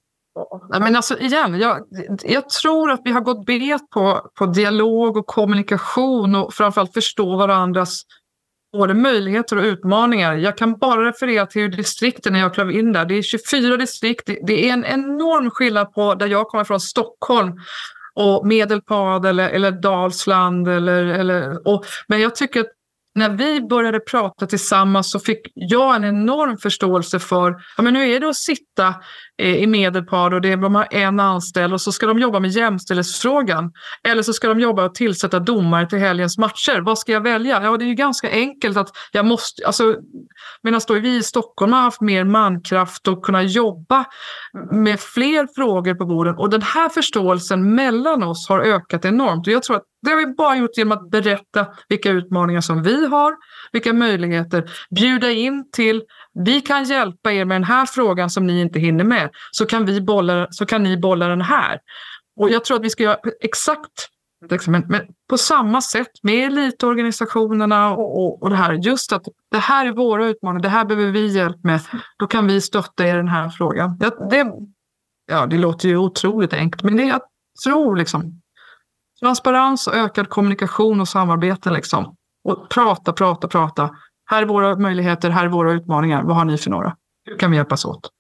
Men 0.81 0.97
alltså 0.97 1.19
igen, 1.19 1.61
jag, 1.61 1.79
jag, 2.23 2.49
tror 2.49 2.91
att 2.91 3.01
vi 3.05 3.11
har 3.11 3.21
gått 3.21 3.47
bet 3.47 3.91
på, 3.91 4.21
på 4.39 4.47
dialog 4.47 5.17
och 5.17 5.27
kommunikation 5.27 6.35
och 6.35 6.55
framförallt 6.55 6.95
förstå 6.95 7.37
varandras 7.37 8.03
både 8.73 8.95
möjligheter 8.95 9.57
och 9.57 9.65
utmaningar. 9.65 10.35
Jag 10.35 10.59
kan 10.59 10.79
bara 10.79 11.09
referera 11.09 11.47
till 11.47 11.71
distrikten 11.71 12.33
när 12.33 12.41
jag 12.41 12.55
klev 12.55 12.71
in 12.71 12.93
där. 12.93 13.05
Det 13.05 13.15
är 13.15 13.23
24 13.23 13.77
distrikt. 13.77 14.27
Det, 14.27 14.39
det 14.47 14.69
är 14.69 14.73
en 14.73 14.85
enorm 14.85 15.51
skillnad 15.51 15.93
på 15.93 16.15
där 16.15 16.27
jag 16.27 16.47
kommer 16.49 16.65
från, 16.65 16.81
Stockholm, 16.81 17.53
och 18.15 18.47
Medelpad 18.47 19.27
eller, 19.27 19.49
eller 19.49 19.71
Dalsland. 19.71 20.69
Eller, 20.69 21.05
eller, 21.05 21.69
och, 21.69 21.85
men 22.07 22.21
jag 22.21 22.35
tycker 22.35 22.61
att 22.61 22.67
när 23.15 23.29
vi 23.29 23.61
började 23.61 24.01
prata 24.01 24.47
tillsammans 24.47 25.11
så 25.11 25.19
fick 25.19 25.41
jag 25.55 25.97
en 25.97 26.05
enorm 26.05 26.59
förståelse 26.59 27.19
för, 27.19 27.55
ja 27.77 27.83
men 27.83 27.97
hur 27.97 28.05
är 28.05 28.21
det 28.21 28.29
att 28.29 28.37
sitta 28.37 28.95
eh, 29.39 29.57
i 29.57 29.67
Medelpad 29.67 30.35
och 30.35 30.41
det 30.41 30.53
är, 30.53 30.57
de 30.57 30.75
har 30.75 30.89
en 30.91 31.21
anställd 31.21 31.73
och 31.73 31.81
så 31.81 31.93
ska 31.93 32.07
de 32.07 32.19
jobba 32.19 32.41
med 32.41 32.51
jämställdhetsfrågan. 32.51 33.73
Eller 34.09 34.23
så 34.23 34.33
ska 34.33 34.49
de 34.49 34.61
jobba 34.61 34.85
och 34.85 34.95
tillsätta 34.95 35.41
domare 35.41 35.89
till 35.89 35.99
helgens 35.99 36.39
matcher. 36.39 36.81
Vad 36.81 36.99
ska 36.99 37.13
jag 37.13 37.21
välja? 37.21 37.63
Ja, 37.63 37.77
det 37.77 37.85
är 37.85 37.89
ju 37.89 37.95
ganska 37.95 38.31
enkelt 38.31 38.77
att 38.77 38.89
jag 39.13 39.27
måste, 39.27 39.67
alltså 39.67 39.97
medan 40.63 40.81
då 40.89 40.95
vi 40.95 41.17
i 41.17 41.23
Stockholm 41.23 41.73
har 41.73 41.81
haft 41.81 42.01
mer 42.01 42.25
mankraft 42.25 43.09
och 43.09 43.25
kunna 43.25 43.43
jobba 43.43 44.05
med 44.71 45.01
fler 45.01 45.49
frågor 45.55 45.95
på 45.95 46.07
borden 46.07 46.35
och 46.39 46.51
den 46.51 46.63
här 46.63 46.89
förståelsen 46.89 47.75
mellan 47.75 48.23
oss 48.23 48.49
har 48.49 48.61
ökat 48.61 49.05
enormt 49.05 49.47
och 49.47 49.53
jag 49.53 49.63
tror 49.63 49.77
att 49.77 49.85
det 50.05 50.11
har 50.11 50.17
vi 50.17 50.27
bara 50.27 50.57
gjort 50.57 50.77
genom 50.77 50.99
att 50.99 51.11
berätta 51.11 51.67
vilka 51.89 52.11
utmaningar 52.11 52.61
som 52.61 52.83
vi 52.83 53.07
har, 53.07 53.37
vilka 53.73 53.93
möjligheter, 53.93 54.71
bjuda 54.91 55.31
in 55.31 55.71
till, 55.71 56.03
vi 56.45 56.61
kan 56.61 56.85
hjälpa 56.85 57.33
er 57.33 57.45
med 57.45 57.55
den 57.55 57.65
här 57.65 57.87
frågan 57.87 58.31
som 58.31 58.47
ni 58.47 58.61
inte 58.61 58.79
hinner 58.79 59.05
med, 59.05 59.31
så 59.51 59.67
kan, 59.67 59.85
vi 59.85 60.01
bolla, 60.01 60.47
så 60.51 60.67
kan 60.67 60.83
ni 60.83 60.97
bolla 60.97 61.29
den 61.29 61.41
här. 61.41 61.79
Och 62.41 62.51
jag 62.51 62.65
tror 62.65 62.77
att 62.77 62.85
vi 62.85 62.91
ska 62.91 63.03
göra 63.03 63.19
exakt 63.41 64.09
liksom, 64.51 64.73
men, 64.73 65.07
på 65.31 65.39
samma 65.39 65.81
sätt 65.81 66.11
med 66.23 66.47
elitorganisationerna 66.47 67.91
och, 67.91 68.19
och, 68.19 68.43
och 68.43 68.51
det 68.51 68.57
här. 68.57 68.73
Just 68.73 69.13
att 69.13 69.23
det 69.51 69.59
här 69.59 69.87
är 69.87 69.93
våra 69.93 70.27
utmaningar, 70.27 70.63
det 70.63 70.69
här 70.69 70.85
behöver 70.85 71.13
vi 71.13 71.27
hjälp 71.27 71.65
med. 71.65 71.81
Då 72.19 72.27
kan 72.27 72.47
vi 72.47 72.61
stötta 72.61 73.07
er 73.07 73.15
i 73.15 73.17
den 73.17 73.29
här 73.29 73.49
frågan. 73.49 73.97
Ja, 74.01 74.11
det, 74.31 74.53
ja, 75.27 75.47
det 75.47 75.59
låter 75.59 75.89
ju 75.89 75.97
otroligt 75.97 76.53
enkelt, 76.53 76.83
men 76.83 76.97
det 76.97 77.05
jag 77.05 77.21
tror 77.65 77.97
liksom 77.97 78.41
transparens 79.25 79.87
och 79.87 79.95
ökad 79.95 80.29
kommunikation 80.29 81.01
och 81.01 81.09
samarbete. 81.09 81.71
Liksom. 81.71 82.17
Och 82.49 82.71
prata, 82.71 83.13
prata, 83.13 83.49
prata. 83.49 83.91
Här 84.31 84.43
är 84.43 84.47
våra 84.47 84.77
möjligheter, 84.77 85.31
här 85.31 85.45
är 85.45 85.49
våra 85.49 85.73
utmaningar. 85.73 86.23
Vad 86.23 86.37
har 86.37 86.45
ni 86.45 86.59
för 86.59 86.71
några? 86.71 86.97
Hur 87.25 87.39
kan 87.39 87.51
vi 87.51 87.57
hjälpas 87.57 87.85
åt? 87.85 88.11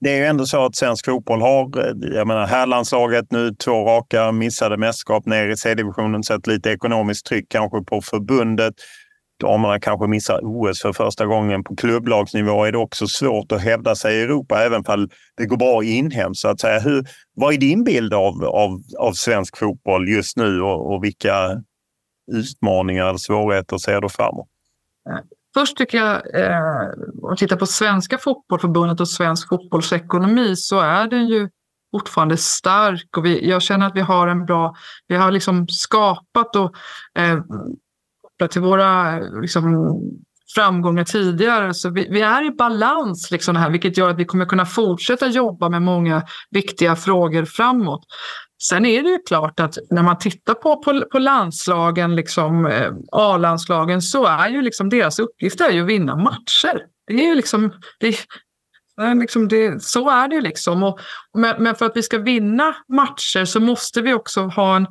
Det 0.00 0.10
är 0.10 0.16
ju 0.16 0.24
ändå 0.24 0.46
så 0.46 0.64
att 0.64 0.76
svensk 0.76 1.04
fotboll 1.04 1.40
har, 1.40 1.78
eh, 1.78 2.14
jag 2.16 2.26
menar 2.26 2.46
herrlandslaget 2.46 3.24
nu 3.30 3.54
två 3.64 3.84
raka 3.84 4.32
missade 4.32 4.76
mästerskap 4.76 5.26
ner 5.26 5.48
i 5.48 5.56
C-divisionen, 5.56 6.22
sett 6.22 6.46
lite 6.46 6.70
ekonomiskt 6.70 7.26
tryck 7.26 7.46
kanske 7.48 7.84
på 7.84 8.00
förbundet 8.00 8.74
damerna 9.42 9.80
kanske 9.80 10.06
missar 10.06 10.40
OS 10.42 10.82
för 10.82 10.92
första 10.92 11.26
gången. 11.26 11.64
På 11.64 11.76
klubblagsnivå 11.76 12.64
är 12.64 12.72
det 12.72 12.78
också 12.78 13.06
svårt 13.06 13.52
att 13.52 13.60
hävda 13.60 13.94
sig 13.94 14.16
i 14.16 14.22
Europa, 14.22 14.64
även 14.64 14.84
om 14.86 15.08
det 15.36 15.46
går 15.46 15.56
bra 15.56 15.84
inhemskt. 15.84 16.40
Så 16.40 16.48
att 16.48 16.60
säga. 16.60 16.80
Hur, 16.80 17.04
vad 17.36 17.54
är 17.54 17.58
din 17.58 17.84
bild 17.84 18.14
av, 18.14 18.44
av, 18.44 18.82
av 18.98 19.12
svensk 19.12 19.56
fotboll 19.56 20.08
just 20.08 20.36
nu 20.36 20.60
och, 20.60 20.94
och 20.94 21.04
vilka 21.04 21.62
utmaningar 22.32 23.06
eller 23.06 23.18
svårigheter 23.18 23.78
ser 23.78 24.00
du 24.00 24.08
framåt? 24.08 24.48
Först 25.54 25.76
tycker 25.76 25.98
jag, 25.98 26.40
eh, 26.40 26.90
om 27.22 27.28
man 27.28 27.36
tittar 27.36 27.56
på 27.56 27.66
Svenska 27.66 28.18
fotbollförbundet 28.18 29.00
och 29.00 29.08
svensk 29.08 29.48
fotbollsekonomi 29.48 30.56
så 30.56 30.80
är 30.80 31.06
den 31.06 31.28
ju 31.28 31.48
fortfarande 31.92 32.36
stark 32.36 33.16
och 33.16 33.24
vi, 33.24 33.48
jag 33.48 33.62
känner 33.62 33.86
att 33.86 33.96
vi 33.96 34.00
har 34.00 34.28
en 34.28 34.46
bra, 34.46 34.74
vi 35.08 35.16
har 35.16 35.30
liksom 35.30 35.68
skapat 35.68 36.56
och 36.56 36.74
eh, 37.18 37.38
kopplat 38.32 38.50
till 38.50 38.62
våra 38.62 39.18
liksom, 39.20 39.94
framgångar 40.54 41.04
tidigare. 41.04 41.74
Så 41.74 41.90
vi, 41.90 42.08
vi, 42.10 42.20
är 42.20 42.46
i 42.46 42.50
balans, 42.50 43.30
liksom 43.30 43.56
här, 43.56 43.70
vilket 43.70 43.96
gör 43.96 44.10
att 44.10 44.18
vi 44.18 44.24
kommer 44.24 44.44
kunna 44.44 44.66
fortsätta 44.66 45.26
jobba 45.26 45.68
med 45.68 45.82
många 45.82 46.22
viktiga 46.50 46.96
frågor 46.96 47.44
framåt. 47.44 48.04
Sen 48.62 48.86
är 48.86 49.02
det 49.02 49.08
ju 49.08 49.18
klart 49.28 49.60
att 49.60 49.78
när 49.90 50.02
man 50.02 50.18
tittar 50.18 50.54
på, 50.54 50.82
på, 50.82 51.04
på 51.12 51.18
landslagen, 51.18 52.16
liksom, 52.16 52.66
eh, 52.66 52.92
A-landslagen, 53.12 54.02
så 54.02 54.26
är 54.26 54.48
ju 54.48 54.62
liksom 54.62 54.88
deras 54.88 55.18
uppgift 55.18 55.60
är 55.60 55.70
ju 55.70 55.82
att 55.82 55.88
vinna 55.88 56.16
matcher. 56.16 56.80
Det 57.06 57.14
är 57.14 57.28
ju 57.28 57.34
liksom, 57.34 57.72
det, 58.00 58.16
Liksom 59.20 59.48
det, 59.48 59.82
så 59.82 60.10
är 60.10 60.28
det 60.28 60.34
ju 60.34 60.40
liksom. 60.40 60.82
Och, 60.82 61.00
men, 61.38 61.62
men, 61.62 61.74
för 61.74 61.86
att 61.86 61.96
vi 61.96 62.02
ska 62.02 62.18
vinna 62.18 62.74
matcher 62.88 63.44
så 63.44 63.60
måste 63.60 64.02
vi 64.02 64.14
också 64.14 64.40
ha 64.40 64.76
en, 64.76 64.86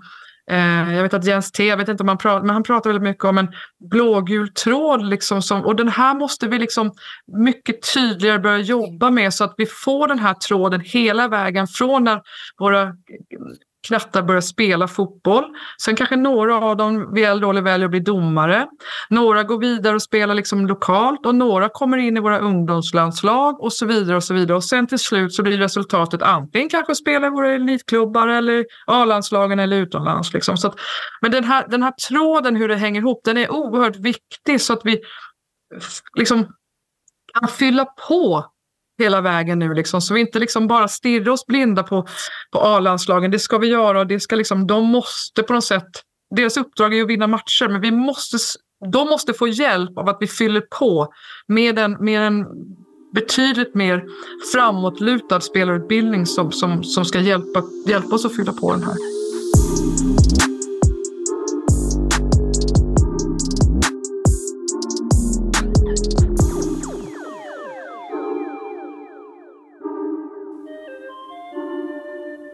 Eh, 0.51 0.93
jag 0.95 1.03
vet 1.03 1.13
att 1.13 1.25
Jens 1.25 1.51
T, 1.51 1.65
jag 1.65 1.77
vet 1.77 1.89
inte 1.89 2.03
om 2.03 2.07
han 2.07 2.17
pratar, 2.17 2.45
men 2.45 2.49
han 2.53 2.63
pratar 2.63 2.89
väldigt 2.89 3.09
mycket 3.09 3.23
om 3.23 3.37
en 3.37 3.47
blågul 3.89 4.49
tråd. 4.49 5.05
Liksom 5.05 5.41
som, 5.41 5.65
och 5.65 5.75
den 5.75 5.89
här 5.89 6.13
måste 6.13 6.47
vi 6.47 6.59
liksom 6.59 6.91
mycket 7.27 7.93
tydligare 7.93 8.39
börja 8.39 8.57
jobba 8.57 9.09
med 9.09 9.33
så 9.33 9.43
att 9.43 9.53
vi 9.57 9.65
får 9.65 10.07
den 10.07 10.19
här 10.19 10.33
tråden 10.33 10.81
hela 10.81 11.27
vägen 11.27 11.67
från 11.67 12.03
när 12.03 12.21
våra 12.59 12.93
knattar 13.87 14.23
börjar 14.23 14.41
spela 14.41 14.87
fotboll. 14.87 15.45
Sen 15.81 15.95
kanske 15.95 16.15
några 16.15 16.57
av 16.57 16.77
dem 16.77 17.13
vid 17.13 17.25
äldre 17.25 17.47
ålder 17.47 17.61
väljer 17.61 17.85
att 17.85 17.91
bli 17.91 17.99
domare. 17.99 18.67
Några 19.09 19.43
går 19.43 19.59
vidare 19.59 19.95
och 19.95 20.01
spelar 20.01 20.35
liksom 20.35 20.67
lokalt 20.67 21.25
och 21.25 21.35
några 21.35 21.69
kommer 21.69 21.97
in 21.97 22.17
i 22.17 22.19
våra 22.19 22.39
ungdomslandslag 22.39 23.61
och 23.61 23.73
så 23.73 23.85
vidare. 23.85 24.15
Och 24.15 24.23
så 24.23 24.33
vidare. 24.33 24.55
Och 24.55 24.63
sen 24.63 24.87
till 24.87 24.99
slut 24.99 25.33
så 25.33 25.43
blir 25.43 25.57
resultatet 25.57 26.21
antingen 26.21 26.69
kanske 26.69 26.91
att 26.91 26.97
spela 26.97 27.27
i 27.27 27.29
våra 27.29 27.53
elitklubbar 27.53 28.27
eller 28.27 28.65
A-landslagen 28.87 29.59
eller 29.59 29.77
utomlands. 29.77 30.33
Liksom. 30.33 30.57
Så 30.57 30.67
att, 30.67 30.75
men 31.21 31.31
den 31.31 31.43
här, 31.43 31.65
den 31.67 31.83
här 31.83 31.93
tråden, 32.07 32.55
hur 32.55 32.67
det 32.67 32.75
hänger 32.75 33.01
ihop, 33.01 33.21
den 33.23 33.37
är 33.37 33.51
oerhört 33.51 33.95
viktig 33.95 34.61
så 34.61 34.73
att 34.73 34.81
vi 34.83 35.01
liksom 36.17 36.47
kan 37.39 37.47
fylla 37.47 37.85
på 37.85 38.45
hela 39.03 39.21
vägen 39.21 39.59
nu. 39.59 39.73
Liksom, 39.73 40.01
så 40.01 40.13
vi 40.13 40.21
inte 40.21 40.39
liksom 40.39 40.67
bara 40.67 40.87
stirrar 40.87 41.29
oss 41.29 41.45
blinda 41.45 41.83
på, 41.83 42.07
på 42.51 42.59
A-landslagen. 42.59 43.31
Det 43.31 43.39
ska 43.39 43.57
vi 43.57 43.67
göra 43.67 43.99
och 43.99 44.07
det 44.07 44.19
ska 44.19 44.35
liksom, 44.35 44.67
de 44.67 44.85
måste 44.85 45.43
på 45.43 45.53
något 45.53 45.63
sätt... 45.63 45.87
Deras 46.35 46.57
uppdrag 46.57 46.93
är 46.93 47.01
att 47.01 47.09
vinna 47.09 47.27
matcher, 47.27 47.67
men 47.69 47.81
vi 47.81 47.91
måste, 47.91 48.37
de 48.91 49.07
måste 49.07 49.33
få 49.33 49.47
hjälp 49.47 49.97
av 49.97 50.09
att 50.09 50.17
vi 50.19 50.27
fyller 50.27 50.61
på 50.79 51.13
med 51.47 51.79
en, 51.79 51.91
med 51.99 52.27
en 52.27 52.45
betydligt 53.13 53.75
mer 53.75 54.03
framåtlutad 54.53 55.41
spelarutbildning 55.41 56.25
som, 56.25 56.51
som, 56.51 56.83
som 56.83 57.05
ska 57.05 57.19
hjälpa, 57.19 57.63
hjälpa 57.87 58.15
oss 58.15 58.25
att 58.25 58.35
fylla 58.35 58.53
på 58.53 58.71
den 58.71 58.83
här. 58.83 59.20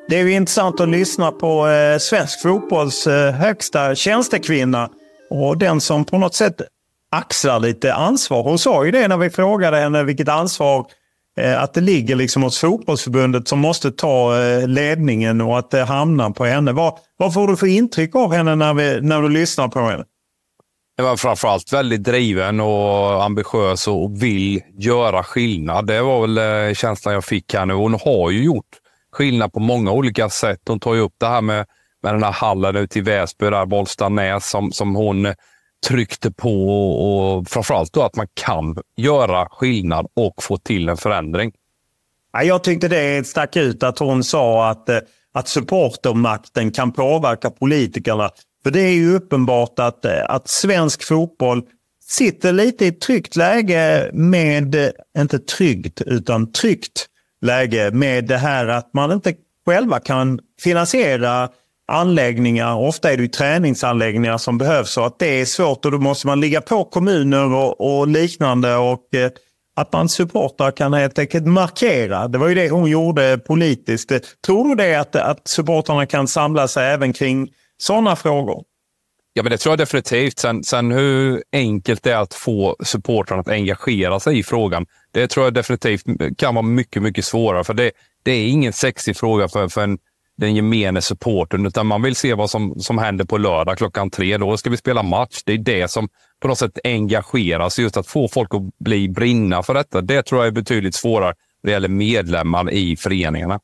Det 0.10 0.20
är 0.20 0.24
ju 0.24 0.34
intressant 0.34 0.80
att 0.80 0.90
lyssna 0.90 1.32
på 1.32 1.68
eh, 1.68 1.98
svensk 1.98 2.42
fotbolls 2.42 3.08
eh, 3.08 3.34
högsta 3.34 3.96
tjänstekvinna 3.96 4.90
och 5.30 5.58
den 5.58 5.82
som 5.82 6.06
på 6.06 6.18
något 6.18 6.36
sätt 6.36 6.62
axlar 7.12 7.60
lite 7.60 7.94
ansvar. 7.94 8.44
Hon 8.44 8.60
sa 8.60 8.86
ju 8.86 8.92
det 8.92 9.08
när 9.08 9.18
vi 9.18 9.30
frågade 9.30 9.78
henne 9.78 10.04
vilket 10.04 10.30
ansvar 10.30 10.86
eh, 11.40 11.64
att 11.64 11.74
det 11.74 11.82
ligger 11.82 12.16
liksom 12.16 12.44
hos 12.44 12.60
fotbollsförbundet 12.60 13.48
som 13.48 13.60
måste 13.60 13.92
ta 13.92 14.42
eh, 14.42 14.68
ledningen 14.68 15.42
och 15.42 15.60
att 15.60 15.74
eh, 15.74 15.80
det 15.80 15.86
hamnar 15.86 16.30
på 16.30 16.46
henne. 16.46 16.72
Vad, 16.72 16.94
vad 17.18 17.34
får 17.34 17.48
du 17.48 17.58
för 17.58 17.68
intryck 17.68 18.16
av 18.16 18.34
henne 18.34 18.56
när, 18.56 18.74
vi, 18.74 19.02
när 19.02 19.22
du 19.22 19.30
lyssnar 19.30 19.68
på 19.68 19.80
henne? 19.80 20.04
Det 20.98 21.04
var 21.04 21.18
framförallt 21.18 21.74
väldigt 21.74 22.04
driven 22.04 22.60
och 22.60 23.24
ambitiös 23.24 23.88
och 23.88 24.24
vill 24.24 24.62
göra 24.78 25.24
skillnad. 25.24 25.88
Det 25.88 26.02
var 26.02 26.22
väl 26.22 26.68
eh, 26.68 26.74
känslan 26.74 27.14
jag 27.14 27.26
fick 27.26 27.54
här 27.54 27.66
nu. 27.66 27.74
Hon 27.74 27.94
har 27.94 28.32
ju 28.32 28.44
gjort 28.44 28.66
skillnad 29.18 29.54
på 29.54 29.60
många 29.60 29.92
olika 29.92 30.30
sätt. 30.30 30.62
Hon 30.68 30.80
tar 30.80 30.94
ju 30.94 31.02
upp 31.02 31.16
det 31.18 31.28
här 31.28 31.42
med, 31.42 31.66
med 32.04 32.14
den 32.14 32.24
här 32.24 32.32
hallen 32.32 32.76
ute 32.76 33.00
i 33.00 33.02
Väsby, 33.02 33.50
där 33.50 33.66
Bollstanäs, 33.66 34.50
som, 34.50 34.72
som 34.72 34.96
hon 34.96 35.34
tryckte 35.88 36.32
på 36.32 36.70
och, 36.70 37.38
och 37.38 37.48
framförallt 37.48 37.94
då 37.94 38.04
att 38.04 38.16
man 38.16 38.28
kan 38.34 38.78
göra 38.98 39.48
skillnad 39.50 40.08
och 40.14 40.44
få 40.44 40.58
till 40.58 40.90
en 40.90 40.98
förändring. 40.98 41.52
Jag 42.44 42.64
tyckte 42.64 42.88
det 42.88 43.28
stack 43.28 43.56
ut 43.56 43.84
att 43.84 44.00
hon 44.00 44.24
sa 44.24 44.70
att, 44.70 44.90
eh, 44.90 44.98
att 45.34 45.48
supportermakten 45.48 46.72
kan 46.72 46.92
påverka 46.92 47.50
politikerna. 47.50 48.30
För 48.64 48.72
det 48.72 48.82
är 48.82 48.94
ju 48.94 49.16
uppenbart 49.16 49.80
att, 49.80 50.06
eh, 50.06 50.30
att 50.30 50.48
svensk 50.48 51.04
fotboll 51.04 51.64
sitter 52.04 52.54
lite 52.54 52.86
i 52.86 52.88
ett 52.88 53.02
tryggt 53.02 53.36
läge 53.36 54.10
med, 54.14 54.76
eh, 54.76 54.90
inte 55.18 55.40
tryggt, 55.40 56.02
utan 56.02 56.52
tryggt 56.52 57.08
läge 57.42 57.92
med 57.92 58.26
det 58.26 58.38
här 58.38 58.68
att 58.68 58.94
man 58.94 59.12
inte 59.12 59.34
själva 59.66 60.00
kan 60.00 60.40
finansiera 60.62 61.50
anläggningar. 61.88 62.76
Ofta 62.76 63.12
är 63.12 63.18
det 63.18 63.24
ju 63.24 63.30
träningsanläggningar 63.30 64.38
som 64.38 64.58
behövs 64.58 64.98
och 64.98 65.06
att 65.06 65.20
det 65.20 65.42
är 65.42 65.46
svårt 65.46 65.86
och 65.86 65.92
då 65.92 65.98
måste 65.98 66.28
man 66.28 66.40
ligga 66.40 66.62
på 66.62 66.84
kommuner 66.84 67.54
och, 67.54 68.00
och 68.00 68.08
liknande. 68.08 68.76
och 68.76 69.16
eh, 69.16 69.32
Att 69.76 69.94
man 69.94 70.10
supportrar 70.10 70.72
kan 70.72 70.94
helt 70.94 71.20
enkelt 71.20 71.46
markera. 71.46 72.28
Det 72.28 72.38
var 72.38 72.48
ju 72.48 72.56
det 72.56 72.70
hon 72.70 72.90
gjorde 72.90 73.38
politiskt. 73.38 74.12
Tror 74.46 74.70
du 74.70 74.76
det 74.76 74.96
att, 74.96 75.16
att 75.16 75.48
supportrarna 75.48 76.06
kan 76.06 76.28
samla 76.28 76.68
sig 76.68 76.88
även 76.88 77.14
kring 77.14 77.50
sådana 77.78 78.16
frågor? 78.16 78.64
Ja, 79.38 79.44
men 79.44 79.52
det 79.52 79.58
tror 79.58 79.72
jag 79.72 79.80
definitivt. 79.80 80.40
Sen, 80.40 80.64
sen 80.64 80.92
hur 80.92 81.44
enkelt 81.52 82.04
det 82.04 82.12
är 82.12 82.18
att 82.18 82.34
få 82.34 82.76
supportrarna 82.80 83.42
att 83.42 83.48
engagera 83.48 84.20
sig 84.20 84.40
i 84.40 84.44
frågan, 84.44 84.86
det 85.12 85.28
tror 85.28 85.46
jag 85.46 85.54
definitivt 85.54 86.04
kan 86.38 86.56
vara 86.56 86.66
mycket, 86.66 87.04
mycket 87.04 87.26
svårare. 87.26 87.64
För 87.64 87.74
det, 87.74 87.92
det 88.24 88.32
är 88.32 88.48
ingen 88.48 88.74
sexig 88.74 89.18
fråga 89.18 89.48
för, 89.48 89.68
för 89.68 89.84
en, 89.84 89.98
den 90.38 90.56
gemene 90.56 91.02
supporten, 91.02 91.66
utan 91.66 91.88
man 91.88 92.02
vill 92.02 92.16
se 92.16 92.34
vad 92.34 92.50
som, 92.50 92.80
som 92.80 92.98
händer 92.98 93.26
på 93.26 93.38
lördag 93.38 93.78
klockan 93.78 94.10
tre. 94.10 94.38
Då 94.38 94.58
ska 94.58 94.70
vi 94.70 94.78
spela 94.78 95.04
match. 95.04 95.42
Det 95.46 95.54
är 95.54 95.58
det 95.58 95.92
som 95.92 96.10
på 96.42 96.48
något 96.48 96.58
sätt 96.58 96.80
engagerar. 96.84 97.70
sig. 97.70 97.84
Just 97.84 97.98
att 97.98 98.08
få 98.08 98.28
folk 98.28 98.54
att 98.54 98.78
bli 98.80 99.10
brinna 99.10 99.64
för 99.64 99.74
detta. 99.74 100.02
Det 100.02 100.24
tror 100.24 100.42
jag 100.42 100.48
är 100.48 100.52
betydligt 100.52 100.96
svårare 100.96 101.34
när 101.64 101.70
det 101.70 101.72
gäller 101.72 101.90
medlemmar 101.90 102.72
i 102.72 102.98
föreningarna. 102.98 103.60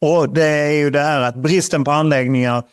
Och 0.00 0.34
det 0.34 0.46
är 0.46 0.72
ju 0.72 0.90
det 0.90 1.00
här 1.00 1.20
att 1.20 1.36
bristen 1.36 1.84
på 1.84 1.90
anläggningar 1.90 2.64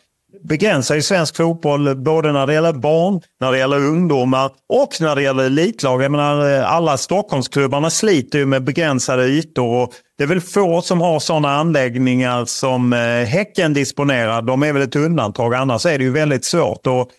begränsar 0.42 0.94
ju 0.94 1.02
svensk 1.02 1.36
fotboll 1.36 1.96
både 1.96 2.32
när 2.32 2.46
det 2.46 2.52
gäller 2.52 2.72
barn, 2.72 3.20
när 3.40 3.52
det 3.52 3.58
gäller 3.58 3.76
ungdomar 3.76 4.50
och 4.68 5.00
när 5.00 5.16
det 5.16 5.22
gäller 5.22 5.44
elitlag. 5.44 6.02
Jag 6.02 6.12
menar, 6.12 6.54
eh, 6.54 6.72
alla 6.72 6.96
Stockholmsklubbarna 6.96 7.90
sliter 7.90 8.38
ju 8.38 8.46
med 8.46 8.64
begränsade 8.64 9.24
ytor 9.24 9.82
och 9.82 9.92
det 10.18 10.24
är 10.24 10.28
väl 10.28 10.40
få 10.40 10.82
som 10.82 11.00
har 11.00 11.20
sådana 11.20 11.54
anläggningar 11.54 12.44
som 12.44 12.92
eh, 12.92 12.98
Häcken 13.24 13.74
disponerar. 13.74 14.42
De 14.42 14.62
är 14.62 14.72
väl 14.72 14.82
ett 14.82 14.96
undantag, 14.96 15.54
annars 15.54 15.86
är 15.86 15.98
det 15.98 16.04
ju 16.04 16.10
väldigt 16.10 16.44
svårt. 16.44 16.86
Och 16.86 17.10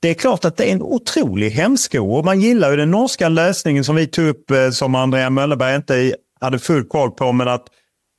det 0.00 0.08
är 0.08 0.14
klart 0.14 0.44
att 0.44 0.56
det 0.56 0.68
är 0.70 0.72
en 0.72 0.82
otrolig 0.82 1.50
hämsko 1.50 2.16
och 2.16 2.24
man 2.24 2.40
gillar 2.40 2.70
ju 2.70 2.76
den 2.76 2.90
norska 2.90 3.28
lösningen 3.28 3.84
som 3.84 3.96
vi 3.96 4.06
tog 4.06 4.26
upp 4.26 4.50
eh, 4.50 4.70
som 4.70 4.94
Andrea 4.94 5.30
Möllerberg 5.30 5.76
inte 5.76 6.14
hade 6.40 6.58
full 6.58 6.84
koll 6.84 7.10
på, 7.10 7.32
men 7.32 7.48
att 7.48 7.64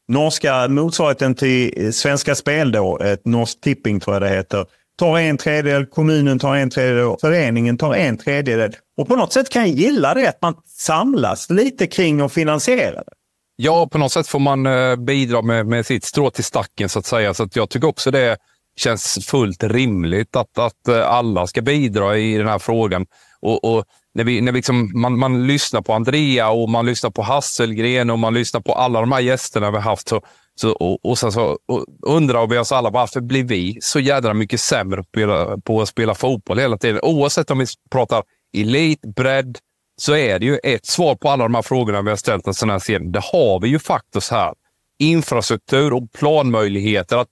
norska 0.08 0.68
motsvarigheten 0.68 1.36
till 1.36 1.86
eh, 1.86 1.92
Svenska 1.92 2.36
Spel 2.36 2.72
då, 2.72 3.00
ett 3.00 3.26
norskt 3.26 3.64
tipping 3.64 4.00
tror 4.00 4.16
jag 4.16 4.22
det 4.22 4.30
heter, 4.30 4.66
tar 5.00 5.18
en 5.18 5.38
tredjedel, 5.38 5.86
kommunen 5.86 6.40
tar 6.40 6.56
en 6.56 6.70
tredjedel, 6.70 7.16
föreningen 7.22 7.78
tar 7.78 7.94
en 7.94 8.18
tredjedel. 8.18 8.76
Och 8.98 9.08
på 9.08 9.16
något 9.16 9.34
sätt 9.34 9.50
kan 9.50 9.62
jag 9.62 9.72
gilla 9.72 10.14
det, 10.14 10.30
att 10.30 10.42
man 10.42 10.56
samlas 10.66 11.50
lite 11.50 11.88
kring 11.88 12.22
och 12.22 12.32
finansierar 12.32 13.04
det. 13.06 13.14
Ja, 13.56 13.88
på 13.88 13.98
något 13.98 14.12
sätt 14.12 14.28
får 14.28 14.40
man 14.40 14.66
eh, 14.66 14.96
bidra 14.96 15.42
med, 15.42 15.68
med 15.68 15.86
sitt 15.86 16.04
strå 16.04 16.30
till 16.30 16.44
stacken 16.44 16.90
så 16.90 17.00
att 17.00 17.06
säga. 17.06 17.34
Så 17.34 17.44
att 17.44 17.56
jag 17.56 17.70
tycker 17.70 17.88
också 17.88 18.12
det 18.12 18.38
känns 18.76 19.26
fullt 19.26 19.64
rimligt 19.64 20.36
att, 20.36 20.58
att 20.58 20.88
eh, 20.88 21.08
alla 21.08 21.48
ska 21.48 21.62
bidra 21.62 22.18
i 22.18 22.38
den 22.38 22.48
här 22.48 22.60
frågan. 22.60 23.06
Och, 23.42 23.64
och 23.64 23.86
när, 24.14 24.24
vi, 24.24 24.42
när 24.42 24.52
vi 24.52 24.58
liksom, 24.58 24.92
man, 25.02 25.20
man 25.20 25.48
lyssnar 25.48 25.82
på 25.82 25.94
Andrea 25.94 26.50
och 26.50 26.70
man 26.70 26.86
lyssnar 26.86 27.10
på 27.10 27.22
Hasselgren 27.22 28.10
och 28.10 28.20
man 28.20 28.34
lyssnar 28.34 28.62
på 28.62 28.74
alla 28.74 29.00
de 29.00 29.12
här 29.12 29.20
gästerna 29.20 29.72
vi 29.72 29.78
har 29.78 29.84
haft. 29.84 30.08
Så, 30.08 30.22
så, 30.56 30.72
och, 30.72 31.06
och 31.06 31.18
sen 31.18 31.32
så 31.32 31.58
och 31.68 31.86
undrar 32.02 32.48
vi 32.48 32.58
oss 32.58 32.72
alla 32.72 32.90
varför 32.90 33.22
blir 33.22 33.44
vi 33.44 33.78
så 33.82 34.00
jädra 34.00 34.34
mycket 34.34 34.60
sämre 34.60 35.04
på, 35.04 35.10
spela, 35.10 35.58
på 35.58 35.82
att 35.82 35.88
spela 35.88 36.16
fotboll 36.16 36.60
hela 36.60 36.78
tiden? 36.78 37.00
Oavsett 37.04 37.52
om 37.52 37.58
vi 37.60 37.66
pratar 37.92 38.24
elit, 38.58 39.02
bredd, 39.16 39.58
så 40.02 40.16
är 40.16 40.40
det 40.40 40.46
ju 40.46 40.60
ett 40.64 40.86
svar 40.86 41.16
på 41.16 41.30
alla 41.30 41.44
de 41.44 41.56
här 41.56 41.62
frågorna 41.62 42.02
vi 42.02 42.10
har 42.10 42.18
ställt 42.18 42.48
en 42.48 42.54
sån 42.54 42.70
här 42.70 42.80
serie. 42.80 43.12
Det 43.12 43.24
har 43.24 43.60
vi 43.62 43.68
ju 43.68 43.80
faktiskt 43.80 44.32
här. 44.32 44.54
Infrastruktur 45.00 45.94
och 45.94 46.12
planmöjligheter. 46.12 47.18
Att 47.18 47.28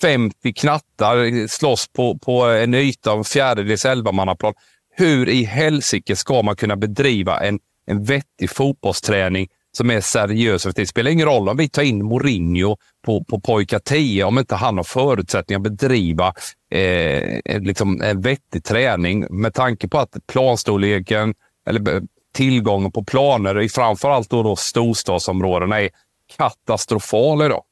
50 0.00 0.52
knattar 0.52 1.46
slåss 1.48 1.88
på, 1.92 2.18
på 2.18 2.44
en 2.44 2.74
yta 2.74 3.10
av 3.10 3.18
en 3.18 3.24
fjärdedels 3.24 3.84
elvamannaplan. 3.84 4.54
Hur 4.94 5.28
i 5.28 5.44
helsike 5.44 6.16
ska 6.16 6.42
man 6.42 6.56
kunna 6.56 6.76
bedriva 6.76 7.40
en, 7.40 7.58
en 7.86 8.04
vettig 8.04 8.50
fotbollsträning 8.50 9.48
som 9.76 9.90
är 9.90 10.00
seriös? 10.00 10.62
Det 10.74 10.86
spelar 10.86 11.10
ingen 11.10 11.26
roll 11.26 11.48
om 11.48 11.56
vi 11.56 11.68
tar 11.68 11.82
in 11.82 12.04
Mourinho 12.04 12.76
på, 13.06 13.24
på 13.24 13.40
pojkar 13.40 13.78
10 13.78 14.24
om 14.24 14.38
inte 14.38 14.54
han 14.54 14.76
har 14.76 14.84
förutsättningar 14.84 15.58
att 15.58 15.62
bedriva 15.62 16.34
eh, 16.70 17.60
liksom 17.60 18.02
en 18.02 18.20
vettig 18.20 18.64
träning 18.64 19.26
med 19.30 19.54
tanke 19.54 19.88
på 19.88 19.98
att 19.98 20.16
planstorleken 20.32 21.34
eller 21.68 22.02
tillgången 22.34 22.92
på 22.92 23.04
planer 23.04 23.60
i 23.60 23.68
framförallt 23.68 24.30
då, 24.30 24.42
då 24.42 24.56
storstadsområdena 24.56 25.80
är 25.80 25.90
katastrofal 26.36 27.42
idag. 27.42 27.62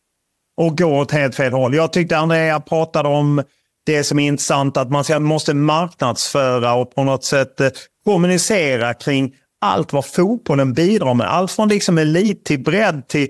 Och 0.57 0.79
går 0.79 1.01
åt 1.01 1.11
helt 1.11 1.35
fel 1.35 1.53
håll. 1.53 1.75
Jag 1.75 1.93
tyckte 1.93 2.19
Andrea 2.19 2.61
pratade 2.61 3.09
om 3.09 3.43
det 3.87 4.05
som 4.05 4.19
är 4.19 4.27
intressant, 4.27 4.77
att 4.77 4.91
man 4.91 5.23
måste 5.23 5.55
marknadsföra 5.55 6.75
och 6.75 6.95
på 6.95 7.05
något 7.05 7.25
sätt 7.25 7.61
eh, 7.61 7.69
kommunicera 8.05 8.95
kring 8.95 9.35
allt 9.61 9.93
vad 9.93 10.07
fotbollen 10.07 10.73
bidrar 10.73 11.15
med. 11.15 11.27
Allt 11.27 11.51
från 11.53 11.69
liksom 11.69 11.99
elit 11.99 12.45
till 12.45 12.63
bredd 12.63 13.09
till 13.09 13.29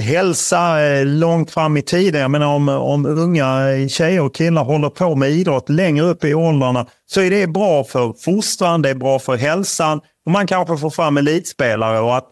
hälsa 0.00 0.82
eh, 0.86 1.06
långt 1.06 1.50
fram 1.50 1.76
i 1.76 1.82
tiden. 1.82 2.20
Jag 2.20 2.30
menar 2.30 2.46
om, 2.46 2.68
om 2.68 3.06
unga 3.06 3.70
eh, 3.70 3.88
tjejer 3.88 4.20
och 4.20 4.34
killar 4.34 4.64
håller 4.64 4.90
på 4.90 5.14
med 5.14 5.30
idrott 5.30 5.68
längre 5.68 6.04
upp 6.04 6.24
i 6.24 6.34
åldrarna 6.34 6.86
så 7.06 7.20
är 7.20 7.30
det 7.30 7.46
bra 7.46 7.84
för 7.84 8.12
fostran, 8.12 8.82
det 8.82 8.90
är 8.90 8.94
bra 8.94 9.18
för 9.18 9.36
hälsan 9.36 10.00
och 10.26 10.32
man 10.32 10.46
kanske 10.46 10.76
får 10.76 10.90
fram 10.90 11.16
elitspelare. 11.16 12.00
Och 12.00 12.16
att, 12.16 12.26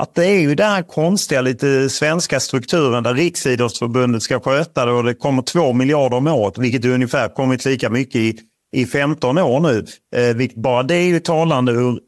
att 0.00 0.14
det 0.14 0.26
är 0.26 0.40
ju 0.40 0.54
den 0.54 0.70
här 0.70 0.82
konstiga, 0.82 1.40
lite 1.40 1.90
svenska 1.90 2.40
strukturen 2.40 3.02
där 3.02 3.14
Riksidrottsförbundet 3.14 4.22
ska 4.22 4.40
sköta 4.40 4.86
det 4.86 4.92
och 4.92 5.04
det 5.04 5.14
kommer 5.14 5.42
två 5.42 5.72
miljarder 5.72 6.16
om 6.16 6.26
året, 6.26 6.58
vilket 6.58 6.84
ungefär 6.84 7.28
kommit 7.28 7.64
lika 7.64 7.90
mycket 7.90 8.16
i, 8.16 8.38
i 8.72 8.86
15 8.86 9.38
år 9.38 9.60
nu. 9.60 9.86
Eh, 10.16 10.50
bara 10.56 10.82
det 10.82 10.94
är 10.94 11.06
ju 11.06 11.20
talande 11.20 11.72
hur 11.72 12.00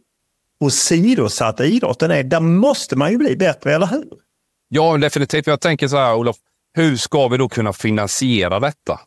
åsidosatt 0.61 1.61
idrotten 1.61 2.11
är. 2.11 2.23
Där 2.23 2.41
måste 2.41 2.97
man 2.97 3.11
ju 3.11 3.19
bli 3.19 3.37
bättre, 3.37 3.75
eller 3.75 3.87
hur? 3.87 4.05
Ja, 4.69 4.97
definitivt. 4.97 5.47
Jag 5.47 5.61
tänker 5.61 5.89
så 5.89 5.97
här, 5.97 6.15
Olof. 6.15 6.37
Hur 6.75 6.97
ska 6.97 7.29
vi 7.29 7.37
då 7.37 7.49
kunna 7.49 7.73
finansiera 7.73 8.61
detta? 8.61 9.01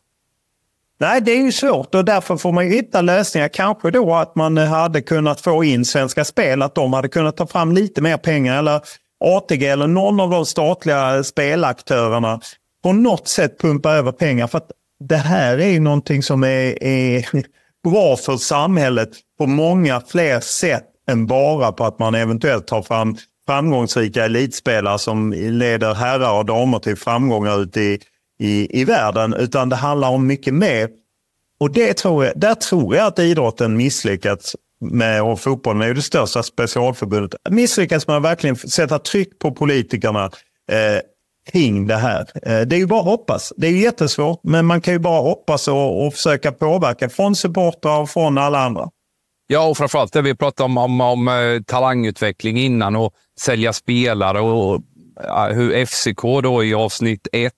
Nej, 0.98 1.20
det 1.20 1.32
är 1.32 1.42
ju 1.42 1.52
svårt 1.52 1.94
och 1.94 2.04
därför 2.04 2.36
får 2.36 2.52
man 2.52 2.64
ju 2.64 2.72
hitta 2.72 3.00
lösningar. 3.00 3.48
Kanske 3.48 3.90
då 3.90 4.14
att 4.14 4.36
man 4.36 4.58
eh, 4.58 4.64
hade 4.64 5.02
kunnat 5.02 5.40
få 5.40 5.64
in 5.64 5.84
Svenska 5.84 6.24
Spel, 6.24 6.62
att 6.62 6.74
de 6.74 6.92
hade 6.92 7.08
kunnat 7.08 7.36
ta 7.36 7.46
fram 7.46 7.72
lite 7.72 8.02
mer 8.02 8.16
pengar. 8.16 8.58
Eller 8.58 8.80
ATG 9.24 9.66
eller 9.66 9.86
någon 9.86 10.20
av 10.20 10.30
de 10.30 10.46
statliga 10.46 11.24
spelaktörerna 11.24 12.40
på 12.82 12.92
något 12.92 13.28
sätt 13.28 13.60
pumpa 13.60 13.92
över 13.92 14.12
pengar. 14.12 14.46
För 14.46 14.58
att 14.58 14.70
det 15.08 15.16
här 15.16 15.58
är 15.58 15.68
ju 15.68 15.80
någonting 15.80 16.22
som 16.22 16.44
är, 16.44 16.82
är 16.82 17.28
bra 17.90 18.16
för 18.16 18.36
samhället 18.36 19.10
på 19.38 19.46
många 19.46 20.00
fler 20.00 20.40
sätt 20.40 20.84
än 21.08 21.26
bara 21.26 21.72
på 21.72 21.84
att 21.84 21.98
man 21.98 22.14
eventuellt 22.14 22.66
tar 22.66 22.82
fram 22.82 23.16
framgångsrika 23.46 24.24
elitspelare 24.24 24.98
som 24.98 25.32
leder 25.32 25.94
herrar 25.94 26.38
och 26.38 26.46
damer 26.46 26.78
till 26.78 26.96
framgångar 26.96 27.62
ute 27.62 27.80
i, 27.80 28.00
i, 28.38 28.80
i 28.80 28.84
världen. 28.84 29.34
Utan 29.34 29.68
det 29.68 29.76
handlar 29.76 30.08
om 30.08 30.26
mycket 30.26 30.54
mer. 30.54 30.88
Och 31.60 31.72
det 31.72 31.94
tror 31.94 32.24
jag, 32.24 32.38
där 32.40 32.54
tror 32.54 32.96
jag 32.96 33.06
att 33.06 33.18
idrotten 33.18 33.76
misslyckats 33.76 34.56
med, 34.80 35.22
och 35.22 35.40
fotbollen 35.40 35.82
är 35.82 35.86
ju 35.86 35.94
det 35.94 36.02
största 36.02 36.42
specialförbundet, 36.42 37.40
misslyckats 37.50 38.06
med 38.06 38.16
att 38.16 38.22
verkligen 38.22 38.56
sätta 38.56 38.98
tryck 38.98 39.38
på 39.38 39.52
politikerna 39.52 40.24
eh, 40.72 41.00
kring 41.52 41.86
det 41.86 41.96
här. 41.96 42.20
Eh, 42.42 42.60
det 42.60 42.76
är 42.76 42.78
ju 42.78 42.86
bara 42.86 43.00
att 43.00 43.06
hoppas. 43.06 43.52
Det 43.56 43.66
är 43.66 43.70
ju 43.70 43.80
jättesvårt, 43.80 44.40
men 44.42 44.66
man 44.66 44.80
kan 44.80 44.94
ju 44.94 44.98
bara 44.98 45.20
hoppas 45.20 45.68
och, 45.68 46.06
och 46.06 46.14
försöka 46.14 46.52
påverka 46.52 47.08
från 47.08 47.36
supportrar 47.36 48.00
och 48.00 48.10
från 48.10 48.38
alla 48.38 48.58
andra. 48.58 48.88
Ja, 49.46 49.68
och 49.68 49.76
framförallt 49.76 50.12
det 50.12 50.22
vi 50.22 50.34
pratade 50.34 50.64
om, 50.64 50.78
om, 50.78 51.00
om 51.00 51.28
eh, 51.28 51.62
talangutveckling 51.66 52.58
innan 52.58 52.96
och 52.96 53.12
sälja 53.40 53.72
spelare 53.72 54.40
och 54.40 54.82
hur 55.50 55.86
FCK 55.86 56.22
då 56.42 56.64
i 56.64 56.74
avsnitt 56.74 57.28
ett 57.32 57.52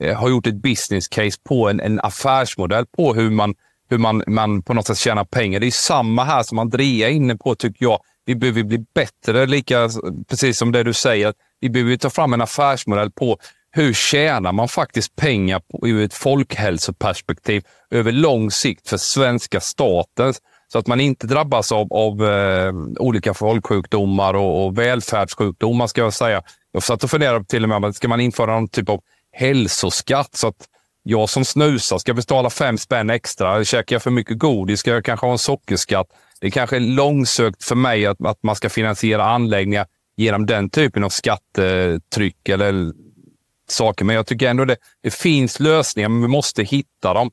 Eh, 0.00 0.16
har 0.16 0.28
gjort 0.28 0.46
ett 0.46 0.62
business 0.62 1.08
case 1.08 1.38
på 1.44 1.68
en, 1.68 1.80
en 1.80 2.00
affärsmodell 2.00 2.86
på 2.86 3.14
hur 3.14 3.30
man, 3.30 3.54
hur 3.90 3.98
man, 3.98 4.22
man 4.26 4.62
på 4.62 4.74
något 4.74 4.86
sätt 4.86 4.98
tjänar 4.98 5.24
pengar. 5.24 5.60
Det 5.60 5.66
är 5.66 5.70
samma 5.70 6.24
här 6.24 6.42
som 6.42 6.58
Andrea 6.58 7.08
är 7.08 7.12
inne 7.12 7.36
på, 7.36 7.54
tycker 7.54 7.84
jag. 7.84 8.00
Vi 8.24 8.34
behöver 8.34 8.62
bli 8.62 8.78
bättre, 8.94 9.46
lika 9.46 9.88
precis 10.28 10.58
som 10.58 10.72
det 10.72 10.82
du 10.82 10.92
säger. 10.92 11.34
Vi 11.60 11.70
behöver 11.70 11.96
ta 11.96 12.10
fram 12.10 12.32
en 12.32 12.40
affärsmodell 12.40 13.10
på 13.10 13.38
hur 13.72 13.92
tjänar 13.92 14.52
man 14.52 14.68
faktiskt 14.68 15.16
pengar 15.16 15.60
på, 15.70 15.88
ur 15.88 16.04
ett 16.04 16.14
folkhälsoperspektiv 16.14 17.62
över 17.90 18.12
lång 18.12 18.50
sikt 18.50 18.88
för 18.88 18.96
svenska 18.96 19.60
staten 19.60 20.34
så 20.72 20.78
att 20.78 20.86
man 20.86 21.00
inte 21.00 21.26
drabbas 21.26 21.72
av, 21.72 21.92
av 21.92 22.24
eh, 22.24 22.72
olika 22.98 23.34
folksjukdomar 23.34 24.34
och, 24.34 24.66
och 24.66 24.78
välfärdssjukdomar, 24.78 25.86
ska 25.86 26.00
jag 26.00 26.14
säga. 26.14 26.42
Jag 26.72 26.82
satt 26.82 27.04
och 27.04 27.10
funderade 27.10 27.44
till 27.44 27.62
och 27.62 27.68
med, 27.68 27.84
om 27.84 27.92
ska 27.92 28.08
man 28.08 28.20
införa 28.20 28.54
någon 28.54 28.68
typ 28.68 28.88
av 28.88 29.00
hälsoskatt 29.32 30.36
så 30.36 30.48
att 30.48 30.66
jag 31.02 31.28
som 31.28 31.44
snusar 31.44 31.98
ska 31.98 32.14
betala 32.14 32.50
fem 32.50 32.78
spänn 32.78 33.10
extra. 33.10 33.64
Käkar 33.64 33.94
jag 33.94 34.02
för 34.02 34.10
mycket 34.10 34.38
godis 34.38 34.80
ska 34.80 34.90
jag 34.90 35.04
kanske 35.04 35.26
ha 35.26 35.32
en 35.32 35.38
sockerskatt. 35.38 36.06
Det 36.40 36.46
är 36.46 36.50
kanske 36.50 36.78
långsökt 36.78 37.64
för 37.64 37.74
mig 37.74 38.06
att, 38.06 38.26
att 38.26 38.42
man 38.42 38.56
ska 38.56 38.68
finansiera 38.68 39.24
anläggningar 39.24 39.86
genom 40.16 40.46
den 40.46 40.70
typen 40.70 41.04
av 41.04 41.08
skattetryck 41.08 42.48
eller 42.48 42.92
saker. 43.68 44.04
Men 44.04 44.16
jag 44.16 44.26
tycker 44.26 44.48
ändå 44.48 44.64
det, 44.64 44.76
det 45.02 45.14
finns 45.14 45.60
lösningar, 45.60 46.08
men 46.08 46.22
vi 46.22 46.28
måste 46.28 46.62
hitta 46.62 47.14
dem. 47.14 47.30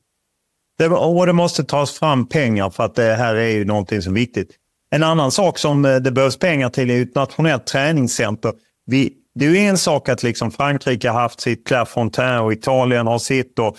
Det, 0.78 0.88
och 0.88 1.26
det 1.26 1.32
måste 1.32 1.64
tas 1.64 1.98
fram 1.98 2.28
pengar 2.28 2.70
för 2.70 2.84
att 2.84 2.94
det 2.94 3.14
här 3.14 3.34
är 3.34 3.48
ju 3.48 3.64
någonting 3.64 4.02
som 4.02 4.12
är 4.12 4.20
viktigt. 4.20 4.50
En 4.90 5.02
annan 5.02 5.30
sak 5.30 5.58
som 5.58 5.84
eh, 5.84 5.96
det 5.96 6.12
behövs 6.12 6.38
pengar 6.38 6.70
till 6.70 6.90
är 6.90 7.02
ett 7.02 7.14
nationellt 7.14 7.66
träningscenter. 7.66 8.52
Vi, 8.86 9.12
det 9.38 9.46
är 9.46 9.50
ju 9.50 9.58
en 9.58 9.78
sak 9.78 10.08
att 10.08 10.22
liksom 10.22 10.50
Frankrike 10.50 11.10
har 11.10 11.20
haft 11.20 11.40
sitt 11.40 11.66
Clairefontaine 11.66 12.40
och 12.40 12.52
Italien 12.52 13.06
har 13.06 13.18
sitt 13.18 13.58
och 13.58 13.76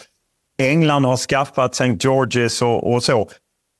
England 0.61 1.05
har 1.05 1.17
skaffat 1.17 1.73
St. 1.73 1.85
George's 1.85 2.63
och, 2.63 2.93
och 2.93 3.03
så. 3.03 3.29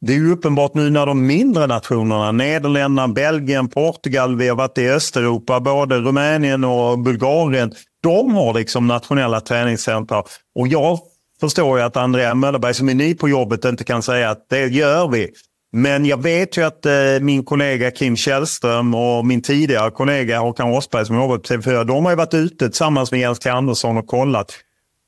Det 0.02 0.14
är 0.14 0.18
ju 0.18 0.32
uppenbart 0.32 0.74
nu 0.74 0.90
när 0.90 1.06
de 1.06 1.28
mindre 1.28 1.68
nationerna, 1.68 2.32
Nederländerna, 2.32 3.08
Belgien, 3.08 3.70
Portugal, 3.70 4.36
vi 4.36 4.48
har 4.48 4.56
varit 4.56 4.78
i 4.78 4.90
Östeuropa, 4.90 5.60
både 5.60 6.00
Rumänien 6.00 6.64
och 6.64 7.00
Bulgarien, 7.00 7.74
de 8.04 8.34
har 8.34 8.54
liksom 8.54 8.88
nationella 8.88 9.42
träningscentra. 9.42 10.24
Och 10.56 10.68
jag 10.68 11.00
förstår 11.40 11.80
ju 11.80 11.86
att 11.86 11.98
Andrea 11.98 12.36
Möllerberg 12.36 12.74
som 12.74 12.90
är 12.90 12.94
ny 12.94 13.16
på 13.16 13.30
jobbet 13.30 13.66
inte 13.66 13.84
kan 13.84 14.04
säga 14.04 14.30
att 14.30 14.46
det 14.50 14.68
gör 14.68 15.08
vi. 15.08 15.30
Men 15.72 16.06
jag 16.06 16.24
vet 16.24 16.58
ju 16.58 16.64
att 16.64 16.86
eh, 16.86 16.94
min 17.22 17.44
kollega 17.44 17.92
Kim 17.92 18.16
Källström 18.16 18.96
och 18.96 19.26
min 19.26 19.42
tidigare 19.42 19.92
kollega 19.92 20.40
Håkan 20.40 20.72
Rosberg 20.72 21.06
som 21.06 21.16
jobbar 21.16 21.38
på 21.38 21.44
TV4, 21.44 21.84
de 21.84 22.06
har 22.06 22.12
ju 22.12 22.18
varit 22.18 22.34
ute 22.34 22.70
tillsammans 22.70 23.12
med 23.12 23.20
Jens 23.20 23.40
T. 23.40 23.50
Andersson 23.50 23.98
och 23.98 24.08
kollat. 24.08 24.54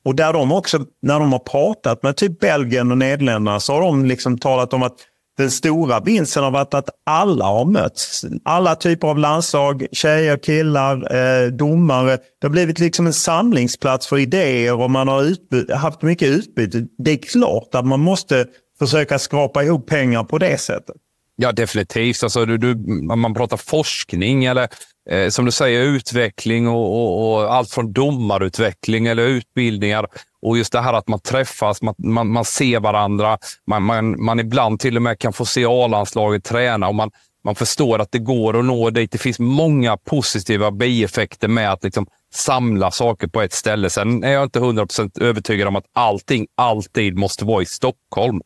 Och 0.04 0.14
där 0.14 0.32
de 0.32 0.52
också, 0.52 0.84
när 1.02 1.20
de 1.20 1.32
har 1.32 1.38
pratat 1.38 2.02
med 2.02 2.16
typ 2.16 2.40
Belgien 2.40 2.90
och 2.90 2.98
Nederländerna 2.98 3.60
så 3.60 3.72
har 3.72 3.80
de 3.80 4.04
liksom 4.04 4.38
talat 4.38 4.72
om 4.72 4.82
att 4.82 4.96
den 5.38 5.50
stora 5.50 6.00
vinsten 6.00 6.44
har 6.44 6.50
varit 6.50 6.74
att 6.74 6.88
alla 7.06 7.44
har 7.44 7.64
mötts. 7.64 8.24
Alla 8.44 8.74
typer 8.74 9.08
av 9.08 9.18
landslag, 9.18 9.86
tjejer, 9.92 10.36
killar, 10.36 11.16
eh, 11.16 11.46
domare. 11.46 12.18
Det 12.40 12.46
har 12.46 12.50
blivit 12.50 12.78
liksom 12.78 13.06
en 13.06 13.12
samlingsplats 13.12 14.06
för 14.06 14.18
idéer 14.18 14.74
och 14.74 14.90
man 14.90 15.08
har 15.08 15.74
haft 15.74 16.02
mycket 16.02 16.28
utbyte. 16.28 16.86
Det 16.98 17.10
är 17.10 17.16
klart 17.16 17.74
att 17.74 17.86
man 17.86 18.00
måste 18.00 18.46
försöka 18.86 19.18
skrapa 19.18 19.62
ihop 19.62 19.86
pengar 19.86 20.24
på 20.24 20.38
det 20.38 20.58
sättet. 20.58 20.96
Ja, 21.36 21.52
definitivt. 21.52 22.22
Alltså, 22.22 22.46
du, 22.46 22.58
du, 22.58 22.74
man 23.16 23.34
pratar 23.34 23.56
forskning 23.56 24.44
eller 24.44 24.68
eh, 25.10 25.28
som 25.28 25.44
du 25.44 25.50
säger 25.50 25.82
utveckling 25.82 26.68
och, 26.68 26.92
och, 26.94 27.32
och, 27.32 27.54
allt 27.54 27.70
från 27.70 27.92
domarutveckling 27.92 29.06
eller 29.06 29.22
utbildningar. 29.22 30.06
Och 30.42 30.58
just 30.58 30.72
det 30.72 30.80
här 30.80 30.92
att 30.92 31.08
man 31.08 31.20
träffas, 31.20 31.82
man, 31.82 31.94
man, 31.98 32.28
man 32.28 32.44
ser 32.44 32.80
varandra. 32.80 33.38
Man, 33.66 33.82
man, 33.82 34.24
man 34.24 34.40
ibland 34.40 34.80
till 34.80 34.96
och 34.96 35.02
med 35.02 35.18
kan 35.18 35.32
få 35.32 35.44
se 35.44 35.64
A-landslaget 35.64 36.44
träna 36.44 36.88
och 36.88 36.94
man, 36.94 37.10
man 37.44 37.54
förstår 37.54 37.98
att 37.98 38.12
det 38.12 38.18
går 38.18 38.58
att 38.58 38.64
nå 38.64 38.90
dit. 38.90 39.12
Det 39.12 39.18
finns 39.18 39.38
många 39.38 39.96
positiva 39.96 40.70
bieffekter 40.70 41.48
med 41.48 41.72
att 41.72 41.84
liksom 41.84 42.06
samla 42.34 42.90
saker 42.90 43.26
på 43.26 43.42
ett 43.42 43.52
ställe. 43.52 43.90
Sen 43.90 44.24
är 44.24 44.32
jag 44.32 44.42
inte 44.42 44.60
100% 44.60 45.22
övertygad 45.22 45.68
om 45.68 45.76
att 45.76 45.86
allting 45.92 46.46
alltid 46.54 47.18
måste 47.18 47.44
vara 47.44 47.62
i 47.62 47.66
Stockholm. 47.66 48.40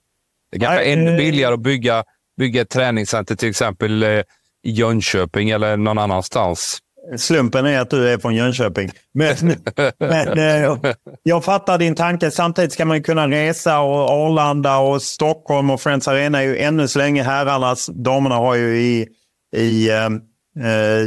Det 0.53 0.59
kanske 0.59 0.85
är 0.85 0.93
ännu 0.93 1.17
billigare 1.17 1.55
att 1.55 1.61
bygga, 1.61 2.05
bygga 2.39 2.63
ett 2.63 2.71
träningscenter 2.71 3.35
till 3.35 3.49
exempel 3.49 4.03
eh, 4.03 4.09
i 4.09 4.71
Jönköping 4.71 5.51
eller 5.51 5.77
någon 5.77 5.99
annanstans. 5.99 6.79
Slumpen 7.17 7.67
är 7.67 7.81
att 7.81 7.91
du 7.91 8.09
är 8.09 8.19
från 8.19 8.35
Jönköping. 8.35 8.91
Men, 9.15 9.37
men 9.99 10.39
eh, 10.39 10.77
jag 11.23 11.45
fattar 11.45 11.79
din 11.79 11.95
tanke. 11.95 12.31
Samtidigt 12.31 12.73
ska 12.73 12.85
man 12.85 13.03
kunna 13.03 13.29
resa 13.29 13.81
och 13.81 14.11
Arlanda 14.11 14.79
och 14.79 15.03
Stockholm 15.03 15.71
och 15.71 15.81
Friends 15.81 16.09
Arena 16.09 16.39
är 16.39 16.43
ju 16.43 16.59
ännu 16.59 16.89
så 16.89 16.99
länge 16.99 17.23
herrarnas. 17.23 17.87
Damerna 17.87 18.35
har 18.35 18.55
ju 18.55 18.77
i, 18.77 19.07
i 19.57 19.91
äh, 19.91 20.09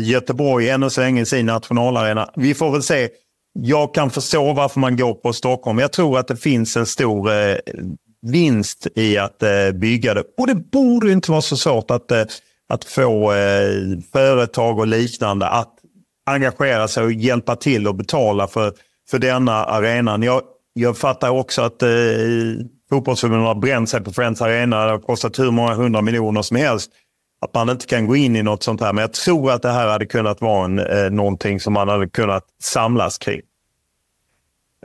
Göteborg 0.02 0.70
ännu 0.70 0.90
så 0.90 1.02
länge 1.02 1.26
sin 1.26 1.46
nationalarena. 1.46 2.30
Vi 2.36 2.54
får 2.54 2.72
väl 2.72 2.84
se. 2.84 3.10
Jag 3.54 3.94
kan 3.94 4.10
förstå 4.10 4.54
varför 4.54 4.80
man 4.80 4.98
går 4.98 5.14
på 5.14 5.34
Stockholm. 5.34 5.80
Jag 5.80 5.92
tror 5.92 6.20
att 6.20 6.28
det 6.28 6.38
finns 6.38 6.78
en 6.78 6.86
stor 6.86 7.32
äh, 7.32 7.56
vinst 8.22 8.88
i 8.96 9.18
att 9.18 9.44
eh, 9.44 9.72
bygga 9.74 10.14
det. 10.14 10.24
Och 10.38 10.48
det 10.48 10.56
borde 10.56 11.12
inte 11.12 11.32
vara 11.32 11.42
så 11.42 11.58
svårt 11.58 11.92
att, 11.92 12.12
eh, 12.12 12.24
att 12.70 12.84
få 12.84 13.34
eh, 13.34 13.72
företag 14.12 14.80
och 14.80 14.88
liknande 14.88 15.48
att 15.48 15.76
engagera 16.26 16.88
sig 16.88 17.04
och 17.04 17.12
hjälpa 17.12 17.56
till 17.56 17.88
och 17.88 17.96
betala 17.96 18.48
för, 18.48 18.74
för 19.10 19.20
denna 19.20 19.66
arenan. 19.66 20.24
Jag, 20.24 20.42
jag 20.74 20.98
fattar 20.98 21.30
också 21.30 21.62
att 21.62 21.84
eh, 21.84 21.90
fotbollsförbundet 22.90 23.48
har 23.48 23.56
bränt 23.56 23.90
sig 23.90 24.04
på 24.04 24.12
Friends 24.12 24.42
Arena. 24.42 24.86
Det 24.86 24.92
har 24.92 25.00
kostat 25.00 25.40
hur 25.40 25.52
många 25.52 25.74
hundra 25.74 26.02
miljoner 26.02 26.42
som 26.42 26.58
helst. 26.58 26.92
Att 27.42 27.54
man 27.54 27.70
inte 27.70 27.86
kan 27.86 28.08
gå 28.08 28.16
in 28.16 28.36
i 28.36 28.44
något 28.44 28.64
sånt 28.64 28.82
här. 28.82 28.94
Men 28.94 29.02
jag 29.02 29.14
tror 29.14 29.52
att 29.52 29.62
det 29.62 29.72
här 29.72 29.88
hade 29.88 30.06
kunnat 30.06 30.42
vara 30.42 30.66
en, 30.66 30.80
eh, 30.80 31.10
någonting 31.12 31.60
som 31.60 31.74
man 31.74 31.90
hade 31.90 32.10
kunnat 32.10 32.44
samlas 32.62 33.18
kring. 33.18 33.42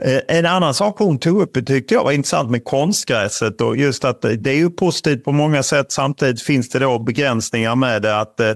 Eh, 0.01 0.37
en 0.37 0.45
annan 0.45 0.73
sak 0.73 0.99
hon 0.99 1.19
tog 1.19 1.41
upp 1.41 1.65
tyckte 1.67 1.93
jag 1.93 2.03
var 2.03 2.11
intressant 2.11 2.51
med 2.51 2.63
konstgräset 2.63 3.61
och 3.61 3.77
just 3.77 4.05
att 4.05 4.21
det 4.21 4.49
är 4.49 4.55
ju 4.55 4.69
positivt 4.69 5.23
på 5.23 5.31
många 5.31 5.63
sätt. 5.63 5.91
Samtidigt 5.91 6.41
finns 6.41 6.69
det 6.69 6.79
då 6.79 6.99
begränsningar 6.99 7.75
med 7.75 8.01
det. 8.01 8.19
att 8.19 8.39
eh, 8.39 8.53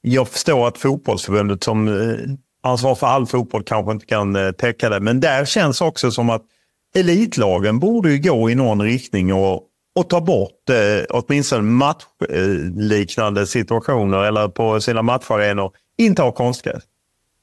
jag 0.00 0.28
förstår 0.28 0.68
att 0.68 0.78
fotbollsförbundet 0.78 1.64
som 1.64 1.88
eh, 1.88 1.94
ansvarar 1.94 2.38
ansvar 2.62 2.94
för 2.94 3.06
all 3.06 3.26
fotboll 3.26 3.62
kanske 3.62 3.92
inte 3.92 4.06
kan 4.06 4.54
täcka 4.58 4.88
det. 4.88 5.00
Men 5.00 5.20
där 5.20 5.44
känns 5.44 5.80
också 5.80 6.10
som 6.10 6.30
att 6.30 6.42
elitlagen 6.94 7.78
borde 7.78 8.12
ju 8.12 8.18
gå 8.18 8.50
i 8.50 8.54
någon 8.54 8.82
riktning 8.82 9.34
och, 9.34 9.62
och 9.94 10.08
ta 10.08 10.20
bort 10.20 10.70
eh, 10.70 11.04
åtminstone 11.10 11.62
matchliknande 11.62 13.46
situationer 13.46 14.24
eller 14.24 14.48
på 14.48 14.80
sina 14.80 15.02
matcharenor 15.02 15.72
inte 15.98 16.22
ha 16.22 16.32
konstgräs. 16.32 16.82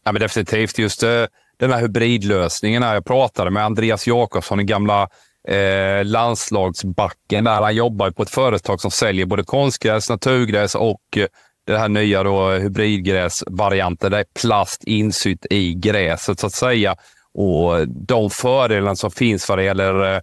Ja, 0.06 0.12
men 0.12 0.22
definitivt. 0.22 0.78
Just 0.78 1.04
eh, 1.04 1.26
den 1.62 1.72
här 1.72 1.82
hybridlösningen. 1.82 2.84
Här 2.84 2.94
jag 2.94 3.06
pratade 3.06 3.52
med 3.52 3.66
Andreas 3.66 4.08
Jakobsson, 4.08 4.58
den 4.58 4.68
gamla 4.68 5.10
eh, 5.48 6.06
landslagsbacken. 6.06 7.44
Där 7.44 7.62
han 7.62 7.76
jobbar 7.76 8.12
på 8.12 8.24
ett 8.24 8.30
företag 8.30 8.82
som 8.82 8.92
säljer 8.92 9.26
både 9.26 9.44
konstgräs, 9.44 10.10
naturgräs 10.10 10.76
och 10.76 11.02
eh, 11.18 11.26
det 11.68 11.78
här 11.78 11.90
nya 11.90 12.24
då 12.24 12.50
hybridgräsvarianten. 12.50 14.12
Det 14.12 14.18
är 14.18 14.26
plast 14.42 14.84
insytt 14.84 15.46
i 15.50 15.74
gräset 15.74 16.40
så 16.40 16.48
att 16.48 16.54
säga. 16.54 16.96
Och 17.34 17.88
de 17.88 18.30
fördelarna 18.30 18.96
som 18.96 19.12
finns 19.12 19.50
vad 19.50 19.58
det 19.58 19.64
gäller 19.64 20.14
eh, 20.14 20.22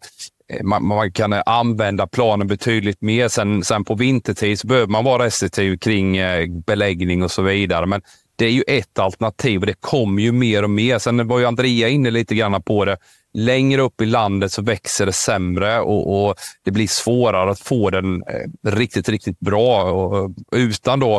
man, 0.62 0.86
man, 0.86 1.12
kan 1.12 1.32
använda 1.46 2.06
planen 2.06 2.46
betydligt 2.46 3.02
mer. 3.02 3.28
Sen, 3.28 3.64
sen 3.64 3.84
på 3.84 3.94
vintertid 3.94 4.60
så 4.60 4.66
behöver 4.66 4.86
man 4.86 5.04
vara 5.04 5.24
restriktiv 5.24 5.78
kring 5.78 6.16
eh, 6.16 6.46
beläggning 6.66 7.22
och 7.22 7.30
så 7.30 7.42
vidare. 7.42 7.86
Men 7.86 8.02
det 8.38 8.46
är 8.46 8.50
ju 8.50 8.62
ett 8.66 8.98
alternativ 8.98 9.60
och 9.60 9.66
det 9.66 9.80
kommer 9.80 10.22
ju 10.22 10.32
mer 10.32 10.62
och 10.62 10.70
mer. 10.70 10.98
Sen 10.98 11.28
var 11.28 11.38
ju 11.38 11.46
Andrea 11.46 11.88
inne 11.88 12.10
lite 12.10 12.34
grann 12.34 12.62
på 12.62 12.84
det. 12.84 12.96
Längre 13.34 13.82
upp 13.82 14.00
i 14.00 14.06
landet 14.06 14.52
så 14.52 14.62
växer 14.62 15.06
det 15.06 15.12
sämre 15.12 15.80
och, 15.80 16.28
och 16.28 16.34
det 16.64 16.70
blir 16.70 16.86
svårare 16.86 17.50
att 17.50 17.60
få 17.60 17.90
den 17.90 18.22
eh, 18.22 18.70
riktigt, 18.70 19.08
riktigt 19.08 19.40
bra. 19.40 19.82
Och, 19.82 20.30
utan 20.52 21.00
då 21.00 21.16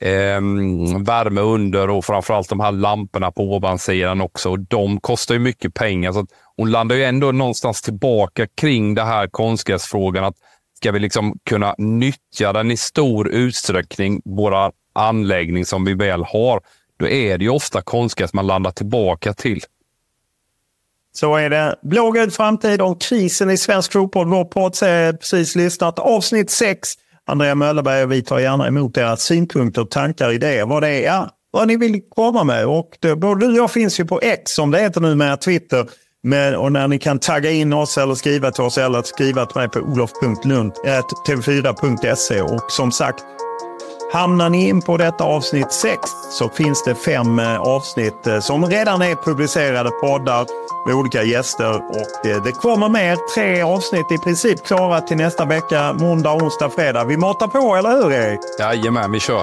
eh, 0.00 0.40
värme 1.04 1.40
under 1.40 1.90
och 1.90 2.04
framförallt 2.04 2.48
de 2.48 2.60
här 2.60 2.72
lamporna 2.72 3.30
på 3.30 3.42
ovansidan 3.42 4.20
också. 4.20 4.50
Och 4.50 4.60
De 4.60 5.00
kostar 5.00 5.34
ju 5.34 5.38
mycket 5.38 5.74
pengar. 5.74 6.12
Så 6.12 6.26
hon 6.56 6.70
landar 6.70 6.96
ju 6.96 7.04
ändå 7.04 7.32
någonstans 7.32 7.82
tillbaka 7.82 8.46
kring 8.46 8.94
det 8.94 9.04
här 9.04 9.28
konstgräsfrågan. 9.28 10.24
Att 10.24 10.36
ska 10.76 10.92
vi 10.92 10.98
liksom 10.98 11.38
kunna 11.48 11.74
nyttja 11.78 12.52
den 12.52 12.70
i 12.70 12.76
stor 12.76 13.28
utsträckning, 13.28 14.22
våra 14.24 14.72
anläggning 14.92 15.64
som 15.64 15.84
vi 15.84 15.94
väl 15.94 16.24
har, 16.24 16.60
då 16.96 17.08
är 17.08 17.38
det 17.38 17.44
ju 17.44 17.50
ofta 17.50 17.82
konstgräs 17.82 18.32
man 18.32 18.46
landar 18.46 18.70
tillbaka 18.70 19.32
till. 19.32 19.64
Så 21.12 21.36
är 21.36 21.50
det. 21.50 21.76
Blågul 21.82 22.30
framtid 22.30 22.80
om 22.80 22.96
krisen 22.96 23.50
i 23.50 23.56
svensk 23.56 23.92
fotboll. 23.92 24.28
Vår 24.28 24.44
poddserie 24.44 25.12
precis 25.12 25.56
lyssnat. 25.56 25.98
Avsnitt 25.98 26.50
6. 26.50 26.88
Andrea 27.26 27.54
Möllerberg 27.54 28.02
och 28.02 28.12
vi 28.12 28.22
tar 28.22 28.38
gärna 28.38 28.66
emot 28.66 28.96
era 28.96 29.16
synpunkter, 29.16 29.84
tankar, 29.84 30.32
idéer. 30.32 30.66
Vad 30.66 30.82
det 30.82 30.88
är, 30.88 31.02
ja, 31.02 31.30
vad 31.50 31.68
ni 31.68 31.76
vill 31.76 32.00
komma 32.08 32.44
med. 32.44 32.66
Och 32.66 32.90
det, 33.00 33.16
både 33.16 33.46
du 33.46 33.52
och 33.52 33.58
jag 33.58 33.70
finns 33.70 34.00
ju 34.00 34.04
på 34.04 34.20
X 34.20 34.52
som 34.52 34.70
det 34.70 34.78
heter 34.78 35.00
nu 35.00 35.14
med 35.14 35.40
Twitter. 35.40 35.86
Men, 36.22 36.56
och 36.56 36.72
när 36.72 36.88
ni 36.88 36.98
kan 36.98 37.18
tagga 37.18 37.50
in 37.50 37.72
oss 37.72 37.98
eller 37.98 38.14
skriva 38.14 38.50
till 38.50 38.64
oss 38.64 38.78
eller 38.78 39.02
skriva 39.02 39.46
till 39.46 39.60
mig 39.60 39.68
på 39.68 39.78
olof.lund.tv4.se. 39.78 42.42
Och 42.42 42.72
som 42.72 42.92
sagt, 42.92 43.24
Hamnar 44.12 44.50
ni 44.50 44.68
in 44.68 44.82
på 44.82 44.96
detta 44.96 45.24
avsnitt 45.24 45.72
6 45.72 46.00
så 46.30 46.48
finns 46.48 46.84
det 46.84 46.94
fem 46.94 47.38
eh, 47.38 47.60
avsnitt 47.60 48.26
eh, 48.26 48.40
som 48.40 48.66
redan 48.66 49.02
är 49.02 49.14
publicerade 49.14 49.90
poddar 49.90 50.46
med 50.86 50.94
olika 50.94 51.22
gäster. 51.22 51.74
Och 51.76 52.26
eh, 52.26 52.42
det 52.42 52.52
kommer 52.52 52.88
mer. 52.88 53.16
Tre 53.34 53.62
avsnitt 53.62 54.12
i 54.12 54.18
princip 54.18 54.66
klara 54.66 55.00
till 55.00 55.16
nästa 55.16 55.44
vecka. 55.44 55.92
Måndag, 55.92 56.32
onsdag, 56.32 56.70
fredag. 56.70 57.04
Vi 57.04 57.16
matar 57.16 57.46
på, 57.46 57.76
eller 57.76 57.90
hur 57.90 58.12
Erik? 58.12 58.40
Jajamän, 58.58 59.12
vi 59.12 59.20
kör. 59.20 59.42